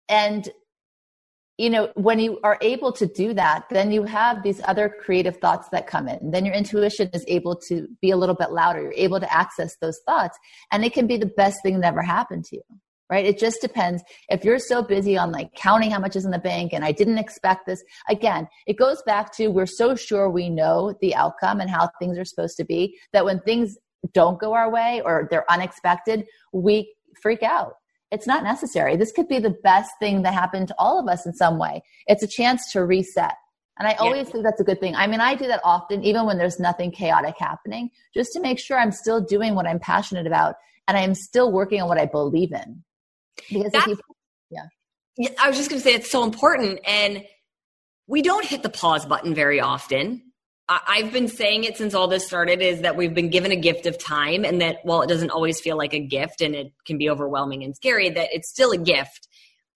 And 0.09 0.49
you 1.59 1.69
know, 1.69 1.91
when 1.95 2.21
you 2.21 2.39
are 2.45 2.57
able 2.63 2.93
to 2.93 3.07
do 3.07 3.35
that, 3.35 3.65
then 3.69 3.91
you 3.91 4.05
have 4.05 4.45
these 4.45 4.61
other 4.65 4.89
creative 4.89 5.39
thoughts 5.39 5.69
that 5.73 5.89
come 5.89 6.09
in. 6.09 6.31
Then 6.31 6.47
your 6.47 6.55
intuition 6.55 7.11
is 7.13 7.25
able 7.27 7.57
to 7.69 7.89
be 8.01 8.13
a 8.13 8.17
little 8.17 8.37
bit 8.37 8.53
louder. 8.53 8.81
You're 8.81 8.93
able 8.93 9.19
to 9.19 9.33
access 9.37 9.77
those 9.81 9.99
thoughts, 10.07 10.39
and 10.71 10.85
it 10.85 10.95
can 10.95 11.09
be 11.09 11.17
the 11.17 11.27
best 11.27 11.59
thing 11.63 11.81
that 11.81 11.89
ever 11.89 12.01
happened 12.01 12.45
to 12.47 12.57
you, 12.57 12.63
right? 13.11 13.27
It 13.27 13.41
just 13.41 13.61
depends. 13.61 14.05
If 14.29 14.45
you're 14.45 14.61
so 14.61 14.83
busy 14.83 15.19
on 15.19 15.33
like 15.33 15.53
counting 15.57 15.91
how 15.91 15.99
much 15.99 16.15
is 16.15 16.25
in 16.25 16.31
the 16.31 16.39
bank 16.39 16.73
and 16.73 16.85
I 16.85 16.93
didn't 16.93 17.19
expect 17.19 17.67
this, 17.67 17.83
again, 18.09 18.47
it 18.69 18.79
goes 18.79 19.03
back 19.05 19.35
to 19.37 19.49
we're 19.49 19.67
so 19.67 19.97
sure 19.97 20.31
we 20.31 20.49
know 20.49 20.95
the 21.01 21.17
outcome 21.17 21.61
and 21.61 21.69
how 21.69 21.91
things 21.99 22.19
are 22.19 22.25
supposed 22.25 22.57
to 22.59 22.65
be 22.65 22.97
that 23.13 23.25
when 23.25 23.41
things 23.41 23.77
don't 24.15 24.39
go 24.39 24.55
our 24.55 24.71
way 24.71 25.03
or 25.05 25.27
they're 25.29 25.51
unexpected, 25.51 26.25
we 26.53 26.95
freak 27.21 27.43
out 27.43 27.75
it's 28.11 28.27
not 28.27 28.43
necessary. 28.43 28.97
This 28.97 29.13
could 29.13 29.29
be 29.29 29.39
the 29.39 29.57
best 29.63 29.91
thing 30.01 30.23
that 30.23 30.35
happened 30.35 30.69
to 30.69 30.75
all 30.79 30.99
of 30.99 31.09
us 31.09 31.27
in 31.27 31.35
some 31.35 31.59
way. 31.59 31.83
It's 32.07 32.23
a 32.23 32.27
chance 32.29 32.73
to 32.73 32.85
reset. 32.85 33.35
And 33.79 33.87
I 33.87 33.95
always 33.95 34.27
yeah. 34.27 34.33
think 34.33 34.45
that's 34.45 34.61
a 34.61 34.65
good 34.65 34.81
thing. 34.81 34.97
I 34.97 35.07
mean, 35.07 35.21
I 35.21 35.35
do 35.35 35.47
that 35.47 35.61
often, 35.63 36.03
even 36.03 36.27
when 36.27 36.39
there's 36.39 36.59
nothing 36.59 36.91
chaotic 36.91 37.37
happening, 37.39 37.91
just 38.13 38.33
to 38.33 38.41
make 38.41 38.59
sure 38.59 38.79
I'm 38.79 38.91
still 38.91 39.21
doing 39.21 39.55
what 39.55 39.67
I'm 39.67 39.79
passionate 39.79 40.27
about 40.27 40.57
and 40.89 40.97
I 40.97 41.03
am 41.03 41.15
still 41.15 41.53
working 41.53 41.81
on 41.81 41.89
what 41.89 41.99
I 41.99 42.07
believe 42.07 42.53
in. 42.53 42.83
Because 43.49 43.73
if 43.73 43.87
you, 43.87 43.99
yeah. 44.51 44.65
yeah. 45.17 45.31
I 45.41 45.49
was 45.49 45.57
just 45.57 45.71
going 45.71 45.81
to 45.81 45.87
say 45.87 45.95
it's 45.95 46.11
so 46.11 46.25
important. 46.25 46.81
And 46.87 47.25
we 48.09 48.23
don't 48.23 48.45
hit 48.45 48.63
the 48.63 48.71
pause 48.71 49.07
button 49.07 49.35
very 49.35 49.61
often. 49.61 50.28
I've 50.69 51.13
been 51.13 51.29
saying 51.29 51.65
it 51.65 51.79
since 51.79 51.95
all 51.95 52.09
this 52.09 52.27
started 52.27 52.61
is 52.61 52.83
that 52.83 52.95
we've 52.95 53.15
been 53.15 53.31
given 53.31 53.53
a 53.53 53.57
gift 53.57 53.87
of 53.87 53.97
time 53.97 54.45
and 54.45 54.61
that 54.61 54.81
while 54.83 55.01
it 55.01 55.09
doesn't 55.09 55.31
always 55.31 55.61
feel 55.61 55.79
like 55.79 55.95
a 55.95 55.99
gift 55.99 56.43
and 56.43 56.55
it 56.55 56.73
can 56.85 56.99
be 56.99 57.09
overwhelming 57.09 57.65
and 57.65 57.75
scary, 57.75 58.11
that 58.11 58.29
it's 58.33 58.51
still 58.51 58.73
a 58.73 58.77
gift 58.77 59.29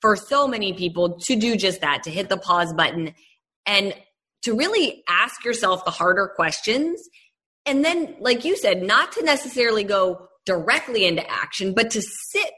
for 0.02 0.16
so 0.16 0.46
many 0.46 0.74
people 0.74 1.18
to 1.20 1.34
do 1.34 1.56
just 1.56 1.80
that, 1.80 2.02
to 2.02 2.10
hit 2.10 2.28
the 2.28 2.36
pause 2.36 2.74
button 2.74 3.14
and 3.64 3.94
to 4.42 4.54
really 4.54 5.02
ask 5.08 5.44
yourself 5.44 5.84
the 5.84 5.90
harder 5.90 6.30
questions. 6.36 7.00
And 7.64 7.82
then, 7.82 8.16
like 8.20 8.44
you 8.44 8.56
said, 8.56 8.82
not 8.82 9.12
to 9.12 9.24
necessarily 9.24 9.84
go 9.84 10.28
directly 10.44 11.06
into 11.06 11.28
action, 11.30 11.72
but 11.72 11.92
to 11.92 12.02
sit, 12.02 12.50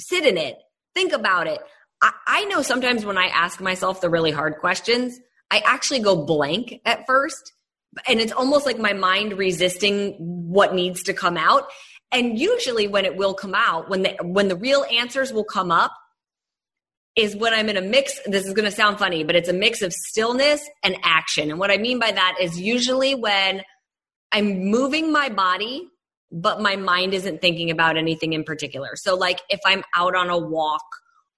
sit 0.00 0.26
in 0.26 0.36
it, 0.36 0.58
think 0.94 1.12
about 1.12 1.46
it. 1.46 1.60
I, 2.02 2.12
I 2.26 2.44
know 2.44 2.60
sometimes 2.60 3.06
when 3.06 3.16
I 3.16 3.28
ask 3.28 3.60
myself 3.60 4.00
the 4.02 4.10
really 4.10 4.32
hard 4.32 4.56
questions, 4.58 5.18
I 5.50 5.62
actually 5.64 6.00
go 6.00 6.24
blank 6.24 6.80
at 6.84 7.06
first. 7.06 7.52
And 8.06 8.20
it's 8.20 8.32
almost 8.32 8.66
like 8.66 8.78
my 8.78 8.92
mind 8.92 9.38
resisting 9.38 10.14
what 10.18 10.74
needs 10.74 11.02
to 11.04 11.14
come 11.14 11.36
out. 11.36 11.68
And 12.12 12.38
usually 12.38 12.86
when 12.86 13.04
it 13.04 13.16
will 13.16 13.34
come 13.34 13.54
out, 13.54 13.88
when 13.88 14.02
the 14.02 14.16
when 14.22 14.48
the 14.48 14.56
real 14.56 14.84
answers 14.92 15.32
will 15.32 15.44
come 15.44 15.70
up, 15.70 15.92
is 17.16 17.34
when 17.34 17.52
I'm 17.52 17.68
in 17.68 17.76
a 17.76 17.82
mix. 17.82 18.18
This 18.26 18.46
is 18.46 18.54
going 18.54 18.64
to 18.64 18.74
sound 18.74 18.98
funny, 18.98 19.24
but 19.24 19.34
it's 19.34 19.48
a 19.48 19.52
mix 19.52 19.82
of 19.82 19.92
stillness 19.92 20.62
and 20.82 20.96
action. 21.02 21.50
And 21.50 21.58
what 21.58 21.70
I 21.70 21.76
mean 21.76 21.98
by 21.98 22.12
that 22.12 22.36
is 22.40 22.58
usually 22.60 23.14
when 23.14 23.62
I'm 24.32 24.66
moving 24.66 25.10
my 25.10 25.28
body, 25.28 25.88
but 26.30 26.60
my 26.60 26.76
mind 26.76 27.14
isn't 27.14 27.40
thinking 27.40 27.70
about 27.70 27.96
anything 27.96 28.34
in 28.34 28.44
particular. 28.44 28.90
So, 28.94 29.16
like 29.16 29.40
if 29.50 29.60
I'm 29.66 29.82
out 29.94 30.14
on 30.14 30.30
a 30.30 30.38
walk 30.38 30.84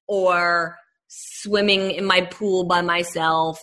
or 0.07 0.77
swimming 1.09 1.93
in 1.93 2.05
my 2.05 2.21
pool 2.21 2.65
by 2.65 2.83
myself 2.83 3.61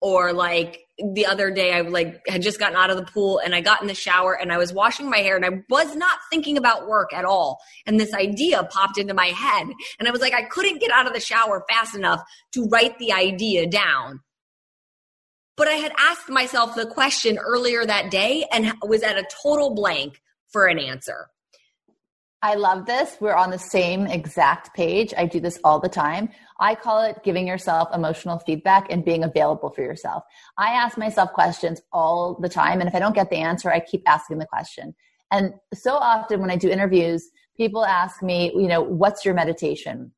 or 0.00 0.32
like 0.32 0.86
the 1.12 1.26
other 1.26 1.50
day 1.50 1.72
I 1.72 1.80
like 1.82 2.20
had 2.26 2.42
just 2.42 2.58
gotten 2.58 2.76
out 2.76 2.90
of 2.90 2.96
the 2.96 3.04
pool 3.04 3.38
and 3.38 3.54
I 3.54 3.60
got 3.60 3.80
in 3.80 3.88
the 3.88 3.94
shower 3.94 4.34
and 4.34 4.52
I 4.52 4.58
was 4.58 4.72
washing 4.72 5.08
my 5.08 5.18
hair 5.18 5.36
and 5.36 5.44
I 5.44 5.62
was 5.68 5.96
not 5.96 6.18
thinking 6.30 6.56
about 6.56 6.88
work 6.88 7.12
at 7.12 7.24
all. 7.24 7.60
And 7.86 7.98
this 7.98 8.14
idea 8.14 8.62
popped 8.64 8.98
into 8.98 9.14
my 9.14 9.26
head 9.26 9.68
and 9.98 10.08
I 10.08 10.10
was 10.10 10.20
like 10.20 10.34
I 10.34 10.42
couldn't 10.42 10.80
get 10.80 10.90
out 10.90 11.06
of 11.06 11.12
the 11.12 11.20
shower 11.20 11.64
fast 11.68 11.94
enough 11.94 12.22
to 12.52 12.68
write 12.68 12.98
the 12.98 13.12
idea 13.12 13.66
down. 13.66 14.20
But 15.56 15.68
I 15.68 15.72
had 15.72 15.92
asked 15.98 16.30
myself 16.30 16.74
the 16.74 16.86
question 16.86 17.38
earlier 17.38 17.84
that 17.84 18.10
day 18.10 18.46
and 18.50 18.72
was 18.82 19.02
at 19.02 19.18
a 19.18 19.28
total 19.42 19.74
blank 19.74 20.20
for 20.48 20.66
an 20.66 20.78
answer. 20.78 21.28
I 22.42 22.54
love 22.54 22.86
this. 22.86 23.18
We're 23.20 23.34
on 23.34 23.50
the 23.50 23.58
same 23.58 24.06
exact 24.06 24.74
page. 24.74 25.12
I 25.16 25.26
do 25.26 25.40
this 25.40 25.58
all 25.62 25.78
the 25.78 25.90
time. 25.90 26.30
I 26.58 26.74
call 26.74 27.02
it 27.02 27.22
giving 27.22 27.46
yourself 27.46 27.88
emotional 27.92 28.38
feedback 28.38 28.86
and 28.90 29.04
being 29.04 29.24
available 29.24 29.68
for 29.70 29.82
yourself. 29.82 30.24
I 30.56 30.68
ask 30.68 30.96
myself 30.96 31.32
questions 31.32 31.82
all 31.92 32.38
the 32.40 32.48
time. 32.48 32.80
And 32.80 32.88
if 32.88 32.94
I 32.94 32.98
don't 32.98 33.14
get 33.14 33.28
the 33.28 33.36
answer, 33.36 33.70
I 33.70 33.80
keep 33.80 34.08
asking 34.08 34.38
the 34.38 34.46
question. 34.46 34.94
And 35.30 35.52
so 35.74 35.92
often 35.94 36.40
when 36.40 36.50
I 36.50 36.56
do 36.56 36.70
interviews, 36.70 37.28
people 37.58 37.84
ask 37.84 38.22
me, 38.22 38.50
you 38.54 38.68
know, 38.68 38.80
what's 38.80 39.22
your 39.24 39.34
meditation? 39.34 40.10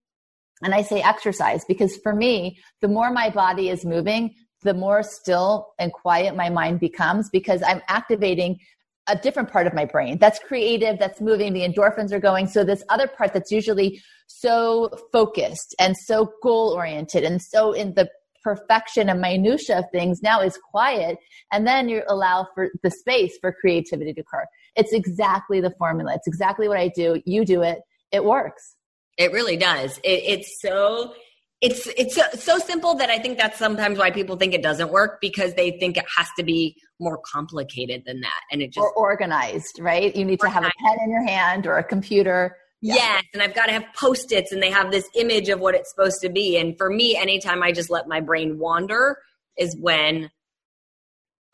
And 0.63 0.75
I 0.75 0.83
say 0.83 1.03
exercise 1.03 1.65
because 1.65 1.97
for 1.97 2.15
me, 2.15 2.59
the 2.81 2.89
more 2.89 3.11
my 3.11 3.31
body 3.31 3.69
is 3.69 3.85
moving, 3.85 4.37
the 4.63 4.75
more 4.75 5.03
still 5.03 5.75
and 5.81 5.93
quiet 5.93 6.37
my 6.37 6.51
mind 6.51 6.79
becomes 6.79 7.29
because 7.31 7.65
I'm 7.67 7.83
activating 7.89 8.61
a 9.09 9.17
different 9.17 9.51
part 9.51 9.67
of 9.67 9.75
my 9.75 9.85
brain. 9.85 10.19
That's 10.19 10.39
creative, 10.39 10.99
that's 10.99 11.21
moving, 11.21 11.53
the 11.53 11.63
endorphins 11.63 12.13
are 12.13 12.21
going. 12.21 12.47
So 12.47 12.65
this 12.65 12.85
other 12.89 13.09
part 13.09 13.33
that's 13.33 13.51
usually 13.51 14.01
so 14.27 14.91
focused 15.13 15.75
and 15.81 15.97
so 15.97 16.33
goal 16.43 16.71
oriented 16.71 17.25
and 17.25 17.41
so 17.41 17.73
in 17.73 17.95
the 17.95 18.09
perfection 18.43 19.09
and 19.09 19.21
minutia 19.21 19.79
of 19.79 19.85
things 19.93 20.21
now 20.21 20.41
is 20.41 20.59
quiet 20.71 21.17
and 21.53 21.67
then 21.67 21.89
you 21.89 22.03
allow 22.09 22.47
for 22.55 22.71
the 22.83 22.91
space 22.91 23.37
for 23.41 23.53
creativity 23.53 24.13
to 24.13 24.21
occur. 24.21 24.45
It's 24.75 24.93
exactly 24.93 25.61
the 25.61 25.73
formula. 25.79 26.15
It's 26.15 26.27
exactly 26.27 26.69
what 26.69 26.79
i 26.79 26.89
do. 26.89 27.21
You 27.25 27.45
do 27.45 27.63
it. 27.63 27.79
It 28.11 28.25
works. 28.25 28.77
It 29.19 29.33
really 29.33 29.57
does. 29.57 29.99
It, 29.99 30.23
it's 30.25 30.61
so 30.61 31.15
it's 31.63 31.87
it's 31.97 32.17
so, 32.17 32.25
so, 32.35 32.59
simple 32.59 32.97
that 32.97 33.09
I 33.09 33.21
think 33.21 33.39
that's 33.39 33.57
sometimes 33.57 33.97
why 33.97 34.11
people 34.11 34.37
think 34.37 34.53
it 34.53 34.63
doesn't 34.63 34.91
work 34.91 35.21
because 35.21 35.55
they 35.55 35.71
think 35.71 35.97
it 35.97 36.05
has 36.17 36.27
to 36.37 36.43
be 36.43 36.77
more 36.99 37.21
complicated 37.25 38.03
than 38.05 38.21
that, 38.21 38.41
and 38.51 38.61
it 38.61 38.73
just 38.73 38.83
or 38.83 38.93
organized, 38.95 39.79
right? 39.79 40.15
You 40.15 40.25
need 40.25 40.41
organized. 40.43 40.43
to 40.43 40.65
have 40.65 40.65
a 40.65 40.85
pen 40.85 41.05
in 41.05 41.11
your 41.11 41.25
hand 41.25 41.67
or 41.67 41.79
a 41.79 41.85
computer. 41.85 42.57
Yeah. 42.81 42.97
Yes, 42.97 43.25
and 43.33 43.41
I've 43.41 43.55
got 43.55 43.67
to 43.67 43.73
have 43.73 43.85
post 43.95 44.33
its, 44.33 44.51
and 44.51 44.61
they 44.61 44.73
have 44.73 44.91
this 44.91 45.09
image 45.15 45.49
of 45.49 45.61
what 45.61 45.77
it's 45.77 45.89
supposed 45.89 46.21
to 46.23 46.29
be. 46.29 46.57
And 46.57 46.77
for 46.77 46.91
me, 46.91 47.17
anytime 47.17 47.63
I 47.63 47.71
just 47.71 47.91
let 47.91 48.09
my 48.09 48.21
brain 48.21 48.59
wander, 48.59 49.19
is 49.57 49.77
when 49.81 50.31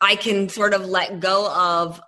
I 0.01 0.15
can 0.15 0.49
sort 0.49 0.73
of 0.73 0.87
let 0.87 1.19
go 1.19 1.53
of 1.53 2.01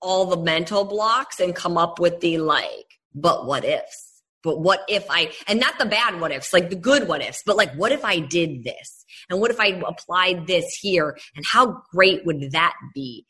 all 0.00 0.24
the 0.24 0.38
mental 0.38 0.84
blocks 0.84 1.38
and 1.38 1.54
come 1.54 1.76
up 1.76 1.98
with 1.98 2.20
the 2.20 2.38
like, 2.38 2.86
but 3.14 3.44
what 3.44 3.66
ifs 3.66 4.09
but 4.42 4.60
what 4.60 4.80
if 4.88 5.06
I, 5.10 5.32
and 5.46 5.60
not 5.60 5.78
the 5.78 5.86
bad 5.86 6.20
what 6.20 6.32
ifs, 6.32 6.52
like 6.52 6.70
the 6.70 6.76
good 6.76 7.08
what 7.08 7.22
ifs, 7.22 7.42
but 7.44 7.56
like, 7.56 7.72
what 7.74 7.92
if 7.92 8.04
I 8.04 8.20
did 8.20 8.64
this? 8.64 9.04
And 9.28 9.40
what 9.40 9.50
if 9.50 9.60
I 9.60 9.80
applied 9.86 10.46
this 10.46 10.66
here? 10.80 11.16
And 11.36 11.44
how 11.50 11.82
great 11.92 12.24
would 12.24 12.52
that 12.52 12.74
be? 12.94 13.26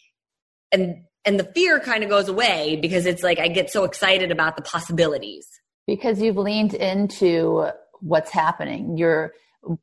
And, 0.72 1.02
and 1.24 1.38
the 1.38 1.50
fear 1.54 1.80
kind 1.80 2.04
of 2.04 2.10
goes 2.10 2.28
away 2.28 2.78
because 2.80 3.06
it's 3.06 3.22
like 3.22 3.38
I 3.38 3.48
get 3.48 3.70
so 3.70 3.84
excited 3.84 4.30
about 4.30 4.56
the 4.56 4.62
possibilities. 4.62 5.46
Because 5.86 6.20
you've 6.22 6.36
leaned 6.36 6.74
into 6.74 7.66
what's 8.00 8.30
happening. 8.30 8.96
You're, 8.96 9.32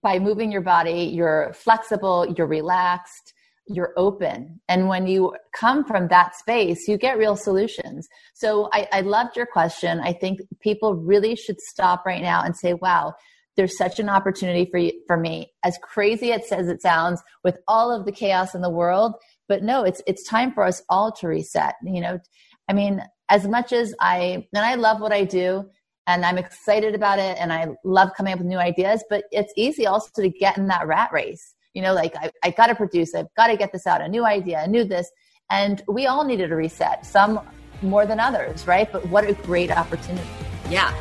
by 0.01 0.19
moving 0.19 0.51
your 0.51 0.61
body, 0.61 1.11
you're 1.13 1.53
flexible, 1.53 2.33
you're 2.35 2.47
relaxed, 2.47 3.33
you're 3.69 3.93
open. 3.97 4.60
And 4.67 4.88
when 4.88 5.08
you 5.08 5.36
come 5.53 5.84
from 5.84 6.08
that 6.08 6.36
space, 6.36 6.88
you 6.88 6.97
get 6.97 7.17
real 7.17 7.36
solutions. 7.36 8.08
So 8.34 8.69
I, 8.73 8.88
I 8.91 9.01
loved 9.01 9.36
your 9.36 9.45
question. 9.45 9.99
I 9.99 10.13
think 10.13 10.39
people 10.62 10.95
really 10.95 11.36
should 11.36 11.60
stop 11.60 12.06
right 12.06 12.21
now 12.21 12.43
and 12.43 12.56
say, 12.56 12.73
wow, 12.73 13.13
there's 13.56 13.77
such 13.77 13.99
an 13.99 14.08
opportunity 14.08 14.69
for 14.69 14.77
you, 14.77 14.93
for 15.08 15.17
me. 15.17 15.51
As 15.63 15.77
crazy 15.82 16.32
as 16.32 16.51
it 16.51 16.82
sounds, 16.82 17.21
with 17.43 17.58
all 17.67 17.91
of 17.91 18.06
the 18.06 18.12
chaos 18.12 18.56
in 18.56 18.62
the 18.62 18.69
world, 18.69 19.15
but 19.49 19.63
no, 19.63 19.84
it's 19.84 20.01
it's 20.06 20.27
time 20.27 20.53
for 20.53 20.63
us 20.63 20.82
all 20.89 21.12
to 21.13 21.27
reset. 21.27 21.75
You 21.84 22.01
know, 22.01 22.19
I 22.69 22.73
mean, 22.73 23.01
as 23.30 23.47
much 23.47 23.73
as 23.73 23.93
I 23.99 24.47
and 24.53 24.65
I 24.65 24.75
love 24.75 25.01
what 25.01 25.12
I 25.12 25.23
do, 25.23 25.65
and 26.06 26.23
I'm 26.23 26.38
excited 26.38 26.93
about 26.93 27.17
it, 27.17 27.38
and 27.39 27.51
I 27.51 27.69
love 27.84 28.12
coming 28.15 28.34
up 28.34 28.39
with 28.39 28.47
new 28.47 28.60
ideas, 28.60 29.03
but 29.10 29.23
it's 29.32 29.53
easy 29.58 29.88
also 29.88 30.10
to 30.21 30.30
get 30.30 30.58
in 30.58 30.67
that 30.67 30.86
rat 30.86 31.10
race 31.12 31.56
you 31.77 31.83
know, 31.83 31.93
like 31.93 32.15
I, 32.15 32.31
I 32.41 32.49
got 32.49 32.67
to 32.67 32.75
produce, 32.75 33.13
I've 33.13 33.31
got 33.35 33.47
to 33.47 33.55
get 33.55 33.71
this 33.71 33.85
out, 33.85 34.01
a 34.01 34.07
new 34.07 34.25
idea, 34.25 34.63
a 34.63 34.67
new 34.67 34.83
this. 34.83 35.11
And 35.51 35.83
we 35.87 36.07
all 36.07 36.25
needed 36.25 36.51
a 36.51 36.55
reset, 36.55 37.05
some 37.05 37.39
more 37.83 38.03
than 38.07 38.19
others, 38.19 38.65
right? 38.65 38.91
But 38.91 39.05
what 39.09 39.25
a 39.25 39.33
great 39.33 39.69
opportunity. 39.69 40.27
Yeah. 40.71 40.91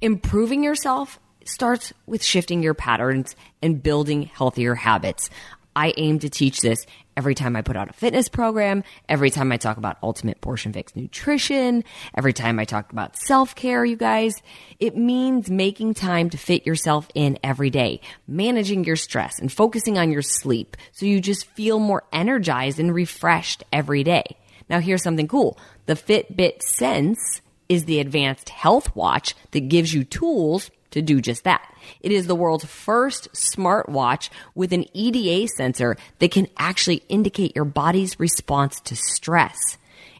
Improving 0.00 0.64
yourself 0.64 1.20
starts 1.44 1.92
with 2.06 2.24
shifting 2.24 2.62
your 2.62 2.72
patterns 2.72 3.36
and 3.60 3.82
building 3.82 4.22
healthier 4.22 4.74
habits. 4.74 5.28
I 5.76 5.92
aim 5.98 6.18
to 6.20 6.30
teach 6.30 6.62
this 6.62 6.86
every 7.20 7.34
time 7.34 7.54
I 7.54 7.60
put 7.60 7.76
out 7.76 7.90
a 7.90 7.92
fitness 7.92 8.30
program, 8.30 8.82
every 9.06 9.28
time 9.28 9.52
I 9.52 9.58
talk 9.58 9.76
about 9.76 9.98
Ultimate 10.02 10.40
Portion 10.40 10.72
Fix 10.72 10.96
nutrition, 10.96 11.84
every 12.16 12.32
time 12.32 12.58
I 12.58 12.64
talk 12.64 12.90
about 12.92 13.14
self 13.14 13.54
care, 13.54 13.84
you 13.84 13.94
guys. 13.94 14.40
It 14.78 14.96
means 14.96 15.50
making 15.50 15.92
time 15.92 16.30
to 16.30 16.38
fit 16.38 16.64
yourself 16.64 17.08
in 17.14 17.38
every 17.44 17.68
day, 17.68 18.00
managing 18.26 18.84
your 18.84 18.96
stress 18.96 19.38
and 19.38 19.52
focusing 19.52 19.98
on 19.98 20.10
your 20.10 20.22
sleep 20.22 20.78
so 20.92 21.04
you 21.04 21.20
just 21.20 21.44
feel 21.44 21.78
more 21.78 22.04
energized 22.10 22.80
and 22.80 22.94
refreshed 22.94 23.64
every 23.70 24.02
day. 24.02 24.38
Now, 24.70 24.80
here's 24.80 25.02
something 25.02 25.28
cool 25.28 25.58
the 25.84 25.96
Fitbit 25.96 26.62
Sense 26.62 27.42
is 27.68 27.84
the 27.84 28.00
advanced 28.00 28.48
health 28.48 28.96
watch 28.96 29.34
that 29.50 29.68
gives 29.68 29.92
you 29.92 30.04
tools 30.04 30.70
to 30.90 31.02
do 31.02 31.20
just 31.20 31.44
that. 31.44 31.74
It 32.00 32.12
is 32.12 32.26
the 32.26 32.34
world's 32.34 32.64
first 32.64 33.32
smartwatch 33.32 34.30
with 34.54 34.72
an 34.72 34.84
EDA 34.94 35.48
sensor 35.48 35.96
that 36.18 36.30
can 36.30 36.48
actually 36.58 37.02
indicate 37.08 37.54
your 37.54 37.64
body's 37.64 38.18
response 38.18 38.80
to 38.82 38.96
stress. 38.96 39.58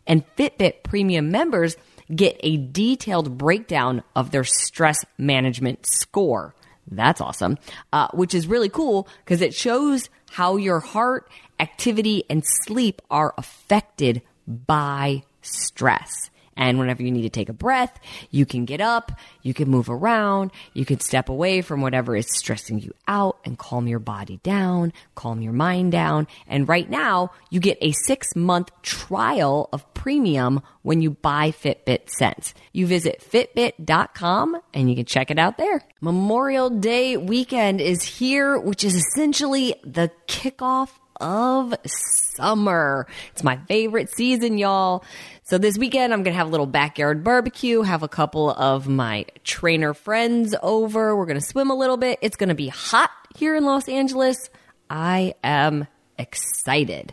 And 0.07 0.25
Fitbit 0.37 0.83
premium 0.83 1.31
members 1.31 1.77
get 2.15 2.37
a 2.41 2.57
detailed 2.57 3.39
breakdown 3.39 4.03
of 4.17 4.31
their 4.31 4.45
stress 4.45 5.05
management 5.19 5.87
score. 5.87 6.55
That's 6.91 7.21
awesome, 7.21 7.59
uh, 7.93 8.09
which 8.13 8.35
is 8.35 8.47
really 8.47 8.69
cool 8.69 9.07
because 9.25 9.43
it 9.43 9.55
shows 9.55 10.09
how 10.31 10.57
your 10.57 10.81
heart, 10.81 11.31
activity, 11.61 12.25
and 12.29 12.43
sleep 12.45 13.01
are 13.11 13.35
affected 13.39 14.23
by 14.47 15.23
stress. 15.43 16.30
And 16.61 16.79
whenever 16.79 17.03
you 17.03 17.11
need 17.11 17.23
to 17.23 17.31
take 17.31 17.49
a 17.49 17.55
breath, 17.55 17.99
you 18.31 18.45
can 18.45 18.67
get 18.67 18.83
up, 18.83 19.13
you 19.41 19.55
can 19.55 19.71
move 19.71 19.89
around, 19.89 20.53
you 20.75 20.85
can 20.85 21.01
step 21.01 21.31
away 21.31 21.63
from 21.63 21.81
whatever 21.81 22.15
is 22.15 22.29
stressing 22.37 22.81
you 22.81 22.93
out 23.09 23.39
and 23.47 23.59
calm 23.59 23.89
your 23.89 23.99
body 23.99 24.41
down, 24.43 24.93
calm 25.15 25.41
your 25.41 25.55
mind 25.55 25.91
down. 25.93 26.29
And 26.47 26.69
right 26.69 26.89
now, 26.89 27.31
you 27.49 27.61
get 27.61 27.79
a 27.81 27.93
six 27.93 28.37
month 28.37 28.71
trial 28.83 29.71
of 29.73 29.93
premium 29.95 30.61
when 30.83 31.01
you 31.01 31.13
buy 31.13 31.51
Fitbit 31.51 32.11
Sense. 32.11 32.53
You 32.75 32.87
visit 32.87 33.25
fitbit.com 33.27 34.61
and 34.75 34.91
you 34.91 34.97
can 34.97 35.07
check 35.07 35.31
it 35.31 35.39
out 35.39 35.57
there. 35.57 35.81
Memorial 36.03 36.69
Day 36.69 37.17
weekend 37.17 37.81
is 37.81 38.03
here, 38.03 38.59
which 38.59 38.85
is 38.85 38.95
essentially 38.95 39.77
the 39.83 40.11
kickoff 40.29 40.91
of 41.21 41.75
summer. 41.85 43.07
It's 43.33 43.45
my 43.45 43.59
favorite 43.69 44.11
season, 44.11 44.59
y'all. 44.59 45.05
So 45.45 45.59
this 45.59 45.77
weekend, 45.77 46.13
I'm 46.13 46.23
going 46.23 46.33
to 46.33 46.39
have 46.39 46.47
a 46.47 46.51
little 46.51 46.67
backyard 46.67 47.25
barbecue, 47.25 47.83
have 47.83 48.03
a 48.03 48.09
couple 48.09 48.51
of 48.51 48.89
my 48.89 49.27
trainer 49.45 49.95
friends 49.95 50.55
over. 50.63 51.17
We're 51.17 51.27
going 51.27 51.41
to 51.41 51.47
swim 51.47 51.71
a 51.71 51.75
little 51.75 51.97
bit. 51.97 52.19
It's 52.23 52.37
going 52.37 52.49
to 52.51 52.55
be 52.55 52.69
hot 52.69 53.11
here 53.37 53.55
in 53.55 53.65
Los 53.65 53.89
Angeles. 53.89 54.51
I 54.89 55.35
am 55.43 55.87
excited. 56.19 57.13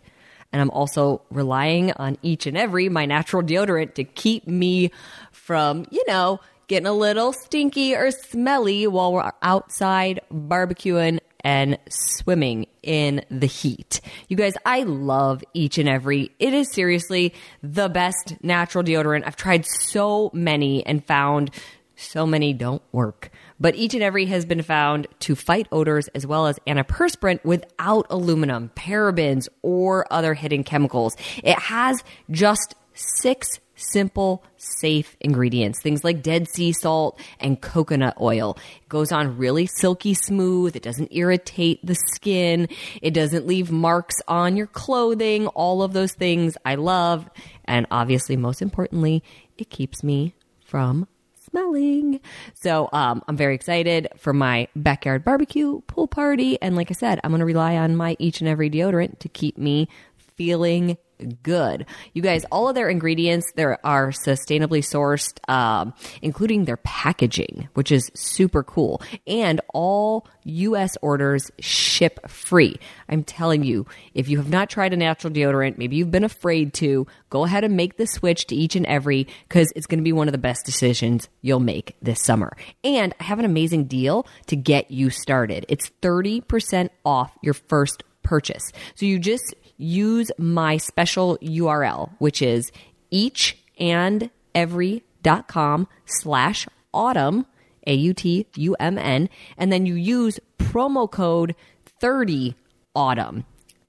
And 0.54 0.62
I'm 0.62 0.70
also 0.72 1.22
relying 1.30 1.92
on 1.94 2.18
each 2.22 2.48
and 2.48 2.58
every 2.58 2.90
my 2.90 3.06
natural 3.06 3.44
deodorant 3.44 3.96
to 3.96 4.04
keep 4.04 4.48
me 4.48 4.92
from, 5.32 5.86
you 5.92 6.04
know, 6.08 6.40
getting 6.68 6.88
a 6.88 6.94
little 6.94 7.34
stinky 7.34 7.96
or 7.96 8.12
smelly 8.12 8.88
while 8.88 9.14
we're 9.14 9.32
outside 9.42 10.22
barbecuing 10.32 11.20
and 11.48 11.80
swimming 11.88 12.68
in 12.84 13.24
the 13.32 13.48
heat. 13.48 14.02
You 14.28 14.36
guys, 14.36 14.56
I 14.66 14.84
love 14.84 15.46
each 15.54 15.78
and 15.78 15.88
every. 15.88 16.30
It 16.40 16.54
is 16.54 16.70
seriously 16.74 17.34
the 17.64 17.88
best 17.88 18.36
natural 18.44 18.84
deodorant. 18.84 19.24
I've 19.26 19.38
tried 19.38 19.66
so 19.66 20.30
many 20.34 20.86
and 20.86 21.06
found 21.06 21.52
so 21.96 22.26
many 22.26 22.52
don't 22.52 22.82
work. 22.92 23.32
But 23.62 23.76
each 23.76 23.94
and 23.94 24.04
every 24.04 24.26
has 24.26 24.44
been 24.44 24.62
found 24.62 25.08
to 25.20 25.36
fight 25.38 25.70
odors 25.72 26.10
as 26.10 26.28
well 26.28 26.48
as 26.48 26.60
antiperspirant 26.68 27.46
without 27.46 28.08
aluminum, 28.10 28.70
parabens, 28.76 29.48
or 29.62 30.06
other 30.12 30.34
hidden 30.34 30.66
chemicals. 30.66 31.16
It 31.46 31.58
has 31.58 32.04
just 32.30 32.76
six 32.94 33.62
simple, 33.78 34.44
safe 34.58 35.16
ingredients. 35.22 35.82
Things 35.82 36.04
like 36.04 36.22
dead 36.22 36.48
sea 36.50 36.74
salt 36.74 37.20
and 37.40 37.62
coconut 37.62 38.18
oil. 38.20 38.58
It 38.82 38.90
goes 38.90 39.12
on 39.12 39.38
really 39.38 39.68
silky 39.68 40.14
smooth. 40.14 40.76
It 40.76 40.84
doesn't 40.84 41.14
irritate 41.14 41.86
the 41.86 41.96
skin. 41.96 42.68
It 43.02 43.14
doesn't 43.14 43.48
leave 43.48 43.72
marks 43.72 44.22
on 44.28 44.58
your 44.58 44.68
clothing. 44.68 45.48
All 45.48 45.82
of 45.82 45.94
those 45.94 46.14
things 46.14 46.58
I 46.66 46.76
love. 46.76 47.30
And 47.66 47.86
obviously, 47.92 48.36
most 48.36 48.62
importantly, 48.62 49.24
it 49.58 49.70
keeps 49.70 50.04
me 50.04 50.34
from 50.66 51.08
smelling. 51.50 52.20
So 52.54 52.90
um, 52.92 53.24
I'm 53.28 53.38
very 53.38 53.56
excited 53.56 54.10
for 54.18 54.34
my 54.34 54.68
backyard 54.76 55.24
barbecue 55.24 55.82
pool 55.82 56.08
party. 56.08 56.62
And 56.62 56.76
like 56.76 56.92
I 56.92 56.94
said, 56.94 57.20
I'm 57.24 57.32
going 57.32 57.40
to 57.40 57.46
rely 57.46 57.78
on 57.78 57.96
my 57.96 58.16
each 58.20 58.42
and 58.42 58.50
every 58.50 58.70
deodorant 58.70 59.20
to 59.20 59.30
keep 59.30 59.58
me 59.58 59.88
feeling 60.18 60.98
good. 61.44 61.86
You 62.14 62.22
guys, 62.22 62.46
all 62.52 62.70
of 62.70 62.76
their 62.76 62.90
ingredients 62.90 63.52
there 63.56 63.86
are 63.86 64.10
sustainably 64.10 64.80
sourced, 64.80 65.38
um, 65.50 65.94
including 66.22 66.66
their 66.66 66.78
packaging, 66.78 67.70
which 67.74 67.92
is 67.92 68.12
super 68.14 68.64
cool. 68.64 69.02
And 69.26 69.62
all 69.74 70.28
U.S. 70.44 70.98
orders 71.02 71.52
ship 71.60 72.30
free. 72.30 72.80
I'm 73.10 73.24
telling 73.24 73.64
you, 73.64 73.86
if 74.14 74.30
you 74.30 74.38
have 74.38 74.50
not 74.50 74.70
tried 74.70 74.94
a 74.94 74.98
natural 74.98 75.34
deodorant, 75.34 75.78
maybe 75.78 75.98
you've 75.98 76.12
been 76.12 76.24
afraid 76.24 76.74
to, 76.76 77.08
go 77.30 77.44
ahead 77.44 77.64
and 77.64 77.76
make 77.76 77.98
the 77.98 78.08
switch 78.08 78.48
to 78.48 78.56
each 78.56 78.76
and 78.76 78.86
every 78.86 79.28
because 79.48 79.72
it's 79.76 79.88
going 79.88 80.00
to 80.00 80.04
be 80.04 80.14
one 80.14 80.28
of 80.28 80.32
the 80.32 80.38
best 80.38 80.66
decisions 80.66 81.28
you'll 81.42 81.60
make 81.60 81.96
this 82.02 82.22
summer. 82.22 82.56
And 82.84 83.14
I 83.20 83.24
have 83.24 83.40
an 83.40 83.46
amazing 83.46 83.86
deal 83.86 84.26
to 84.48 84.56
get 84.56 84.92
you 84.92 85.10
started. 85.10 85.66
It's 85.68 85.90
30% 86.02 86.90
off 87.06 87.32
your 87.42 87.54
first 87.54 88.04
purchase. 88.24 88.72
So 88.96 89.06
you 89.06 89.20
just 89.20 89.56
use 89.78 90.32
my 90.38 90.78
special 90.78 91.38
URL, 91.42 92.12
which 92.20 92.42
is 92.42 92.72
each 93.10 93.58
and 93.80 94.30
every.com 94.54 95.88
slash 96.06 96.68
autumn, 96.94 97.46
A 97.86 97.94
U 97.94 98.14
T 98.14 98.48
U 98.56 98.76
M 98.80 98.98
N, 98.98 99.30
and 99.58 99.72
then 99.72 99.86
you 99.86 99.96
use 99.96 100.40
promo 100.58 101.10
code 101.10 101.56
30 102.00 102.56
autumn. 102.96 103.46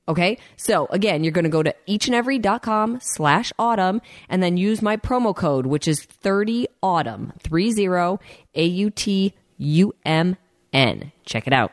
Okay. 0.08 0.38
So 0.56 0.86
again, 0.90 1.22
you're 1.22 1.32
going 1.32 1.44
to 1.44 1.50
go 1.50 1.62
to 1.62 1.74
eachandevery.com 1.86 3.00
slash 3.02 3.52
autumn 3.58 4.00
and 4.28 4.42
then 4.42 4.56
use 4.56 4.80
my 4.80 4.96
promo 4.96 5.36
code, 5.36 5.66
which 5.66 5.86
is 5.86 6.02
30 6.02 6.66
autumn, 6.82 7.32
30 7.40 8.18
A 8.54 8.64
U 8.64 8.90
T 8.90 9.34
U 9.58 9.94
M 10.04 10.36
N. 10.72 11.12
Check 11.24 11.46
it 11.46 11.52
out. 11.52 11.72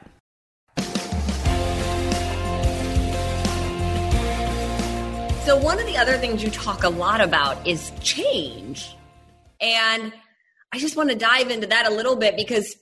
So, 5.45 5.55
one 5.55 5.77
of 5.77 5.86
the 5.86 5.95
other 5.95 6.17
things 6.17 6.41
you 6.41 6.49
talk 6.49 6.86
a 6.86 6.89
lot 6.89 7.21
about 7.21 7.67
is 7.67 7.91
change. 8.01 8.95
And 9.62 10.12
I 10.71 10.79
just 10.79 10.97
want 10.97 11.12
to 11.12 11.15
dive 11.15 11.51
into 11.51 11.67
that 11.67 11.88
a 11.88 11.93
little 11.93 12.15
bit 12.15 12.36
because 12.36 12.75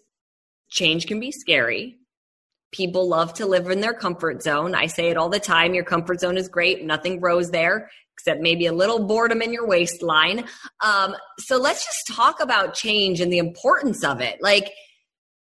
change 0.69 1.05
can 1.05 1.19
be 1.19 1.33
scary. 1.33 1.97
People 2.71 3.09
love 3.09 3.33
to 3.33 3.45
live 3.45 3.69
in 3.69 3.81
their 3.81 3.93
comfort 3.93 4.41
zone. 4.41 4.75
I 4.75 4.87
say 4.87 5.09
it 5.09 5.17
all 5.17 5.27
the 5.27 5.41
time 5.41 5.73
your 5.73 5.83
comfort 5.83 6.21
zone 6.21 6.37
is 6.37 6.47
great, 6.47 6.85
nothing 6.85 7.19
grows 7.19 7.51
there 7.51 7.89
except 8.13 8.39
maybe 8.39 8.67
a 8.67 8.73
little 8.73 9.07
boredom 9.07 9.41
in 9.41 9.51
your 9.51 9.67
waistline. 9.67 10.45
Um, 10.79 11.17
so, 11.39 11.57
let's 11.57 11.83
just 11.83 12.15
talk 12.15 12.39
about 12.39 12.75
change 12.75 13.19
and 13.19 13.31
the 13.31 13.39
importance 13.39 14.05
of 14.05 14.21
it. 14.21 14.41
Like, 14.41 14.71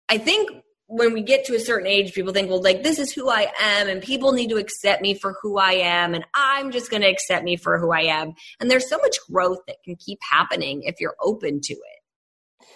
I 0.07 0.19
think 0.19 0.49
when 0.95 1.11
we 1.11 1.21
get 1.21 1.43
to 1.45 1.55
a 1.55 1.59
certain 1.59 1.87
age, 1.87 2.13
people 2.13 2.33
think, 2.33 2.49
well, 2.49 2.61
like, 2.61 2.83
this 2.83 2.99
is 2.99 3.11
who 3.11 3.27
I 3.27 3.51
am, 3.59 3.89
and 3.89 3.99
people 3.99 4.31
need 4.31 4.49
to 4.49 4.57
accept 4.57 5.01
me 5.01 5.15
for 5.15 5.35
who 5.41 5.57
I 5.57 5.71
am, 5.71 6.13
and 6.13 6.23
I'm 6.35 6.71
just 6.71 6.91
going 6.91 7.01
to 7.01 7.09
accept 7.09 7.43
me 7.43 7.55
for 7.55 7.79
who 7.79 7.91
I 7.91 8.01
am. 8.01 8.33
And 8.59 8.69
there's 8.69 8.87
so 8.87 8.99
much 8.99 9.17
growth 9.31 9.57
that 9.67 9.77
can 9.83 9.95
keep 9.95 10.19
happening 10.21 10.83
if 10.83 11.01
you're 11.01 11.15
open 11.19 11.61
to 11.61 11.73
it. 11.73 12.67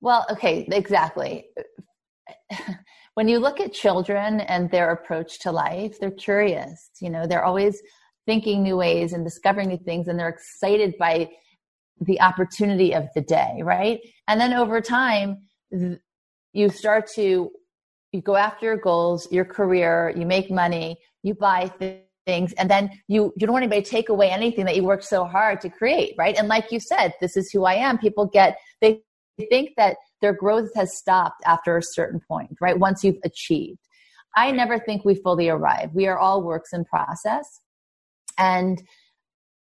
Well, 0.00 0.24
okay, 0.30 0.66
exactly. 0.72 1.44
when 3.14 3.28
you 3.28 3.38
look 3.38 3.60
at 3.60 3.74
children 3.74 4.40
and 4.40 4.70
their 4.70 4.90
approach 4.90 5.40
to 5.40 5.52
life, 5.52 5.98
they're 6.00 6.10
curious. 6.10 6.90
You 7.02 7.10
know, 7.10 7.26
they're 7.26 7.44
always 7.44 7.78
thinking 8.24 8.62
new 8.62 8.78
ways 8.78 9.12
and 9.12 9.22
discovering 9.22 9.68
new 9.68 9.78
things, 9.78 10.08
and 10.08 10.18
they're 10.18 10.30
excited 10.30 10.94
by 10.98 11.28
the 12.00 12.22
opportunity 12.22 12.94
of 12.94 13.04
the 13.14 13.20
day, 13.20 13.60
right? 13.62 14.00
And 14.28 14.40
then 14.40 14.54
over 14.54 14.80
time, 14.80 15.42
you 16.52 16.70
start 16.70 17.10
to 17.16 17.50
you 18.16 18.22
go 18.22 18.34
after 18.34 18.64
your 18.64 18.78
goals, 18.78 19.30
your 19.30 19.44
career, 19.44 20.12
you 20.16 20.24
make 20.24 20.50
money, 20.50 20.96
you 21.22 21.34
buy 21.34 21.70
things, 22.26 22.52
and 22.54 22.70
then 22.70 22.90
you 23.06 23.32
you 23.36 23.46
don't 23.46 23.52
want 23.52 23.62
anybody 23.62 23.82
to 23.82 23.90
take 23.90 24.08
away 24.08 24.30
anything 24.30 24.64
that 24.64 24.74
you 24.74 24.82
worked 24.82 25.04
so 25.04 25.24
hard 25.24 25.60
to 25.60 25.68
create, 25.68 26.14
right? 26.18 26.36
And 26.36 26.48
like 26.48 26.72
you 26.72 26.80
said, 26.80 27.12
this 27.20 27.36
is 27.36 27.50
who 27.52 27.64
I 27.64 27.74
am. 27.74 27.98
People 27.98 28.26
get 28.26 28.56
they 28.80 29.02
think 29.50 29.72
that 29.76 29.96
their 30.22 30.32
growth 30.32 30.70
has 30.74 30.96
stopped 30.96 31.42
after 31.44 31.76
a 31.76 31.82
certain 31.82 32.20
point, 32.26 32.56
right? 32.60 32.78
Once 32.78 33.04
you've 33.04 33.20
achieved. 33.22 33.78
I 34.34 34.50
never 34.50 34.78
think 34.78 35.04
we 35.04 35.14
fully 35.14 35.48
arrive. 35.48 35.90
We 35.94 36.06
are 36.06 36.18
all 36.18 36.42
works 36.42 36.72
in 36.72 36.84
process. 36.84 37.60
And 38.38 38.82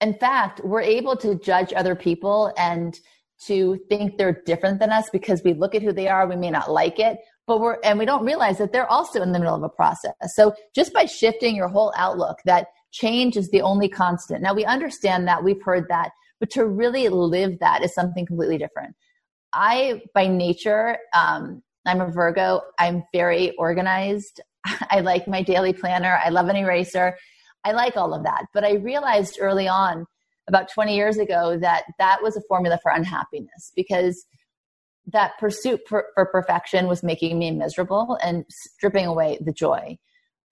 in 0.01 0.15
fact, 0.15 0.61
we're 0.65 0.83
able 0.83 1.17
to 1.19 1.37
judge 1.37 1.73
other 1.73 1.95
people 1.95 2.53
and 2.57 2.99
to 3.47 3.79
think 3.89 4.19
they're 4.19 4.41
different 4.47 4.79
than 4.79 4.91
us 4.91 5.11
because 5.11 5.43
we 5.45 5.55
look 5.55 5.75
at 5.75 5.83
who 5.83 5.93
they 5.93 6.09
are, 6.09 6.29
we 6.29 6.37
may 6.37 6.51
not 6.51 6.71
like 6.71 7.01
it, 7.01 7.19
but 7.47 7.61
we're 7.61 7.79
and 7.85 7.99
we 7.99 8.05
don't 8.05 8.25
realize 8.25 8.59
that 8.59 8.73
they're 8.73 8.91
also 8.91 9.23
in 9.23 9.33
the 9.33 9.39
middle 9.39 9.55
of 9.55 9.63
a 9.63 9.69
process 9.69 10.13
so 10.35 10.55
just 10.75 10.93
by 10.93 11.05
shifting 11.05 11.57
your 11.57 11.69
whole 11.69 11.93
outlook 11.97 12.39
that 12.45 12.67
change 12.93 13.37
is 13.37 13.51
the 13.51 13.63
only 13.63 13.89
constant. 13.89 14.43
Now 14.43 14.55
we 14.55 14.65
understand 14.65 15.27
that, 15.27 15.43
we've 15.43 15.63
heard 15.63 15.89
that, 15.89 16.11
but 16.39 16.51
to 16.51 16.67
really 16.67 17.09
live 17.09 17.59
that 17.59 17.83
is 17.83 17.95
something 17.95 18.25
completely 18.27 18.59
different. 18.59 18.95
I, 19.53 20.03
by 20.15 20.29
nature, 20.29 20.99
um, 21.15 21.63
I'm 21.85 22.01
a 22.01 22.11
Virgo. 22.11 22.61
I'm 22.79 23.03
very 23.13 23.57
organized. 23.57 24.41
I 24.91 25.01
like 25.01 25.27
my 25.27 25.43
daily 25.43 25.73
planner. 25.73 26.21
I 26.25 26.29
love 26.29 26.49
an 26.49 26.57
eraser. 26.57 27.17
I 27.65 27.73
like 27.73 27.97
all 27.97 28.15
of 28.15 28.25
that. 28.25 28.47
But 28.55 28.65
I 28.65 28.75
realized 28.75 29.39
early 29.41 29.67
on, 29.69 30.07
about 30.49 30.69
20 30.69 30.95
years 30.97 31.19
ago, 31.19 31.57
that 31.61 31.85
that 31.99 32.19
was 32.21 32.37
a 32.37 32.43
formula 32.49 32.79
for 32.83 32.91
unhappiness 32.91 33.73
because 33.77 34.27
that 35.07 35.33
pursuit 35.39 35.81
for, 35.89 36.07
for 36.15 36.27
perfection 36.27 36.87
was 36.87 37.03
making 37.03 37.39
me 37.39 37.51
miserable 37.51 38.19
and 38.23 38.45
stripping 38.49 39.07
away 39.07 39.39
the 39.41 39.53
joy. 39.53 39.99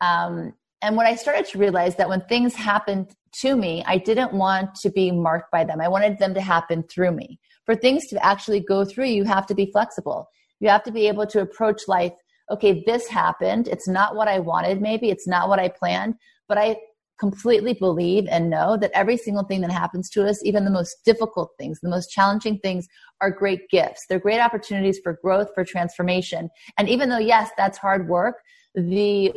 Um, 0.00 0.54
and 0.82 0.96
when 0.96 1.06
I 1.06 1.14
started 1.14 1.46
to 1.46 1.58
realize 1.58 1.96
that 1.96 2.08
when 2.08 2.22
things 2.22 2.54
happened 2.54 3.14
to 3.42 3.54
me, 3.54 3.84
I 3.86 3.98
didn't 3.98 4.32
want 4.32 4.74
to 4.76 4.90
be 4.90 5.10
marked 5.10 5.50
by 5.52 5.64
them. 5.64 5.80
I 5.80 5.88
wanted 5.88 6.18
them 6.18 6.34
to 6.34 6.40
happen 6.40 6.82
through 6.84 7.12
me. 7.12 7.38
For 7.66 7.76
things 7.76 8.06
to 8.08 8.24
actually 8.24 8.60
go 8.60 8.84
through, 8.84 9.06
you 9.06 9.24
have 9.24 9.46
to 9.46 9.54
be 9.54 9.70
flexible. 9.70 10.28
You 10.58 10.68
have 10.68 10.82
to 10.84 10.92
be 10.92 11.06
able 11.06 11.26
to 11.28 11.40
approach 11.40 11.82
life. 11.86 12.14
Okay, 12.50 12.82
this 12.86 13.06
happened. 13.06 13.68
It's 13.68 13.86
not 13.86 14.16
what 14.16 14.26
I 14.26 14.40
wanted, 14.40 14.80
maybe. 14.80 15.10
It's 15.10 15.28
not 15.28 15.48
what 15.48 15.60
I 15.60 15.68
planned, 15.68 16.14
but 16.48 16.58
I 16.58 16.76
completely 17.20 17.74
believe 17.74 18.26
and 18.30 18.48
know 18.48 18.78
that 18.78 18.90
every 18.94 19.16
single 19.16 19.44
thing 19.44 19.60
that 19.60 19.70
happens 19.70 20.08
to 20.08 20.26
us, 20.26 20.42
even 20.42 20.64
the 20.64 20.70
most 20.70 20.96
difficult 21.04 21.50
things, 21.58 21.78
the 21.80 21.88
most 21.88 22.10
challenging 22.10 22.58
things, 22.58 22.88
are 23.20 23.30
great 23.30 23.68
gifts. 23.70 24.06
They're 24.08 24.18
great 24.18 24.40
opportunities 24.40 24.98
for 24.98 25.18
growth, 25.22 25.48
for 25.54 25.64
transformation. 25.64 26.48
And 26.78 26.88
even 26.88 27.10
though, 27.10 27.18
yes, 27.18 27.50
that's 27.56 27.78
hard 27.78 28.08
work, 28.08 28.36
the 28.74 29.32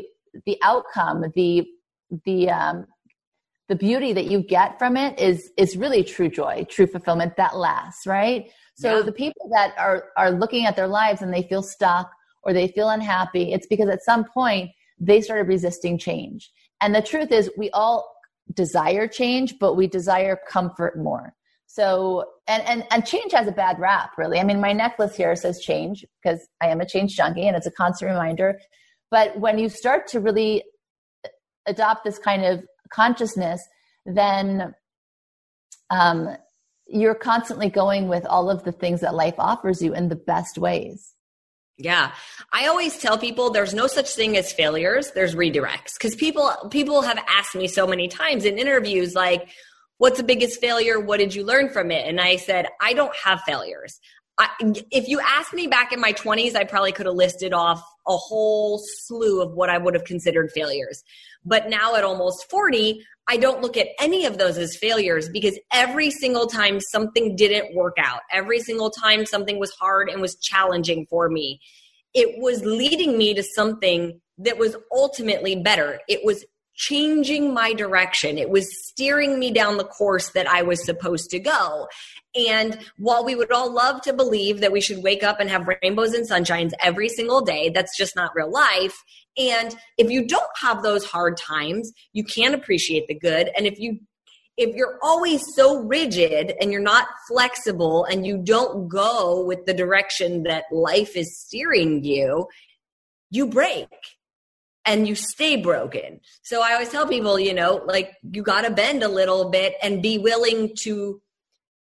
the 0.46 0.58
outcome, 0.63 1.26
the 1.36 1.67
the 2.26 2.50
um, 2.50 2.88
the 3.67 3.76
beauty 3.76 4.13
that 4.13 4.26
you 4.26 4.41
get 4.41 4.80
from 4.80 4.96
it 4.96 5.19
is 5.19 5.52
is 5.58 5.76
really 5.76 6.04
true 6.04 6.30
joy, 6.30 6.65
true 6.69 6.88
fulfillment 6.88 7.36
that 7.36 7.58
lasts, 7.58 8.08
right? 8.08 8.50
So 8.76 8.98
yeah. 8.98 9.04
the 9.04 9.12
people 9.12 9.50
that 9.54 9.76
are 9.78 10.06
are 10.17 10.32
looking 10.32 10.65
at 10.65 10.76
their 10.76 10.88
lives 10.88 11.22
and 11.22 11.34
they 11.34 11.43
feel 11.43 11.62
stuck 11.62 12.10
or 12.43 12.54
they 12.54 12.69
feel 12.69 12.89
unhappy, 12.89 13.54
it's 13.54 13.67
because 13.67 13.89
at 13.89 14.02
some 14.04 14.26
point 14.26 14.72
they 15.00 15.22
started 15.22 15.48
resisting 15.48 15.98
change. 15.98 16.52
And 16.84 16.93
the 16.93 17.02
truth 17.02 17.32
is 17.32 17.50
we 17.58 17.72
all 17.72 18.08
desire 18.54 19.08
change, 19.08 19.56
but 19.60 19.74
we 19.74 19.88
desire 19.88 20.38
comfort 20.48 21.00
more. 21.00 21.34
So 21.65 22.26
and 22.48 22.62
and 22.67 22.84
and 22.91 23.04
change 23.04 23.32
has 23.32 23.48
a 23.48 23.52
bad 23.52 23.80
rap, 23.80 24.12
really. 24.17 24.39
I 24.39 24.43
mean, 24.43 24.62
my 24.62 24.74
necklace 24.74 25.15
here 25.15 25.36
says 25.36 25.60
change 25.60 26.06
because 26.22 26.48
I 26.62 26.67
am 26.67 26.82
a 26.82 26.86
change 26.86 27.15
junkie 27.15 27.48
and 27.48 27.58
it's 27.58 27.65
a 27.65 27.72
constant 27.72 28.12
reminder 28.12 28.60
but 29.13 29.39
when 29.39 29.60
you 29.60 29.69
start 29.69 30.08
to 30.08 30.19
really 30.19 30.63
adopt 31.67 32.04
this 32.04 32.17
kind 32.17 32.43
of 32.43 32.63
consciousness, 32.91 33.62
then 34.08 34.74
um, 35.91 36.36
you're 36.88 37.13
constantly 37.13 37.69
going 37.69 38.08
with 38.08 38.26
all 38.26 38.50
of 38.50 38.63
the 38.63 38.72
things 38.72 39.02
that 39.02 39.13
life 39.13 39.36
offers 39.38 39.84
you 39.84 39.93
in 39.93 40.10
the 40.10 40.15
best 40.15 40.58
ways. 40.58 41.12
Yeah. 41.77 42.12
I 42.51 42.67
always 42.67 42.97
tell 42.97 43.17
people 43.17 43.49
there's 43.49 43.73
no 43.73 43.88
such 43.88 44.13
thing 44.13 44.38
as 44.38 44.53
failures, 44.53 45.12
there's 45.15 45.36
redirects. 45.36 45.99
Cuz 45.99 46.15
people 46.15 46.51
people 46.69 47.01
have 47.01 47.17
asked 47.27 47.55
me 47.55 47.67
so 47.67 47.88
many 47.88 48.07
times 48.07 48.45
in 48.45 48.57
interviews 48.57 49.15
like 49.15 49.49
what's 49.97 50.17
the 50.17 50.23
biggest 50.23 50.59
failure? 50.59 50.99
What 50.99 51.17
did 51.17 51.33
you 51.33 51.43
learn 51.43 51.69
from 51.69 51.91
it? 51.91 52.05
And 52.07 52.19
I 52.19 52.36
said, 52.36 52.67
I 52.81 52.93
don't 52.93 53.15
have 53.23 53.41
failures. 53.41 53.99
I, 54.39 54.50
if 54.91 55.08
you 55.08 55.19
asked 55.19 55.54
me 55.54 55.67
back 55.67 55.93
in 55.93 56.00
my 56.00 56.13
20s, 56.13 56.56
I 56.56 56.63
probably 56.63 56.91
could 56.91 57.06
have 57.06 57.15
listed 57.15 57.54
off 57.54 57.84
a 58.08 58.17
whole 58.17 58.80
slew 58.82 59.41
of 59.41 59.54
what 59.54 59.69
I 59.69 59.78
would 59.78 59.93
have 59.93 60.06
considered 60.06 60.52
failures. 60.52 61.04
But 61.46 61.69
now 61.69 61.96
at 61.96 62.04
almost 62.04 62.50
40, 62.50 63.04
I 63.28 63.38
don't 63.38 63.62
look 63.62 63.78
at 63.78 63.88
any 64.00 64.26
of 64.26 64.38
those 64.38 64.58
as 64.58 64.76
failures 64.76 65.30
because 65.30 65.58
every 65.72 66.10
single 66.10 66.48
time 66.48 66.80
something 66.80 67.36
didn't 67.36 67.76
work 67.76 67.96
out, 67.98 68.22
every 68.32 68.60
single 68.60 68.89
time 68.89 69.26
something 69.26 69.60
was 69.60 69.72
hard 69.72 70.10
and 70.10 70.22
was 70.22 70.36
challenging 70.38 71.06
for 71.10 71.30
me, 71.30 71.62
it 72.13 72.41
was 72.41 72.65
leading 72.65 73.17
me 73.17 73.34
to 73.34 73.43
something 73.56 74.19
that 74.39 74.58
was 74.58 74.76
ultimately 74.91 75.56
better. 75.56 76.00
It 76.08 76.22
was 76.24 76.43
changing 76.75 77.53
my 77.53 77.73
direction. 77.73 78.38
It 78.38 78.49
was 78.49 78.67
steering 78.88 79.39
me 79.39 79.51
down 79.51 79.77
the 79.77 79.83
course 79.83 80.29
that 80.31 80.47
I 80.47 80.63
was 80.63 80.83
supposed 80.86 81.29
to 81.31 81.39
go. 81.39 81.88
And 82.36 82.79
while 82.97 83.23
we 83.23 83.36
would 83.36 83.51
all 83.51 83.71
love 83.71 84.01
to 84.01 84.13
believe 84.13 84.59
that 84.62 84.71
we 84.71 84.81
should 84.81 85.03
wake 85.03 85.23
up 85.23 85.39
and 85.39 85.49
have 85.49 85.69
rainbows 85.83 86.13
and 86.13 86.27
sunshines 86.27 86.71
every 86.79 87.09
single 87.09 87.41
day, 87.41 87.69
that's 87.69 87.95
just 87.95 88.15
not 88.15 88.31
real 88.36 88.51
life. 88.51 88.95
And 89.38 89.75
if 89.97 90.09
you 90.09 90.27
don't 90.27 90.43
have 90.62 90.81
those 90.81 91.05
hard 91.05 91.38
times, 91.38 91.91
you 92.12 92.23
can't 92.23 92.55
appreciate 92.55 93.07
the 93.07 93.17
good. 93.17 93.49
And 93.55 93.67
if 93.67 93.79
you 93.79 93.99
if 94.55 94.75
you're 94.75 94.99
always 95.01 95.43
so 95.55 95.79
rigid 95.79 96.53
and 96.62 96.71
you're 96.71 96.79
not 96.79 97.07
flexible 97.27 98.05
and 98.05 98.25
you 98.25 98.38
don't 98.38 98.88
go 98.88 99.43
with 99.43 99.65
the 99.65 99.73
direction 99.73 100.43
that 100.43 100.65
life 100.71 101.15
is 101.15 101.39
steering 101.39 102.03
you, 102.03 102.47
you 103.31 103.47
break 103.47 103.88
and 104.86 105.08
you 105.08 105.15
stay 105.15 105.56
broken. 105.56 106.19
So 106.41 106.62
I 106.62 106.74
always 106.74 106.89
tell 106.89 107.08
people, 107.08 107.39
you 107.39 107.54
know, 107.54 107.82
like 107.86 108.13
you 108.30 108.43
got 108.43 108.62
to 108.63 108.72
bend 108.72 109.04
a 109.04 109.08
little 109.08 109.50
bit 109.50 109.76
and 109.82 110.02
be 110.02 110.17
willing 110.17 110.74
to 110.84 111.22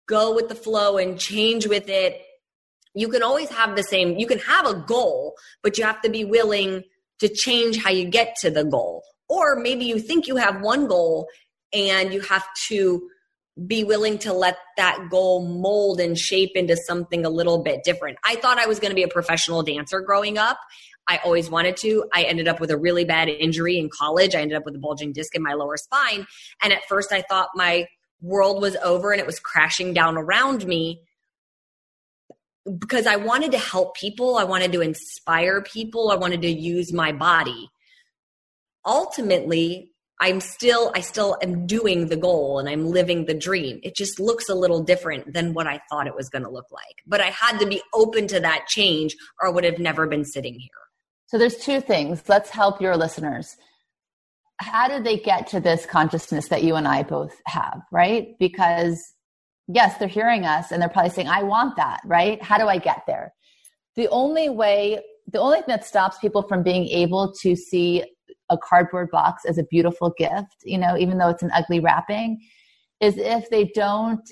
go 0.06 0.34
with 0.34 0.48
the 0.48 0.54
flow 0.54 0.98
and 0.98 1.18
change 1.18 1.66
with 1.66 1.88
it. 1.88 2.20
You 2.94 3.08
can 3.08 3.22
always 3.22 3.48
have 3.48 3.76
the 3.76 3.82
same, 3.82 4.18
you 4.18 4.26
can 4.26 4.40
have 4.40 4.66
a 4.66 4.74
goal, 4.74 5.34
but 5.62 5.78
you 5.78 5.84
have 5.84 6.02
to 6.02 6.10
be 6.10 6.24
willing 6.24 6.82
to 7.20 7.28
change 7.28 7.82
how 7.82 7.90
you 7.90 8.04
get 8.04 8.36
to 8.40 8.50
the 8.50 8.64
goal. 8.64 9.02
Or 9.28 9.56
maybe 9.56 9.86
you 9.86 9.98
think 9.98 10.26
you 10.26 10.36
have 10.36 10.60
one 10.60 10.86
goal 10.86 11.28
and 11.72 12.12
you 12.12 12.20
have 12.20 12.44
to 12.68 13.08
be 13.66 13.84
willing 13.84 14.18
to 14.18 14.32
let 14.32 14.56
that 14.76 15.08
goal 15.10 15.46
mold 15.46 16.00
and 16.00 16.18
shape 16.18 16.52
into 16.54 16.76
something 16.76 17.24
a 17.24 17.30
little 17.30 17.62
bit 17.62 17.84
different. 17.84 18.18
I 18.24 18.36
thought 18.36 18.58
I 18.58 18.66
was 18.66 18.78
going 18.78 18.90
to 18.90 18.94
be 18.94 19.02
a 19.02 19.08
professional 19.08 19.62
dancer 19.62 20.00
growing 20.00 20.38
up. 20.38 20.58
I 21.08 21.18
always 21.24 21.50
wanted 21.50 21.76
to. 21.78 22.04
I 22.12 22.22
ended 22.22 22.48
up 22.48 22.60
with 22.60 22.70
a 22.70 22.76
really 22.76 23.04
bad 23.04 23.28
injury 23.28 23.78
in 23.78 23.90
college. 23.90 24.34
I 24.34 24.40
ended 24.40 24.56
up 24.56 24.64
with 24.64 24.76
a 24.76 24.78
bulging 24.78 25.12
disc 25.12 25.34
in 25.34 25.42
my 25.42 25.54
lower 25.54 25.76
spine. 25.76 26.26
And 26.62 26.72
at 26.72 26.84
first 26.88 27.12
I 27.12 27.22
thought 27.22 27.48
my 27.54 27.86
world 28.20 28.62
was 28.62 28.76
over 28.76 29.12
and 29.12 29.20
it 29.20 29.26
was 29.26 29.40
crashing 29.40 29.92
down 29.92 30.16
around 30.16 30.66
me 30.66 31.02
because 32.78 33.06
I 33.06 33.16
wanted 33.16 33.52
to 33.52 33.58
help 33.58 33.96
people, 33.96 34.36
I 34.36 34.44
wanted 34.44 34.72
to 34.72 34.80
inspire 34.80 35.62
people, 35.62 36.10
I 36.10 36.16
wanted 36.16 36.42
to 36.42 36.50
use 36.50 36.92
my 36.92 37.10
body. 37.10 37.68
Ultimately, 38.86 39.90
I'm 40.20 40.38
still 40.40 40.92
I 40.94 41.00
still 41.00 41.36
am 41.42 41.66
doing 41.66 42.06
the 42.06 42.16
goal 42.16 42.60
and 42.60 42.68
I'm 42.68 42.86
living 42.86 43.24
the 43.24 43.34
dream. 43.34 43.80
It 43.82 43.96
just 43.96 44.20
looks 44.20 44.48
a 44.48 44.54
little 44.54 44.80
different 44.80 45.32
than 45.32 45.52
what 45.52 45.66
I 45.66 45.80
thought 45.90 46.06
it 46.06 46.14
was 46.14 46.28
going 46.28 46.44
to 46.44 46.50
look 46.50 46.70
like. 46.70 47.02
But 47.06 47.20
I 47.20 47.30
had 47.30 47.58
to 47.58 47.66
be 47.66 47.82
open 47.92 48.28
to 48.28 48.38
that 48.38 48.68
change 48.68 49.16
or 49.40 49.48
I 49.48 49.50
would 49.50 49.64
have 49.64 49.80
never 49.80 50.06
been 50.06 50.24
sitting 50.24 50.54
here. 50.54 50.70
So 51.32 51.38
there's 51.38 51.56
two 51.56 51.80
things. 51.80 52.22
Let's 52.28 52.50
help 52.50 52.78
your 52.78 52.94
listeners 52.94 53.56
how 54.62 54.88
do 54.88 55.02
they 55.02 55.18
get 55.18 55.46
to 55.48 55.60
this 55.60 55.86
consciousness 55.86 56.48
that 56.48 56.62
you 56.62 56.76
and 56.76 56.86
I 56.86 57.02
both 57.02 57.34
have, 57.46 57.82
right? 57.90 58.28
Because 58.38 59.02
yes, 59.68 59.98
they're 59.98 60.08
hearing 60.08 60.44
us 60.44 60.70
and 60.70 60.80
they're 60.80 60.88
probably 60.88 61.10
saying, 61.10 61.28
I 61.28 61.42
want 61.42 61.76
that, 61.76 62.00
right? 62.04 62.40
How 62.42 62.58
do 62.58 62.68
I 62.68 62.78
get 62.78 63.02
there? 63.06 63.32
The 63.96 64.08
only 64.08 64.48
way, 64.48 65.00
the 65.26 65.40
only 65.40 65.58
thing 65.58 65.66
that 65.68 65.84
stops 65.84 66.18
people 66.18 66.42
from 66.42 66.62
being 66.62 66.86
able 66.88 67.32
to 67.42 67.56
see 67.56 68.04
a 68.50 68.58
cardboard 68.58 69.10
box 69.10 69.44
as 69.44 69.58
a 69.58 69.64
beautiful 69.64 70.12
gift, 70.16 70.56
you 70.64 70.78
know, 70.78 70.96
even 70.96 71.18
though 71.18 71.28
it's 71.28 71.42
an 71.42 71.50
ugly 71.54 71.80
wrapping, 71.80 72.40
is 73.00 73.16
if 73.16 73.48
they 73.50 73.70
don't 73.74 74.30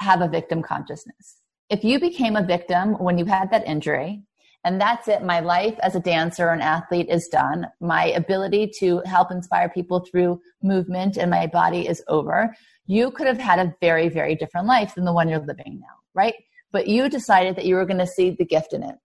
have 0.00 0.20
a 0.20 0.28
victim 0.28 0.62
consciousness. 0.62 1.36
If 1.68 1.84
you 1.84 2.00
became 2.00 2.36
a 2.36 2.42
victim 2.44 2.94
when 2.94 3.18
you 3.18 3.26
had 3.26 3.50
that 3.50 3.66
injury, 3.66 4.24
and 4.64 4.80
that's 4.80 5.08
it. 5.08 5.22
My 5.22 5.40
life 5.40 5.78
as 5.82 5.94
a 5.94 6.00
dancer 6.00 6.50
and 6.50 6.62
athlete 6.62 7.08
is 7.08 7.28
done. 7.28 7.66
My 7.80 8.06
ability 8.06 8.72
to 8.78 9.00
help 9.06 9.30
inspire 9.30 9.70
people 9.70 10.00
through 10.00 10.40
movement 10.62 11.16
and 11.16 11.30
my 11.30 11.46
body 11.46 11.88
is 11.88 12.02
over. 12.08 12.54
You 12.86 13.10
could 13.10 13.26
have 13.26 13.38
had 13.38 13.58
a 13.58 13.74
very, 13.80 14.08
very 14.08 14.34
different 14.34 14.66
life 14.66 14.94
than 14.94 15.04
the 15.04 15.12
one 15.12 15.28
you're 15.28 15.38
living 15.38 15.78
now, 15.80 15.96
right? 16.14 16.34
But 16.72 16.88
you 16.88 17.08
decided 17.08 17.56
that 17.56 17.64
you 17.64 17.74
were 17.74 17.86
going 17.86 17.98
to 17.98 18.06
see 18.06 18.30
the 18.30 18.44
gift 18.44 18.72
in 18.74 18.82
it. 18.82 18.96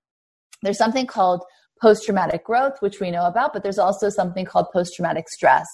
There's 0.62 0.78
something 0.78 1.08
called 1.08 1.44
post 1.82 2.06
traumatic 2.06 2.44
growth, 2.44 2.78
which 2.82 3.00
we 3.00 3.12
know 3.12 3.26
about, 3.26 3.54
but 3.54 3.64
there's 3.64 3.80
also 3.80 4.10
something 4.10 4.46
called 4.46 4.68
post 4.74 4.96
traumatic 4.96 5.30
stress. 5.30 5.68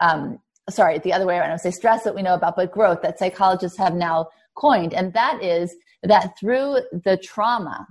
Um, 0.00 0.38
sorry, 0.68 0.98
the 0.98 1.12
other 1.12 1.26
way 1.26 1.36
around. 1.36 1.50
I 1.50 1.54
would 1.54 1.60
say 1.60 1.70
stress 1.72 2.04
that 2.04 2.14
we 2.14 2.22
know 2.22 2.34
about, 2.34 2.56
but 2.56 2.70
growth 2.70 3.02
that 3.02 3.18
psychologists 3.18 3.78
have 3.78 3.94
now 3.94 4.28
coined. 4.56 4.94
And 4.94 5.12
that 5.14 5.42
is 5.42 5.74
that 6.02 6.32
through 6.38 6.80
the 6.92 7.16
trauma 7.16 7.86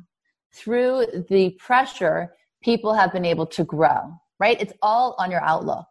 through 0.53 1.05
the 1.29 1.51
pressure, 1.59 2.33
people 2.61 2.93
have 2.93 3.11
been 3.11 3.25
able 3.25 3.45
to 3.47 3.63
grow, 3.63 4.13
right? 4.39 4.59
It's 4.59 4.73
all 4.81 5.15
on 5.17 5.31
your 5.31 5.43
outlook. 5.43 5.85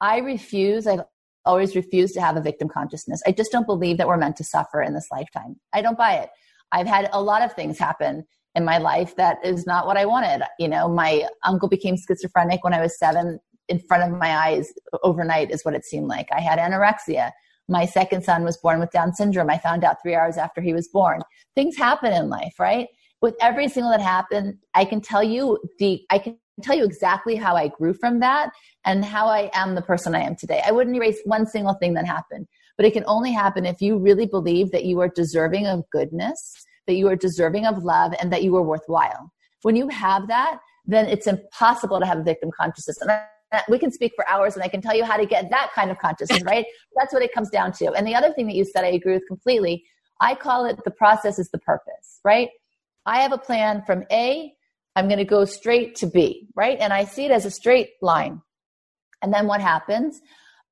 I 0.00 0.18
refuse, 0.18 0.86
I've 0.86 1.02
always 1.44 1.74
refused 1.74 2.14
to 2.14 2.20
have 2.20 2.36
a 2.36 2.40
victim 2.40 2.68
consciousness. 2.68 3.22
I 3.26 3.32
just 3.32 3.52
don't 3.52 3.66
believe 3.66 3.98
that 3.98 4.06
we're 4.08 4.16
meant 4.16 4.36
to 4.36 4.44
suffer 4.44 4.82
in 4.82 4.94
this 4.94 5.08
lifetime. 5.10 5.56
I 5.72 5.82
don't 5.82 5.98
buy 5.98 6.14
it. 6.14 6.30
I've 6.70 6.86
had 6.86 7.08
a 7.12 7.22
lot 7.22 7.42
of 7.42 7.52
things 7.54 7.78
happen 7.78 8.24
in 8.54 8.64
my 8.64 8.78
life 8.78 9.16
that 9.16 9.38
is 9.44 9.66
not 9.66 9.86
what 9.86 9.96
I 9.96 10.06
wanted. 10.06 10.42
You 10.58 10.68
know, 10.68 10.88
my 10.88 11.26
uncle 11.44 11.68
became 11.68 11.96
schizophrenic 11.96 12.62
when 12.64 12.74
I 12.74 12.80
was 12.80 12.98
seven. 12.98 13.40
in 13.68 13.80
front 13.88 14.02
of 14.02 14.18
my 14.18 14.36
eyes 14.36 14.72
overnight 15.02 15.50
is 15.50 15.64
what 15.64 15.74
it 15.74 15.84
seemed 15.84 16.08
like. 16.08 16.28
I 16.32 16.40
had 16.40 16.58
anorexia. 16.58 17.30
My 17.68 17.86
second 17.86 18.24
son 18.24 18.44
was 18.44 18.56
born 18.56 18.80
with 18.80 18.90
Down 18.90 19.14
syndrome. 19.14 19.48
I 19.50 19.58
found 19.58 19.84
out 19.84 19.96
three 20.02 20.14
hours 20.14 20.36
after 20.36 20.60
he 20.60 20.74
was 20.74 20.88
born. 20.88 21.22
Things 21.54 21.76
happen 21.76 22.12
in 22.12 22.28
life, 22.28 22.54
right? 22.58 22.88
With 23.22 23.36
every 23.40 23.68
single 23.68 23.92
that 23.92 24.00
happened, 24.00 24.58
I 24.74 24.84
can 24.84 25.00
tell 25.00 25.22
you 25.22 25.58
the 25.78 26.04
I 26.10 26.18
can 26.18 26.36
tell 26.60 26.76
you 26.76 26.84
exactly 26.84 27.36
how 27.36 27.54
I 27.56 27.68
grew 27.68 27.94
from 27.94 28.18
that 28.20 28.50
and 28.84 29.04
how 29.04 29.26
I 29.26 29.48
am 29.54 29.74
the 29.74 29.82
person 29.82 30.14
I 30.14 30.20
am 30.20 30.34
today. 30.36 30.60
I 30.66 30.72
wouldn't 30.72 30.96
erase 30.96 31.20
one 31.24 31.46
single 31.46 31.74
thing 31.74 31.94
that 31.94 32.04
happened, 32.04 32.48
but 32.76 32.84
it 32.84 32.92
can 32.92 33.04
only 33.06 33.32
happen 33.32 33.64
if 33.64 33.80
you 33.80 33.96
really 33.96 34.26
believe 34.26 34.72
that 34.72 34.84
you 34.84 35.00
are 35.00 35.08
deserving 35.08 35.68
of 35.68 35.84
goodness, 35.90 36.52
that 36.88 36.94
you 36.94 37.08
are 37.08 37.16
deserving 37.16 37.64
of 37.64 37.84
love, 37.84 38.12
and 38.20 38.32
that 38.32 38.42
you 38.42 38.56
are 38.56 38.62
worthwhile. 38.62 39.32
When 39.62 39.76
you 39.76 39.88
have 39.88 40.26
that, 40.26 40.58
then 40.84 41.06
it's 41.06 41.28
impossible 41.28 42.00
to 42.00 42.06
have 42.06 42.18
a 42.18 42.22
victim 42.24 42.50
consciousness. 42.60 42.98
And 43.02 43.62
we 43.68 43.78
can 43.78 43.92
speak 43.92 44.12
for 44.16 44.28
hours 44.28 44.54
and 44.54 44.64
I 44.64 44.68
can 44.68 44.80
tell 44.80 44.96
you 44.96 45.04
how 45.04 45.16
to 45.16 45.26
get 45.26 45.48
that 45.50 45.70
kind 45.74 45.92
of 45.92 45.98
consciousness, 46.00 46.42
right? 46.42 46.66
That's 46.96 47.12
what 47.12 47.22
it 47.22 47.32
comes 47.32 47.50
down 47.50 47.70
to. 47.74 47.92
And 47.92 48.04
the 48.04 48.16
other 48.16 48.32
thing 48.32 48.48
that 48.48 48.56
you 48.56 48.64
said, 48.64 48.84
I 48.84 48.88
agree 48.88 49.14
with 49.14 49.28
completely. 49.28 49.84
I 50.20 50.34
call 50.34 50.64
it 50.64 50.82
the 50.84 50.90
process 50.90 51.38
is 51.38 51.48
the 51.50 51.58
purpose, 51.58 52.20
right? 52.24 52.48
I 53.06 53.22
have 53.22 53.32
a 53.32 53.38
plan 53.38 53.82
from 53.84 54.04
A, 54.12 54.52
I'm 54.94 55.08
going 55.08 55.18
to 55.18 55.24
go 55.24 55.44
straight 55.44 55.96
to 55.96 56.06
B, 56.06 56.48
right? 56.54 56.78
And 56.78 56.92
I 56.92 57.04
see 57.04 57.24
it 57.24 57.30
as 57.30 57.44
a 57.44 57.50
straight 57.50 57.90
line. 58.00 58.40
And 59.22 59.32
then 59.32 59.46
what 59.46 59.60
happens? 59.60 60.20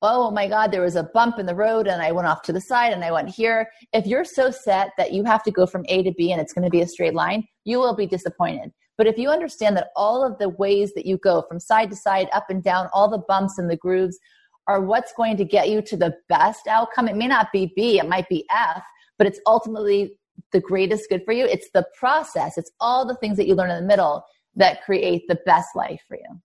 Oh 0.03 0.31
my 0.31 0.49
God, 0.49 0.73
there 0.73 0.83
was 0.83 0.97
a 0.97 1.09
bump 1.15 1.39
in 1.39 1.47
the 1.47 1.55
road 1.55 1.87
and 1.87 2.01
I 2.01 2.13
went 2.13 2.27
off 2.27 2.43
to 2.43 2.53
the 2.53 2.61
side 2.61 2.93
and 2.93 3.05
I 3.05 3.13
went 3.13 3.29
here. 3.29 3.69
If 3.93 4.07
you're 4.07 4.25
so 4.25 4.51
set 4.51 4.91
that 4.97 5.13
you 5.13 5.25
have 5.25 5.43
to 5.45 5.51
go 5.51 5.67
from 5.67 5.85
A 5.89 6.03
to 6.03 6.13
B 6.13 6.33
and 6.33 6.41
it's 6.41 6.53
going 6.53 6.65
to 6.65 6.71
be 6.71 6.81
a 6.81 6.87
straight 6.87 7.15
line, 7.15 7.45
you 7.65 7.79
will 7.79 7.95
be 7.95 8.07
disappointed. 8.07 8.71
But 8.97 9.07
if 9.07 9.19
you 9.19 9.31
understand 9.31 9.77
that 9.77 9.89
all 9.97 10.25
of 10.25 10.39
the 10.39 10.49
ways 10.49 10.93
that 10.95 11.07
you 11.07 11.19
go 11.19 11.43
from 11.49 11.61
side 11.61 11.91
to 11.91 11.97
side, 11.97 12.29
up 12.33 12.47
and 12.49 12.63
down, 12.63 12.89
all 12.93 13.11
the 13.11 13.23
bumps 13.29 13.59
and 13.59 13.71
the 13.71 13.77
grooves 13.77 14.19
are 14.67 14.81
what's 14.81 15.13
going 15.15 15.37
to 15.37 15.45
get 15.45 15.69
you 15.69 15.83
to 15.83 15.97
the 15.97 16.15
best 16.29 16.67
outcome, 16.67 17.09
it 17.09 17.17
may 17.17 17.27
not 17.27 17.49
be 17.53 17.73
B, 17.75 17.99
it 17.99 18.09
might 18.09 18.29
be 18.29 18.47
F, 18.51 18.83
but 19.19 19.27
it's 19.27 19.41
ultimately 19.47 20.19
the 20.53 20.61
greatest 20.61 21.09
good 21.09 21.25
for 21.25 21.33
you. 21.33 21.45
It's 21.45 21.71
the 21.73 21.87
process, 21.99 22.59
it's 22.59 22.71
all 22.81 23.07
the 23.07 23.17
things 23.17 23.37
that 23.37 23.47
you 23.47 23.55
learn 23.55 23.71
in 23.71 23.81
the 23.81 23.89
middle 23.89 24.25
that 24.57 24.83
create 24.85 25.23
the 25.29 25.39
best 25.47 25.69
life 25.75 26.01
for 26.09 26.17
you. 26.17 26.41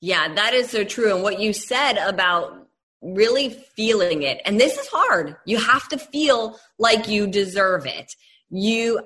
Yeah, 0.00 0.34
that 0.34 0.52
is 0.52 0.70
so 0.70 0.84
true. 0.84 1.14
And 1.14 1.22
what 1.22 1.40
you 1.40 1.52
said 1.52 1.96
about 1.96 2.68
really 3.00 3.50
feeling 3.76 4.22
it, 4.22 4.40
and 4.44 4.60
this 4.60 4.76
is 4.76 4.88
hard, 4.88 5.36
you 5.46 5.58
have 5.58 5.88
to 5.88 5.98
feel 5.98 6.58
like 6.78 7.08
you 7.08 7.26
deserve 7.26 7.86
it. 7.86 8.12
You 8.50 9.00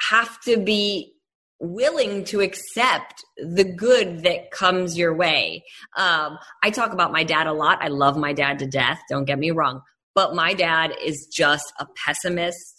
have 0.00 0.40
to 0.42 0.58
be 0.58 1.14
willing 1.58 2.24
to 2.24 2.40
accept 2.40 3.24
the 3.38 3.64
good 3.64 4.22
that 4.24 4.50
comes 4.50 4.98
your 4.98 5.14
way. 5.14 5.64
Um, 5.96 6.38
I 6.62 6.70
talk 6.70 6.92
about 6.92 7.12
my 7.12 7.24
dad 7.24 7.46
a 7.46 7.52
lot. 7.52 7.78
I 7.80 7.88
love 7.88 8.16
my 8.16 8.32
dad 8.32 8.58
to 8.58 8.66
death. 8.66 9.00
Don't 9.08 9.24
get 9.24 9.38
me 9.38 9.50
wrong. 9.50 9.80
But 10.14 10.34
my 10.34 10.54
dad 10.54 10.92
is 11.02 11.28
just 11.32 11.72
a 11.80 11.86
pessimist 12.04 12.75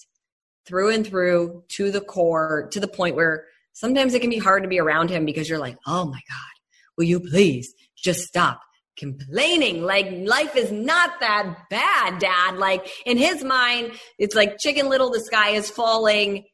through 0.68 0.90
and 0.90 1.08
through 1.08 1.64
to 1.70 1.92
the 1.92 2.02
core, 2.02 2.68
to 2.72 2.80
the 2.80 2.88
point 2.88 3.16
where 3.16 3.46
sometimes 3.74 4.14
it 4.14 4.22
can 4.22 4.30
be 4.30 4.38
hard 4.38 4.64
to 4.64 4.70
be 4.70 4.80
around 4.80 5.10
him 5.10 5.26
because 5.26 5.50
you're 5.50 5.60
like, 5.60 5.78
oh 5.88 6.06
my 6.06 6.20
God, 6.30 6.56
will 6.98 7.06
you 7.06 7.20
please 7.20 7.74
just 7.96 8.22
stop 8.22 8.62
complaining? 8.98 9.84
Like 9.84 10.08
life 10.12 10.56
is 10.56 10.72
not 10.72 11.20
that 11.20 11.58
bad 11.70 12.20
dad. 12.20 12.58
Like 12.58 12.90
in 13.06 13.18
his 13.18 13.44
mind 13.44 13.94
it's 14.18 14.36
like 14.36 14.58
chicken 14.60 14.90
little 14.90 15.10
the 15.12 15.22
sky 15.22 15.52
is 15.52 15.70
falling. 15.70 16.46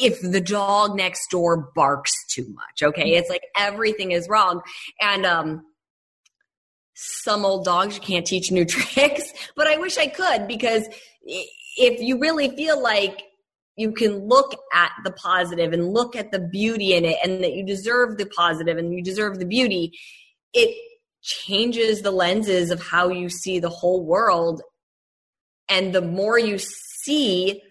If 0.00 0.20
the 0.20 0.40
dog 0.40 0.96
next 0.96 1.30
door 1.30 1.70
barks 1.74 2.12
too 2.30 2.46
much 2.52 2.82
okay? 2.82 3.14
It's 3.14 3.30
like 3.30 3.44
everything 3.56 4.12
is 4.12 4.28
wrong. 4.28 4.62
And 5.00 5.24
um 5.24 5.62
some 6.94 7.44
old 7.44 7.64
dogs 7.64 7.94
you 7.94 8.00
can't 8.00 8.26
teach 8.26 8.52
new 8.52 8.64
tricks 8.66 9.32
but 9.56 9.66
i 9.66 9.78
wish 9.78 9.96
i 9.96 10.06
could 10.06 10.46
because 10.46 10.86
if 11.76 12.00
you 12.00 12.18
really 12.18 12.50
feel 12.56 12.82
like 12.82 13.22
you 13.76 13.92
can 13.92 14.28
look 14.28 14.54
at 14.74 14.92
the 15.04 15.12
positive 15.12 15.72
and 15.72 15.92
look 15.92 16.14
at 16.14 16.30
the 16.30 16.38
beauty 16.38 16.94
in 16.94 17.04
it 17.04 17.16
and 17.24 17.42
that 17.42 17.54
you 17.54 17.64
deserve 17.64 18.18
the 18.18 18.26
positive 18.26 18.76
and 18.76 18.92
you 18.92 19.02
deserve 19.02 19.38
the 19.38 19.46
beauty 19.46 19.92
it 20.52 20.76
changes 21.22 22.02
the 22.02 22.10
lenses 22.10 22.70
of 22.70 22.82
how 22.82 23.08
you 23.08 23.28
see 23.28 23.58
the 23.58 23.70
whole 23.70 24.04
world 24.04 24.60
and 25.68 25.94
the 25.94 26.02
more 26.02 26.38
you 26.38 26.58
see 26.58 27.62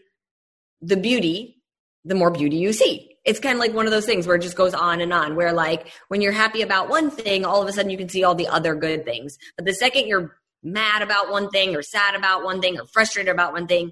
the 0.82 0.98
beauty 0.98 1.62
the 2.06 2.16
more 2.16 2.32
beauty 2.32 2.58
you 2.58 2.74
see. 2.74 3.18
It's 3.24 3.40
kind 3.40 3.56
of 3.56 3.60
like 3.60 3.74
one 3.74 3.86
of 3.86 3.92
those 3.92 4.06
things 4.06 4.26
where 4.26 4.36
it 4.36 4.42
just 4.42 4.58
goes 4.58 4.74
on 4.74 5.00
and 5.02 5.14
on, 5.14 5.36
where 5.36 5.54
like 5.54 5.92
when 6.08 6.22
you're 6.22 6.32
happy 6.32 6.64
about 6.64 6.90
one 6.90 7.12
thing, 7.12 7.46
all 7.46 7.62
of 7.62 7.68
a 7.68 7.74
sudden 7.74 7.92
you 7.92 7.98
can 7.98 8.10
see 8.10 8.24
all 8.24 8.34
the 8.34 8.48
other 8.48 8.74
good 8.74 9.06
things. 9.06 9.38
But 9.56 9.66
the 9.66 9.74
second 9.74 10.08
you're 10.08 10.36
mad 10.63 11.02
about 11.02 11.32
one 11.32 11.50
thing 11.50 11.76
or 11.76 11.82
sad 11.82 12.15
about 12.15 12.43
one 12.43 12.62
thing 12.62 12.80
or 12.80 12.86
frustrated 12.86 13.34
about 13.34 13.54
one 13.54 13.67
thing, 13.67 13.91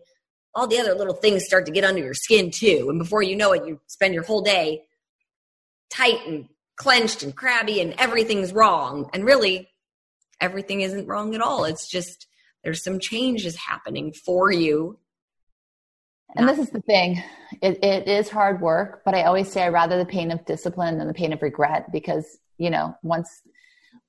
all 0.53 0.67
the 0.67 0.79
other 0.79 0.93
little 0.93 1.13
things 1.13 1.45
start 1.45 1.65
to 1.65 1.71
get 1.71 1.83
under 1.83 2.01
your 2.01 2.13
skin 2.13 2.51
too. 2.51 2.87
And 2.89 2.99
before 2.99 3.21
you 3.21 3.35
know 3.35 3.53
it, 3.53 3.65
you 3.65 3.79
spend 3.87 4.13
your 4.13 4.23
whole 4.23 4.41
day 4.41 4.83
tight 5.89 6.25
and 6.27 6.47
clenched 6.75 7.23
and 7.23 7.35
crabby 7.35 7.81
and 7.81 7.93
everything's 7.97 8.53
wrong. 8.53 9.09
And 9.13 9.25
really, 9.25 9.69
everything 10.39 10.81
isn't 10.81 11.07
wrong 11.07 11.35
at 11.35 11.41
all. 11.41 11.65
It's 11.65 11.89
just 11.89 12.27
there's 12.63 12.83
some 12.83 12.99
changes 12.99 13.55
happening 13.55 14.13
for 14.13 14.51
you 14.51 14.99
and 16.35 16.47
this 16.47 16.59
is 16.59 16.69
the 16.69 16.81
thing 16.81 17.21
it, 17.61 17.83
it 17.83 18.07
is 18.07 18.29
hard 18.29 18.61
work, 18.61 19.01
but 19.03 19.15
I 19.15 19.23
always 19.23 19.51
say 19.51 19.63
I 19.63 19.69
rather 19.69 19.97
the 19.97 20.05
pain 20.05 20.31
of 20.31 20.45
discipline 20.45 20.97
than 20.97 21.07
the 21.07 21.13
pain 21.13 21.33
of 21.33 21.41
regret 21.41 21.91
because, 21.91 22.37
you 22.57 22.69
know, 22.69 22.95
once 23.01 23.41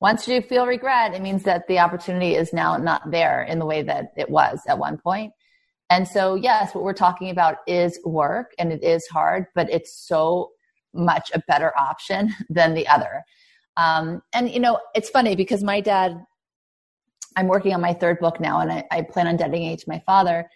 once 0.01 0.27
you 0.27 0.41
feel 0.41 0.67
regret, 0.67 1.15
it 1.15 1.23
means 1.23 1.43
that 1.45 1.67
the 1.69 1.79
opportunity 1.79 2.35
is 2.35 2.53
now 2.53 2.77
not 2.77 3.11
there 3.11 3.43
in 3.43 3.59
the 3.59 3.67
way 3.67 3.83
that 3.83 4.13
it 4.17 4.31
was 4.31 4.61
at 4.69 4.79
one 4.79 4.97
point. 4.97 5.33
And 5.91 6.07
so, 6.07 6.37
yes, 6.37 6.75
what 6.75 6.85
we're 6.85 6.93
talking 6.93 7.31
about 7.31 7.59
is 7.67 7.99
work 8.05 8.53
and 8.59 8.73
it 8.73 8.83
is 8.83 9.07
hard, 9.09 9.47
but 9.55 9.69
it's 9.71 9.93
so 9.93 10.51
much 10.95 11.31
a 11.35 11.43
better 11.47 11.77
option 11.79 12.35
than 12.49 12.75
the 12.75 12.87
other. 12.89 13.25
Um, 13.77 14.23
and, 14.33 14.51
you 14.51 14.61
know, 14.61 14.79
it's 14.95 15.11
funny 15.11 15.37
because 15.37 15.63
my 15.63 15.81
dad, 15.81 16.25
I'm 17.37 17.47
working 17.47 17.75
on 17.75 17.81
my 17.81 17.93
third 17.93 18.19
book 18.21 18.41
now 18.41 18.61
and 18.61 18.73
I, 18.73 18.85
I 18.91 19.03
plan 19.03 19.27
on 19.27 19.37
dedicating 19.37 19.73
it 19.73 19.81
to 19.81 19.89
my 19.89 20.03
father 20.07 20.49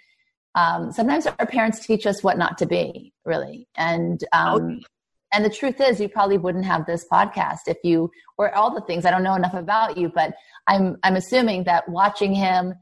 um, 0.54 0.92
sometimes 0.92 1.26
our 1.26 1.46
parents 1.46 1.84
teach 1.84 2.06
us 2.06 2.22
what 2.22 2.38
not 2.38 2.58
to 2.58 2.66
be 2.66 3.12
really 3.24 3.66
and 3.76 4.22
um, 4.32 4.54
okay. 4.62 4.84
And 5.34 5.44
the 5.44 5.50
truth 5.50 5.80
is 5.80 6.00
you 6.00 6.08
probably 6.08 6.38
wouldn't 6.38 6.64
have 6.64 6.86
this 6.86 7.04
podcast 7.12 7.60
if 7.66 7.78
you 7.82 8.10
or 8.38 8.54
all 8.54 8.74
the 8.74 8.80
things 8.82 9.04
i 9.04 9.10
don't 9.10 9.22
know 9.22 9.34
enough 9.34 9.54
about 9.54 9.96
you 9.96 10.08
but 10.14 10.34
i'm 10.68 10.96
i'm 11.02 11.16
assuming 11.16 11.64
that 11.64 11.88
watching 11.88 12.34
him 12.34 12.74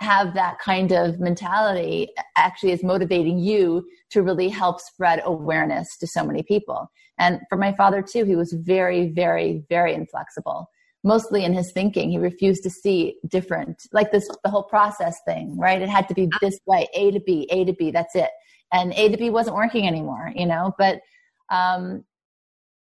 have 0.00 0.34
that 0.34 0.58
kind 0.58 0.92
of 0.92 1.18
mentality 1.20 2.08
actually 2.36 2.70
is 2.70 2.82
motivating 2.84 3.38
you 3.38 3.86
to 4.10 4.22
really 4.22 4.48
help 4.48 4.80
spread 4.80 5.20
awareness 5.24 5.96
to 5.98 6.06
so 6.06 6.24
many 6.24 6.42
people 6.42 6.90
and 7.18 7.40
for 7.48 7.56
my 7.56 7.72
father 7.72 8.02
too 8.02 8.24
he 8.24 8.36
was 8.36 8.52
very 8.52 9.08
very 9.08 9.64
very 9.68 9.94
inflexible 9.94 10.70
mostly 11.06 11.44
in 11.44 11.54
his 11.54 11.70
thinking. 11.72 12.10
He 12.10 12.18
refused 12.18 12.64
to 12.64 12.70
see 12.70 13.18
different, 13.28 13.80
like 13.92 14.10
this, 14.10 14.28
the 14.42 14.50
whole 14.50 14.64
process 14.64 15.16
thing, 15.24 15.56
right? 15.56 15.80
It 15.80 15.88
had 15.88 16.08
to 16.08 16.14
be 16.14 16.28
this 16.40 16.58
way, 16.66 16.88
A 16.94 17.12
to 17.12 17.20
B, 17.20 17.46
A 17.50 17.64
to 17.64 17.72
B, 17.72 17.92
that's 17.92 18.16
it. 18.16 18.30
And 18.72 18.92
A 18.94 19.08
to 19.08 19.16
B 19.16 19.30
wasn't 19.30 19.54
working 19.54 19.86
anymore, 19.86 20.32
you 20.34 20.46
know, 20.46 20.74
but, 20.76 21.00
um, 21.50 22.04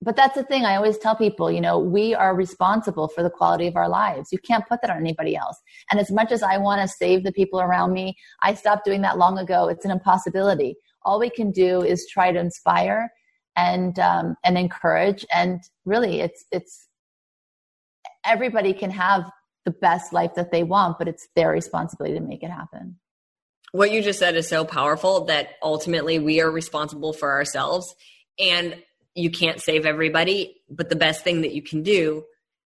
but 0.03 0.15
that's 0.15 0.35
the 0.35 0.43
thing 0.43 0.65
I 0.65 0.75
always 0.75 0.97
tell 0.97 1.15
people, 1.15 1.51
you 1.51 1.61
know, 1.61 1.77
we 1.77 2.15
are 2.15 2.35
responsible 2.35 3.07
for 3.07 3.21
the 3.21 3.29
quality 3.29 3.67
of 3.67 3.75
our 3.75 3.87
lives. 3.87 4.29
You 4.31 4.39
can't 4.39 4.67
put 4.67 4.81
that 4.81 4.89
on 4.89 4.97
anybody 4.97 5.35
else. 5.35 5.57
And 5.91 5.99
as 5.99 6.09
much 6.09 6.31
as 6.31 6.41
I 6.41 6.57
want 6.57 6.81
to 6.81 6.87
save 6.87 7.23
the 7.23 7.31
people 7.31 7.61
around 7.61 7.93
me, 7.93 8.17
I 8.41 8.55
stopped 8.55 8.83
doing 8.83 9.01
that 9.01 9.19
long 9.19 9.37
ago. 9.37 9.67
It's 9.67 9.85
an 9.85 9.91
impossibility. 9.91 10.75
All 11.03 11.19
we 11.19 11.29
can 11.29 11.51
do 11.51 11.83
is 11.83 12.07
try 12.11 12.31
to 12.31 12.39
inspire 12.39 13.11
and 13.55 13.97
um, 13.99 14.35
and 14.43 14.57
encourage. 14.57 15.25
And 15.31 15.61
really, 15.85 16.21
it's 16.21 16.45
it's 16.51 16.87
everybody 18.25 18.73
can 18.73 18.89
have 18.91 19.29
the 19.65 19.71
best 19.71 20.13
life 20.13 20.33
that 20.35 20.51
they 20.51 20.63
want, 20.63 20.97
but 20.97 21.07
it's 21.07 21.27
their 21.35 21.51
responsibility 21.51 22.17
to 22.17 22.25
make 22.25 22.41
it 22.41 22.49
happen. 22.49 22.97
What 23.71 23.91
you 23.91 24.01
just 24.01 24.19
said 24.19 24.35
is 24.35 24.47
so 24.47 24.65
powerful 24.65 25.25
that 25.25 25.51
ultimately 25.61 26.17
we 26.17 26.41
are 26.41 26.51
responsible 26.51 27.13
for 27.13 27.31
ourselves 27.31 27.95
and 28.41 28.75
you 29.15 29.29
can't 29.29 29.61
save 29.61 29.85
everybody, 29.85 30.61
but 30.69 30.89
the 30.89 30.95
best 30.95 31.23
thing 31.23 31.41
that 31.41 31.53
you 31.53 31.61
can 31.61 31.83
do 31.83 32.23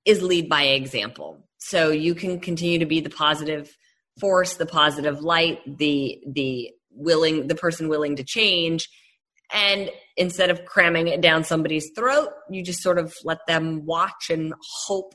is 0.06 0.22
lead 0.22 0.50
by 0.50 0.64
example. 0.64 1.40
So 1.58 1.90
you 1.90 2.14
can 2.14 2.40
continue 2.40 2.80
to 2.80 2.86
be 2.86 3.00
the 3.00 3.10
positive 3.10 3.76
force, 4.20 4.56
the 4.56 4.66
positive 4.66 5.22
light, 5.22 5.60
the 5.66 6.22
the 6.28 6.72
willing 6.92 7.48
the 7.48 7.56
person 7.56 7.88
willing 7.88 8.18
to 8.18 8.24
change 8.24 8.88
and 9.54 9.92
instead 10.18 10.50
of 10.50 10.66
cramming 10.66 11.08
it 11.08 11.22
down 11.22 11.44
somebody's 11.44 11.92
throat, 11.96 12.30
you 12.50 12.64
just 12.64 12.82
sort 12.82 12.98
of 12.98 13.14
let 13.24 13.40
them 13.48 13.86
watch 13.86 14.30
and 14.30 14.54
hope 14.86 15.14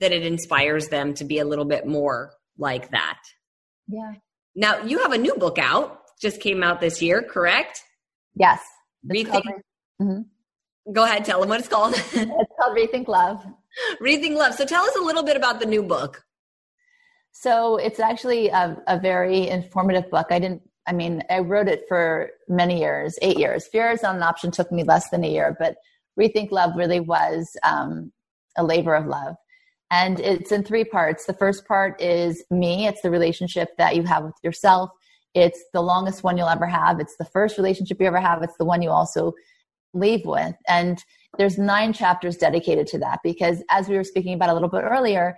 that 0.00 0.12
it 0.12 0.26
inspires 0.26 0.88
them 0.88 1.14
to 1.14 1.24
be 1.24 1.38
a 1.38 1.44
little 1.44 1.64
bit 1.64 1.86
more 1.86 2.32
like 2.58 2.90
that. 2.90 3.18
Yeah. 3.88 4.14
Now, 4.56 4.82
you 4.82 4.98
have 4.98 5.12
a 5.12 5.18
new 5.18 5.34
book 5.34 5.58
out, 5.58 6.00
just 6.20 6.40
came 6.40 6.62
out 6.62 6.80
this 6.80 7.00
year, 7.00 7.22
correct? 7.22 7.80
Yes. 8.34 8.60
Rethink. 9.08 9.42
Mm-hmm. 10.00 10.92
Go 10.92 11.04
ahead, 11.04 11.24
tell 11.24 11.40
them 11.40 11.48
what 11.48 11.58
it's 11.58 11.68
called. 11.68 11.94
it's 11.96 12.12
called 12.14 12.76
Rethink 12.76 13.08
Love. 13.08 13.44
Rethink 14.00 14.36
Love. 14.36 14.54
So 14.54 14.64
tell 14.64 14.84
us 14.84 14.96
a 14.96 15.02
little 15.02 15.22
bit 15.22 15.36
about 15.36 15.60
the 15.60 15.66
new 15.66 15.82
book. 15.82 16.22
So 17.32 17.76
it's 17.76 18.00
actually 18.00 18.48
a, 18.48 18.82
a, 18.86 18.98
very 18.98 19.48
informative 19.48 20.10
book. 20.10 20.28
I 20.30 20.38
didn't, 20.38 20.62
I 20.86 20.92
mean, 20.92 21.22
I 21.28 21.40
wrote 21.40 21.68
it 21.68 21.84
for 21.86 22.30
many 22.48 22.80
years, 22.80 23.18
eight 23.20 23.38
years. 23.38 23.66
Fear 23.66 23.90
is 23.90 24.02
not 24.02 24.16
an 24.16 24.22
option 24.22 24.50
took 24.50 24.72
me 24.72 24.84
less 24.84 25.10
than 25.10 25.22
a 25.22 25.28
year, 25.28 25.54
but 25.58 25.76
Rethink 26.18 26.50
Love 26.50 26.76
really 26.76 27.00
was 27.00 27.54
um, 27.62 28.10
a 28.56 28.64
labor 28.64 28.94
of 28.94 29.06
love. 29.06 29.36
And 29.90 30.18
it's 30.20 30.50
in 30.50 30.64
three 30.64 30.84
parts. 30.84 31.26
The 31.26 31.34
first 31.34 31.66
part 31.66 32.00
is 32.00 32.42
me, 32.50 32.86
it's 32.86 33.02
the 33.02 33.10
relationship 33.10 33.76
that 33.76 33.96
you 33.96 34.04
have 34.04 34.24
with 34.24 34.34
yourself. 34.42 34.90
It's 35.34 35.62
the 35.74 35.82
longest 35.82 36.24
one 36.24 36.38
you'll 36.38 36.48
ever 36.48 36.66
have. 36.66 36.98
It's 37.00 37.16
the 37.18 37.26
first 37.26 37.58
relationship 37.58 38.00
you 38.00 38.06
ever 38.06 38.20
have. 38.20 38.42
It's 38.42 38.56
the 38.56 38.64
one 38.64 38.80
you 38.80 38.88
also 38.88 39.34
leave 39.96 40.24
with. 40.24 40.54
And 40.68 41.02
there's 41.38 41.58
nine 41.58 41.92
chapters 41.92 42.36
dedicated 42.36 42.86
to 42.88 42.98
that 42.98 43.20
because 43.22 43.62
as 43.70 43.88
we 43.88 43.96
were 43.96 44.04
speaking 44.04 44.34
about 44.34 44.50
a 44.50 44.54
little 44.54 44.68
bit 44.68 44.82
earlier, 44.84 45.36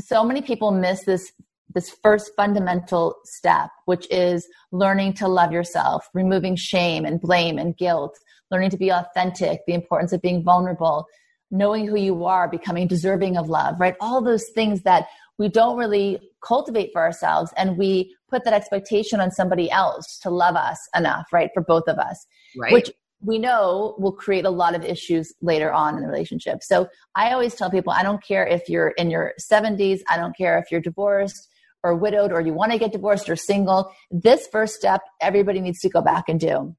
so 0.00 0.24
many 0.24 0.42
people 0.42 0.70
miss 0.72 1.04
this 1.04 1.32
this 1.74 1.90
first 2.02 2.30
fundamental 2.36 3.16
step, 3.24 3.70
which 3.84 4.06
is 4.10 4.46
learning 4.72 5.12
to 5.12 5.28
love 5.28 5.52
yourself, 5.52 6.08
removing 6.14 6.56
shame 6.56 7.04
and 7.04 7.20
blame 7.20 7.58
and 7.58 7.76
guilt, 7.76 8.16
learning 8.50 8.70
to 8.70 8.78
be 8.78 8.90
authentic, 8.90 9.60
the 9.66 9.74
importance 9.74 10.12
of 10.12 10.22
being 10.22 10.42
vulnerable, 10.42 11.06
knowing 11.50 11.86
who 11.86 11.96
you 11.96 12.24
are, 12.24 12.48
becoming 12.48 12.86
deserving 12.86 13.36
of 13.36 13.48
love, 13.48 13.78
right? 13.78 13.94
All 14.00 14.22
those 14.22 14.48
things 14.54 14.82
that 14.82 15.06
we 15.38 15.48
don't 15.48 15.76
really 15.76 16.18
cultivate 16.42 16.90
for 16.92 17.02
ourselves 17.02 17.52
and 17.56 17.76
we 17.76 18.14
put 18.30 18.44
that 18.44 18.54
expectation 18.54 19.20
on 19.20 19.30
somebody 19.30 19.70
else 19.70 20.18
to 20.22 20.30
love 20.30 20.56
us 20.56 20.78
enough, 20.96 21.26
right? 21.32 21.50
For 21.52 21.62
both 21.62 21.88
of 21.88 21.98
us. 21.98 22.26
Right. 22.56 22.72
Which 22.72 22.90
we 23.20 23.38
know 23.38 23.94
will 23.98 24.12
create 24.12 24.44
a 24.44 24.50
lot 24.50 24.74
of 24.74 24.84
issues 24.84 25.32
later 25.40 25.72
on 25.72 25.96
in 25.96 26.02
the 26.02 26.08
relationship. 26.08 26.62
So 26.62 26.88
I 27.14 27.32
always 27.32 27.54
tell 27.54 27.70
people 27.70 27.92
I 27.92 28.02
don't 28.02 28.22
care 28.22 28.46
if 28.46 28.68
you're 28.68 28.88
in 28.90 29.10
your 29.10 29.32
70s, 29.40 30.00
I 30.08 30.16
don't 30.16 30.36
care 30.36 30.58
if 30.58 30.70
you're 30.70 30.80
divorced 30.80 31.48
or 31.82 31.94
widowed 31.94 32.32
or 32.32 32.40
you 32.40 32.52
want 32.52 32.72
to 32.72 32.78
get 32.78 32.92
divorced 32.92 33.28
or 33.28 33.36
single. 33.36 33.92
This 34.10 34.46
first 34.50 34.74
step, 34.74 35.02
everybody 35.20 35.60
needs 35.60 35.80
to 35.80 35.88
go 35.88 36.02
back 36.02 36.28
and 36.28 36.38
do. 36.38 36.76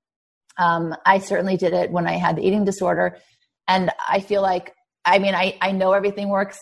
Um, 0.58 0.96
I 1.06 1.20
certainly 1.20 1.58
did 1.58 1.74
it 1.74 1.92
when 1.92 2.08
I 2.08 2.14
had 2.14 2.36
the 2.36 2.46
eating 2.46 2.66
disorder. 2.66 3.18
And 3.68 3.92
I 4.08 4.20
feel 4.20 4.42
like, 4.42 4.74
I 5.06 5.20
mean, 5.20 5.36
I, 5.36 5.58
I 5.62 5.72
know 5.72 5.94
everything 5.94 6.30
works 6.30 6.60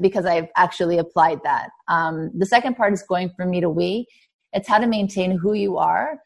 because 0.00 0.26
I've 0.26 0.48
actually 0.56 0.98
applied 0.98 1.40
that. 1.44 1.70
Um, 1.88 2.30
the 2.36 2.46
second 2.46 2.76
part 2.76 2.92
is 2.92 3.02
going 3.08 3.30
from 3.36 3.50
me 3.50 3.60
to 3.60 3.70
we. 3.70 4.06
It's 4.52 4.68
how 4.68 4.78
to 4.78 4.86
maintain 4.86 5.36
who 5.36 5.52
you 5.52 5.78
are 5.78 6.18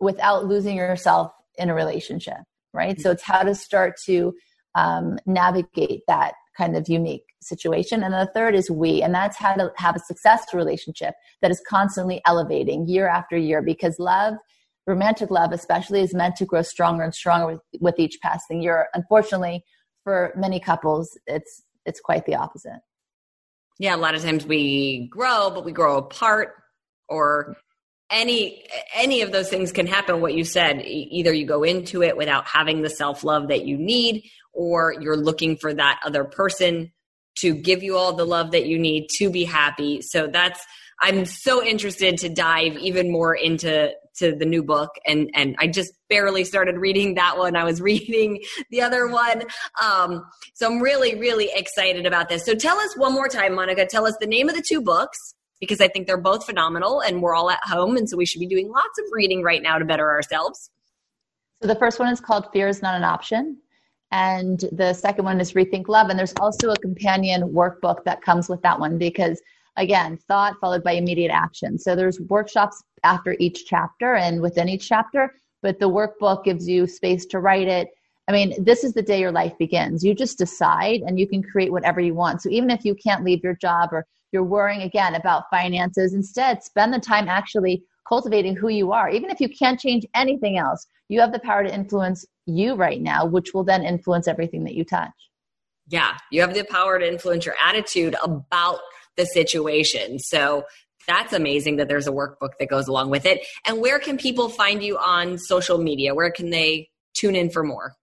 without 0.00 0.46
losing 0.46 0.76
yourself 0.76 1.32
in 1.58 1.70
a 1.70 1.74
relationship, 1.74 2.38
right? 2.72 2.96
Mm-hmm. 2.96 3.02
So 3.02 3.10
it's 3.10 3.22
how 3.22 3.42
to 3.42 3.54
start 3.54 3.94
to 4.06 4.32
um, 4.74 5.18
navigate 5.26 6.02
that 6.08 6.34
kind 6.56 6.76
of 6.76 6.88
unique 6.88 7.24
situation. 7.40 8.02
And 8.02 8.12
the 8.12 8.30
third 8.34 8.54
is 8.54 8.70
we, 8.70 9.02
and 9.02 9.14
that's 9.14 9.36
how 9.36 9.54
to 9.54 9.72
have 9.76 9.96
a 9.96 10.00
successful 10.00 10.58
relationship 10.58 11.14
that 11.40 11.50
is 11.50 11.62
constantly 11.68 12.20
elevating 12.26 12.88
year 12.88 13.08
after 13.08 13.36
year 13.36 13.62
because 13.62 13.98
love, 13.98 14.34
romantic 14.86 15.30
love 15.30 15.52
especially, 15.52 16.00
is 16.00 16.14
meant 16.14 16.36
to 16.36 16.44
grow 16.44 16.62
stronger 16.62 17.04
and 17.04 17.14
stronger 17.14 17.46
with, 17.46 17.60
with 17.80 17.98
each 17.98 18.18
passing 18.22 18.62
year. 18.62 18.88
Unfortunately, 18.94 19.64
for 20.02 20.32
many 20.36 20.58
couples, 20.58 21.16
it's 21.26 21.62
it's 21.84 22.00
quite 22.00 22.26
the 22.26 22.34
opposite. 22.34 22.80
Yeah, 23.78 23.94
a 23.94 23.98
lot 23.98 24.14
of 24.14 24.22
times 24.22 24.44
we 24.44 25.08
grow, 25.08 25.50
but 25.50 25.64
we 25.64 25.72
grow 25.72 25.96
apart 25.96 26.54
or 27.08 27.56
any 28.10 28.64
any 28.94 29.22
of 29.22 29.32
those 29.32 29.48
things 29.48 29.72
can 29.72 29.86
happen. 29.86 30.20
What 30.20 30.34
you 30.34 30.44
said 30.44 30.82
either 30.84 31.32
you 31.32 31.46
go 31.46 31.62
into 31.62 32.02
it 32.02 32.16
without 32.16 32.46
having 32.46 32.82
the 32.82 32.90
self-love 32.90 33.48
that 33.48 33.66
you 33.66 33.76
need 33.76 34.24
or 34.52 34.94
you're 35.00 35.16
looking 35.16 35.56
for 35.56 35.72
that 35.74 36.00
other 36.04 36.24
person 36.24 36.92
to 37.36 37.54
give 37.54 37.82
you 37.82 37.96
all 37.96 38.14
the 38.14 38.26
love 38.26 38.50
that 38.52 38.66
you 38.66 38.78
need 38.78 39.08
to 39.18 39.30
be 39.30 39.44
happy. 39.44 40.02
So 40.02 40.26
that's 40.26 40.64
i'm 41.00 41.24
so 41.24 41.64
interested 41.64 42.18
to 42.18 42.28
dive 42.28 42.76
even 42.76 43.12
more 43.12 43.32
into 43.32 43.92
to 44.16 44.34
the 44.34 44.44
new 44.44 44.64
book 44.64 44.90
and 45.06 45.30
and 45.32 45.54
i 45.60 45.66
just 45.68 45.92
barely 46.08 46.42
started 46.42 46.76
reading 46.76 47.14
that 47.14 47.38
one. 47.38 47.54
I 47.54 47.62
was 47.64 47.80
reading 47.92 48.42
the 48.70 48.80
other 48.80 49.06
one. 49.06 49.42
Um, 49.80 50.24
so 50.54 50.66
i'm 50.66 50.80
really 50.80 51.14
really 51.14 51.50
excited 51.54 52.06
about 52.06 52.28
this. 52.28 52.44
So 52.44 52.54
tell 52.54 52.78
us 52.78 52.96
one 52.96 53.12
more 53.12 53.28
time 53.28 53.54
monica. 53.54 53.86
Tell 53.86 54.06
us 54.06 54.16
the 54.20 54.26
name 54.26 54.48
of 54.48 54.56
the 54.56 54.64
two 54.66 54.80
books 54.80 55.34
because 55.60 55.80
I 55.80 55.88
think 55.88 56.06
they're 56.06 56.16
both 56.16 56.46
phenomenal 56.46 57.00
and 57.00 57.20
we're 57.20 57.34
all 57.34 57.50
at 57.50 57.62
home. 57.64 57.96
And 57.96 58.08
so 58.08 58.16
we 58.16 58.26
should 58.26 58.40
be 58.40 58.46
doing 58.46 58.68
lots 58.70 58.98
of 58.98 59.04
reading 59.12 59.42
right 59.42 59.62
now 59.62 59.78
to 59.78 59.84
better 59.84 60.08
ourselves. 60.10 60.70
So 61.60 61.68
the 61.68 61.74
first 61.74 61.98
one 61.98 62.12
is 62.12 62.20
called 62.20 62.48
Fear 62.52 62.68
is 62.68 62.82
Not 62.82 62.94
an 62.94 63.04
Option. 63.04 63.58
And 64.10 64.64
the 64.72 64.94
second 64.94 65.24
one 65.24 65.40
is 65.40 65.52
Rethink 65.52 65.88
Love. 65.88 66.08
And 66.08 66.18
there's 66.18 66.34
also 66.40 66.70
a 66.70 66.76
companion 66.76 67.42
workbook 67.52 68.04
that 68.04 68.22
comes 68.22 68.48
with 68.48 68.62
that 68.62 68.78
one 68.78 68.96
because, 68.96 69.40
again, 69.76 70.16
thought 70.16 70.54
followed 70.60 70.82
by 70.82 70.92
immediate 70.92 71.30
action. 71.30 71.78
So 71.78 71.94
there's 71.94 72.20
workshops 72.20 72.82
after 73.04 73.36
each 73.38 73.66
chapter 73.66 74.14
and 74.14 74.40
within 74.40 74.68
each 74.68 74.88
chapter, 74.88 75.34
but 75.62 75.78
the 75.78 75.90
workbook 75.90 76.44
gives 76.44 76.66
you 76.66 76.86
space 76.86 77.26
to 77.26 77.40
write 77.40 77.68
it. 77.68 77.88
I 78.28 78.32
mean, 78.32 78.62
this 78.62 78.84
is 78.84 78.92
the 78.92 79.02
day 79.02 79.20
your 79.20 79.32
life 79.32 79.56
begins. 79.58 80.04
You 80.04 80.14
just 80.14 80.38
decide 80.38 81.00
and 81.00 81.18
you 81.18 81.26
can 81.26 81.42
create 81.42 81.72
whatever 81.72 82.00
you 82.00 82.14
want. 82.14 82.42
So 82.42 82.50
even 82.50 82.70
if 82.70 82.84
you 82.84 82.94
can't 82.94 83.24
leave 83.24 83.42
your 83.42 83.56
job 83.56 83.90
or 83.92 84.06
you're 84.32 84.44
worrying 84.44 84.82
again 84.82 85.14
about 85.14 85.44
finances. 85.50 86.14
Instead, 86.14 86.62
spend 86.62 86.92
the 86.92 86.98
time 86.98 87.28
actually 87.28 87.82
cultivating 88.08 88.56
who 88.56 88.68
you 88.68 88.92
are. 88.92 89.10
Even 89.10 89.30
if 89.30 89.40
you 89.40 89.48
can't 89.48 89.78
change 89.78 90.06
anything 90.14 90.58
else, 90.58 90.86
you 91.08 91.20
have 91.20 91.32
the 91.32 91.38
power 91.40 91.62
to 91.62 91.74
influence 91.74 92.26
you 92.46 92.74
right 92.74 93.00
now, 93.00 93.24
which 93.24 93.52
will 93.54 93.64
then 93.64 93.82
influence 93.82 94.28
everything 94.28 94.64
that 94.64 94.74
you 94.74 94.84
touch. 94.84 95.10
Yeah, 95.88 96.16
you 96.30 96.40
have 96.42 96.54
the 96.54 96.64
power 96.64 96.98
to 96.98 97.06
influence 97.06 97.46
your 97.46 97.54
attitude 97.62 98.14
about 98.22 98.80
the 99.16 99.24
situation. 99.26 100.18
So 100.18 100.64
that's 101.06 101.32
amazing 101.32 101.76
that 101.76 101.88
there's 101.88 102.06
a 102.06 102.12
workbook 102.12 102.50
that 102.58 102.68
goes 102.68 102.88
along 102.88 103.10
with 103.10 103.24
it. 103.24 103.46
And 103.66 103.80
where 103.80 103.98
can 103.98 104.18
people 104.18 104.50
find 104.50 104.82
you 104.82 104.98
on 104.98 105.38
social 105.38 105.78
media? 105.78 106.14
Where 106.14 106.30
can 106.30 106.50
they 106.50 106.90
tune 107.14 107.34
in 107.34 107.50
for 107.50 107.64
more? 107.64 107.96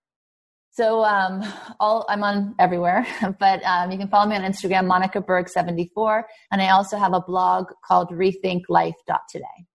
So 0.76 1.06
um, 1.06 1.42
all 1.80 2.06
I'm 2.10 2.22
on 2.22 2.54
everywhere, 2.60 3.08
but 3.40 3.64
um, 3.64 3.92
you 3.92 3.98
can 3.98 4.10
follow 4.10 4.30
me 4.30 4.36
on 4.36 4.42
Instagram, 4.42 4.88
Monica 4.88 5.22
Berg 5.22 5.48
74, 5.48 6.28
and 6.52 6.62
I 6.62 6.70
also 6.72 6.98
have 6.98 7.14
a 7.14 7.22
blog 7.22 7.68
called 7.86 8.10
RethinkLife.today. 8.10 9.66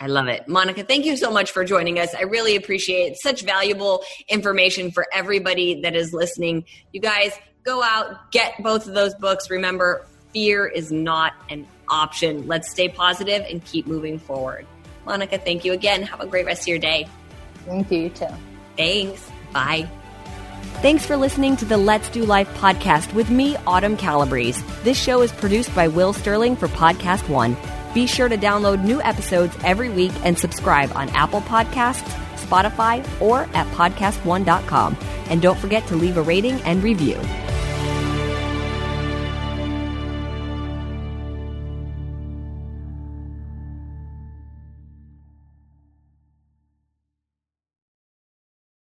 I 0.00 0.06
love 0.06 0.28
it. 0.28 0.48
Monica, 0.48 0.82
thank 0.82 1.04
you 1.04 1.16
so 1.18 1.30
much 1.30 1.50
for 1.50 1.64
joining 1.64 1.98
us. 1.98 2.14
I 2.14 2.22
really 2.22 2.56
appreciate 2.56 3.16
such 3.16 3.42
valuable 3.42 4.02
information 4.28 4.90
for 4.90 5.06
everybody 5.12 5.82
that 5.82 5.94
is 5.94 6.12
listening. 6.14 6.64
You 6.92 7.00
guys 7.00 7.32
go 7.62 7.82
out, 7.82 8.32
get 8.32 8.54
both 8.62 8.88
of 8.88 8.94
those 8.94 9.14
books. 9.14 9.50
Remember, 9.50 10.06
fear 10.32 10.66
is 10.66 10.90
not 10.90 11.34
an 11.50 11.66
option. 11.88 12.46
Let's 12.46 12.70
stay 12.70 12.88
positive 12.88 13.44
and 13.48 13.62
keep 13.64 13.86
moving 13.86 14.18
forward. 14.18 14.66
Monica, 15.04 15.36
thank 15.36 15.66
you 15.66 15.74
again. 15.74 16.02
Have 16.02 16.20
a 16.20 16.26
great 16.26 16.46
rest 16.46 16.62
of 16.62 16.68
your 16.68 16.78
day. 16.78 17.06
Thank 17.66 17.90
you, 17.90 18.00
you 18.00 18.08
too. 18.08 18.26
Thanks. 18.76 19.30
Bye. 19.52 19.88
Thanks 20.82 21.06
for 21.06 21.16
listening 21.16 21.56
to 21.56 21.64
the 21.64 21.76
Let's 21.76 22.08
Do 22.10 22.24
Life 22.24 22.48
podcast 22.54 23.12
with 23.14 23.30
me, 23.30 23.56
Autumn 23.66 23.96
Calabrese. 23.96 24.62
This 24.82 25.00
show 25.00 25.22
is 25.22 25.32
produced 25.32 25.74
by 25.74 25.88
Will 25.88 26.12
Sterling 26.12 26.56
for 26.56 26.68
Podcast 26.68 27.28
One. 27.28 27.56
Be 27.94 28.06
sure 28.06 28.28
to 28.28 28.36
download 28.36 28.84
new 28.84 29.00
episodes 29.02 29.56
every 29.64 29.88
week 29.88 30.12
and 30.24 30.38
subscribe 30.38 30.92
on 30.94 31.08
Apple 31.10 31.40
Podcasts, 31.42 32.08
Spotify, 32.36 33.06
or 33.20 33.42
at 33.54 33.66
podcastone.com. 33.68 34.96
And 35.30 35.40
don't 35.40 35.58
forget 35.58 35.86
to 35.86 35.96
leave 35.96 36.16
a 36.16 36.22
rating 36.22 36.60
and 36.62 36.82
review. 36.82 37.18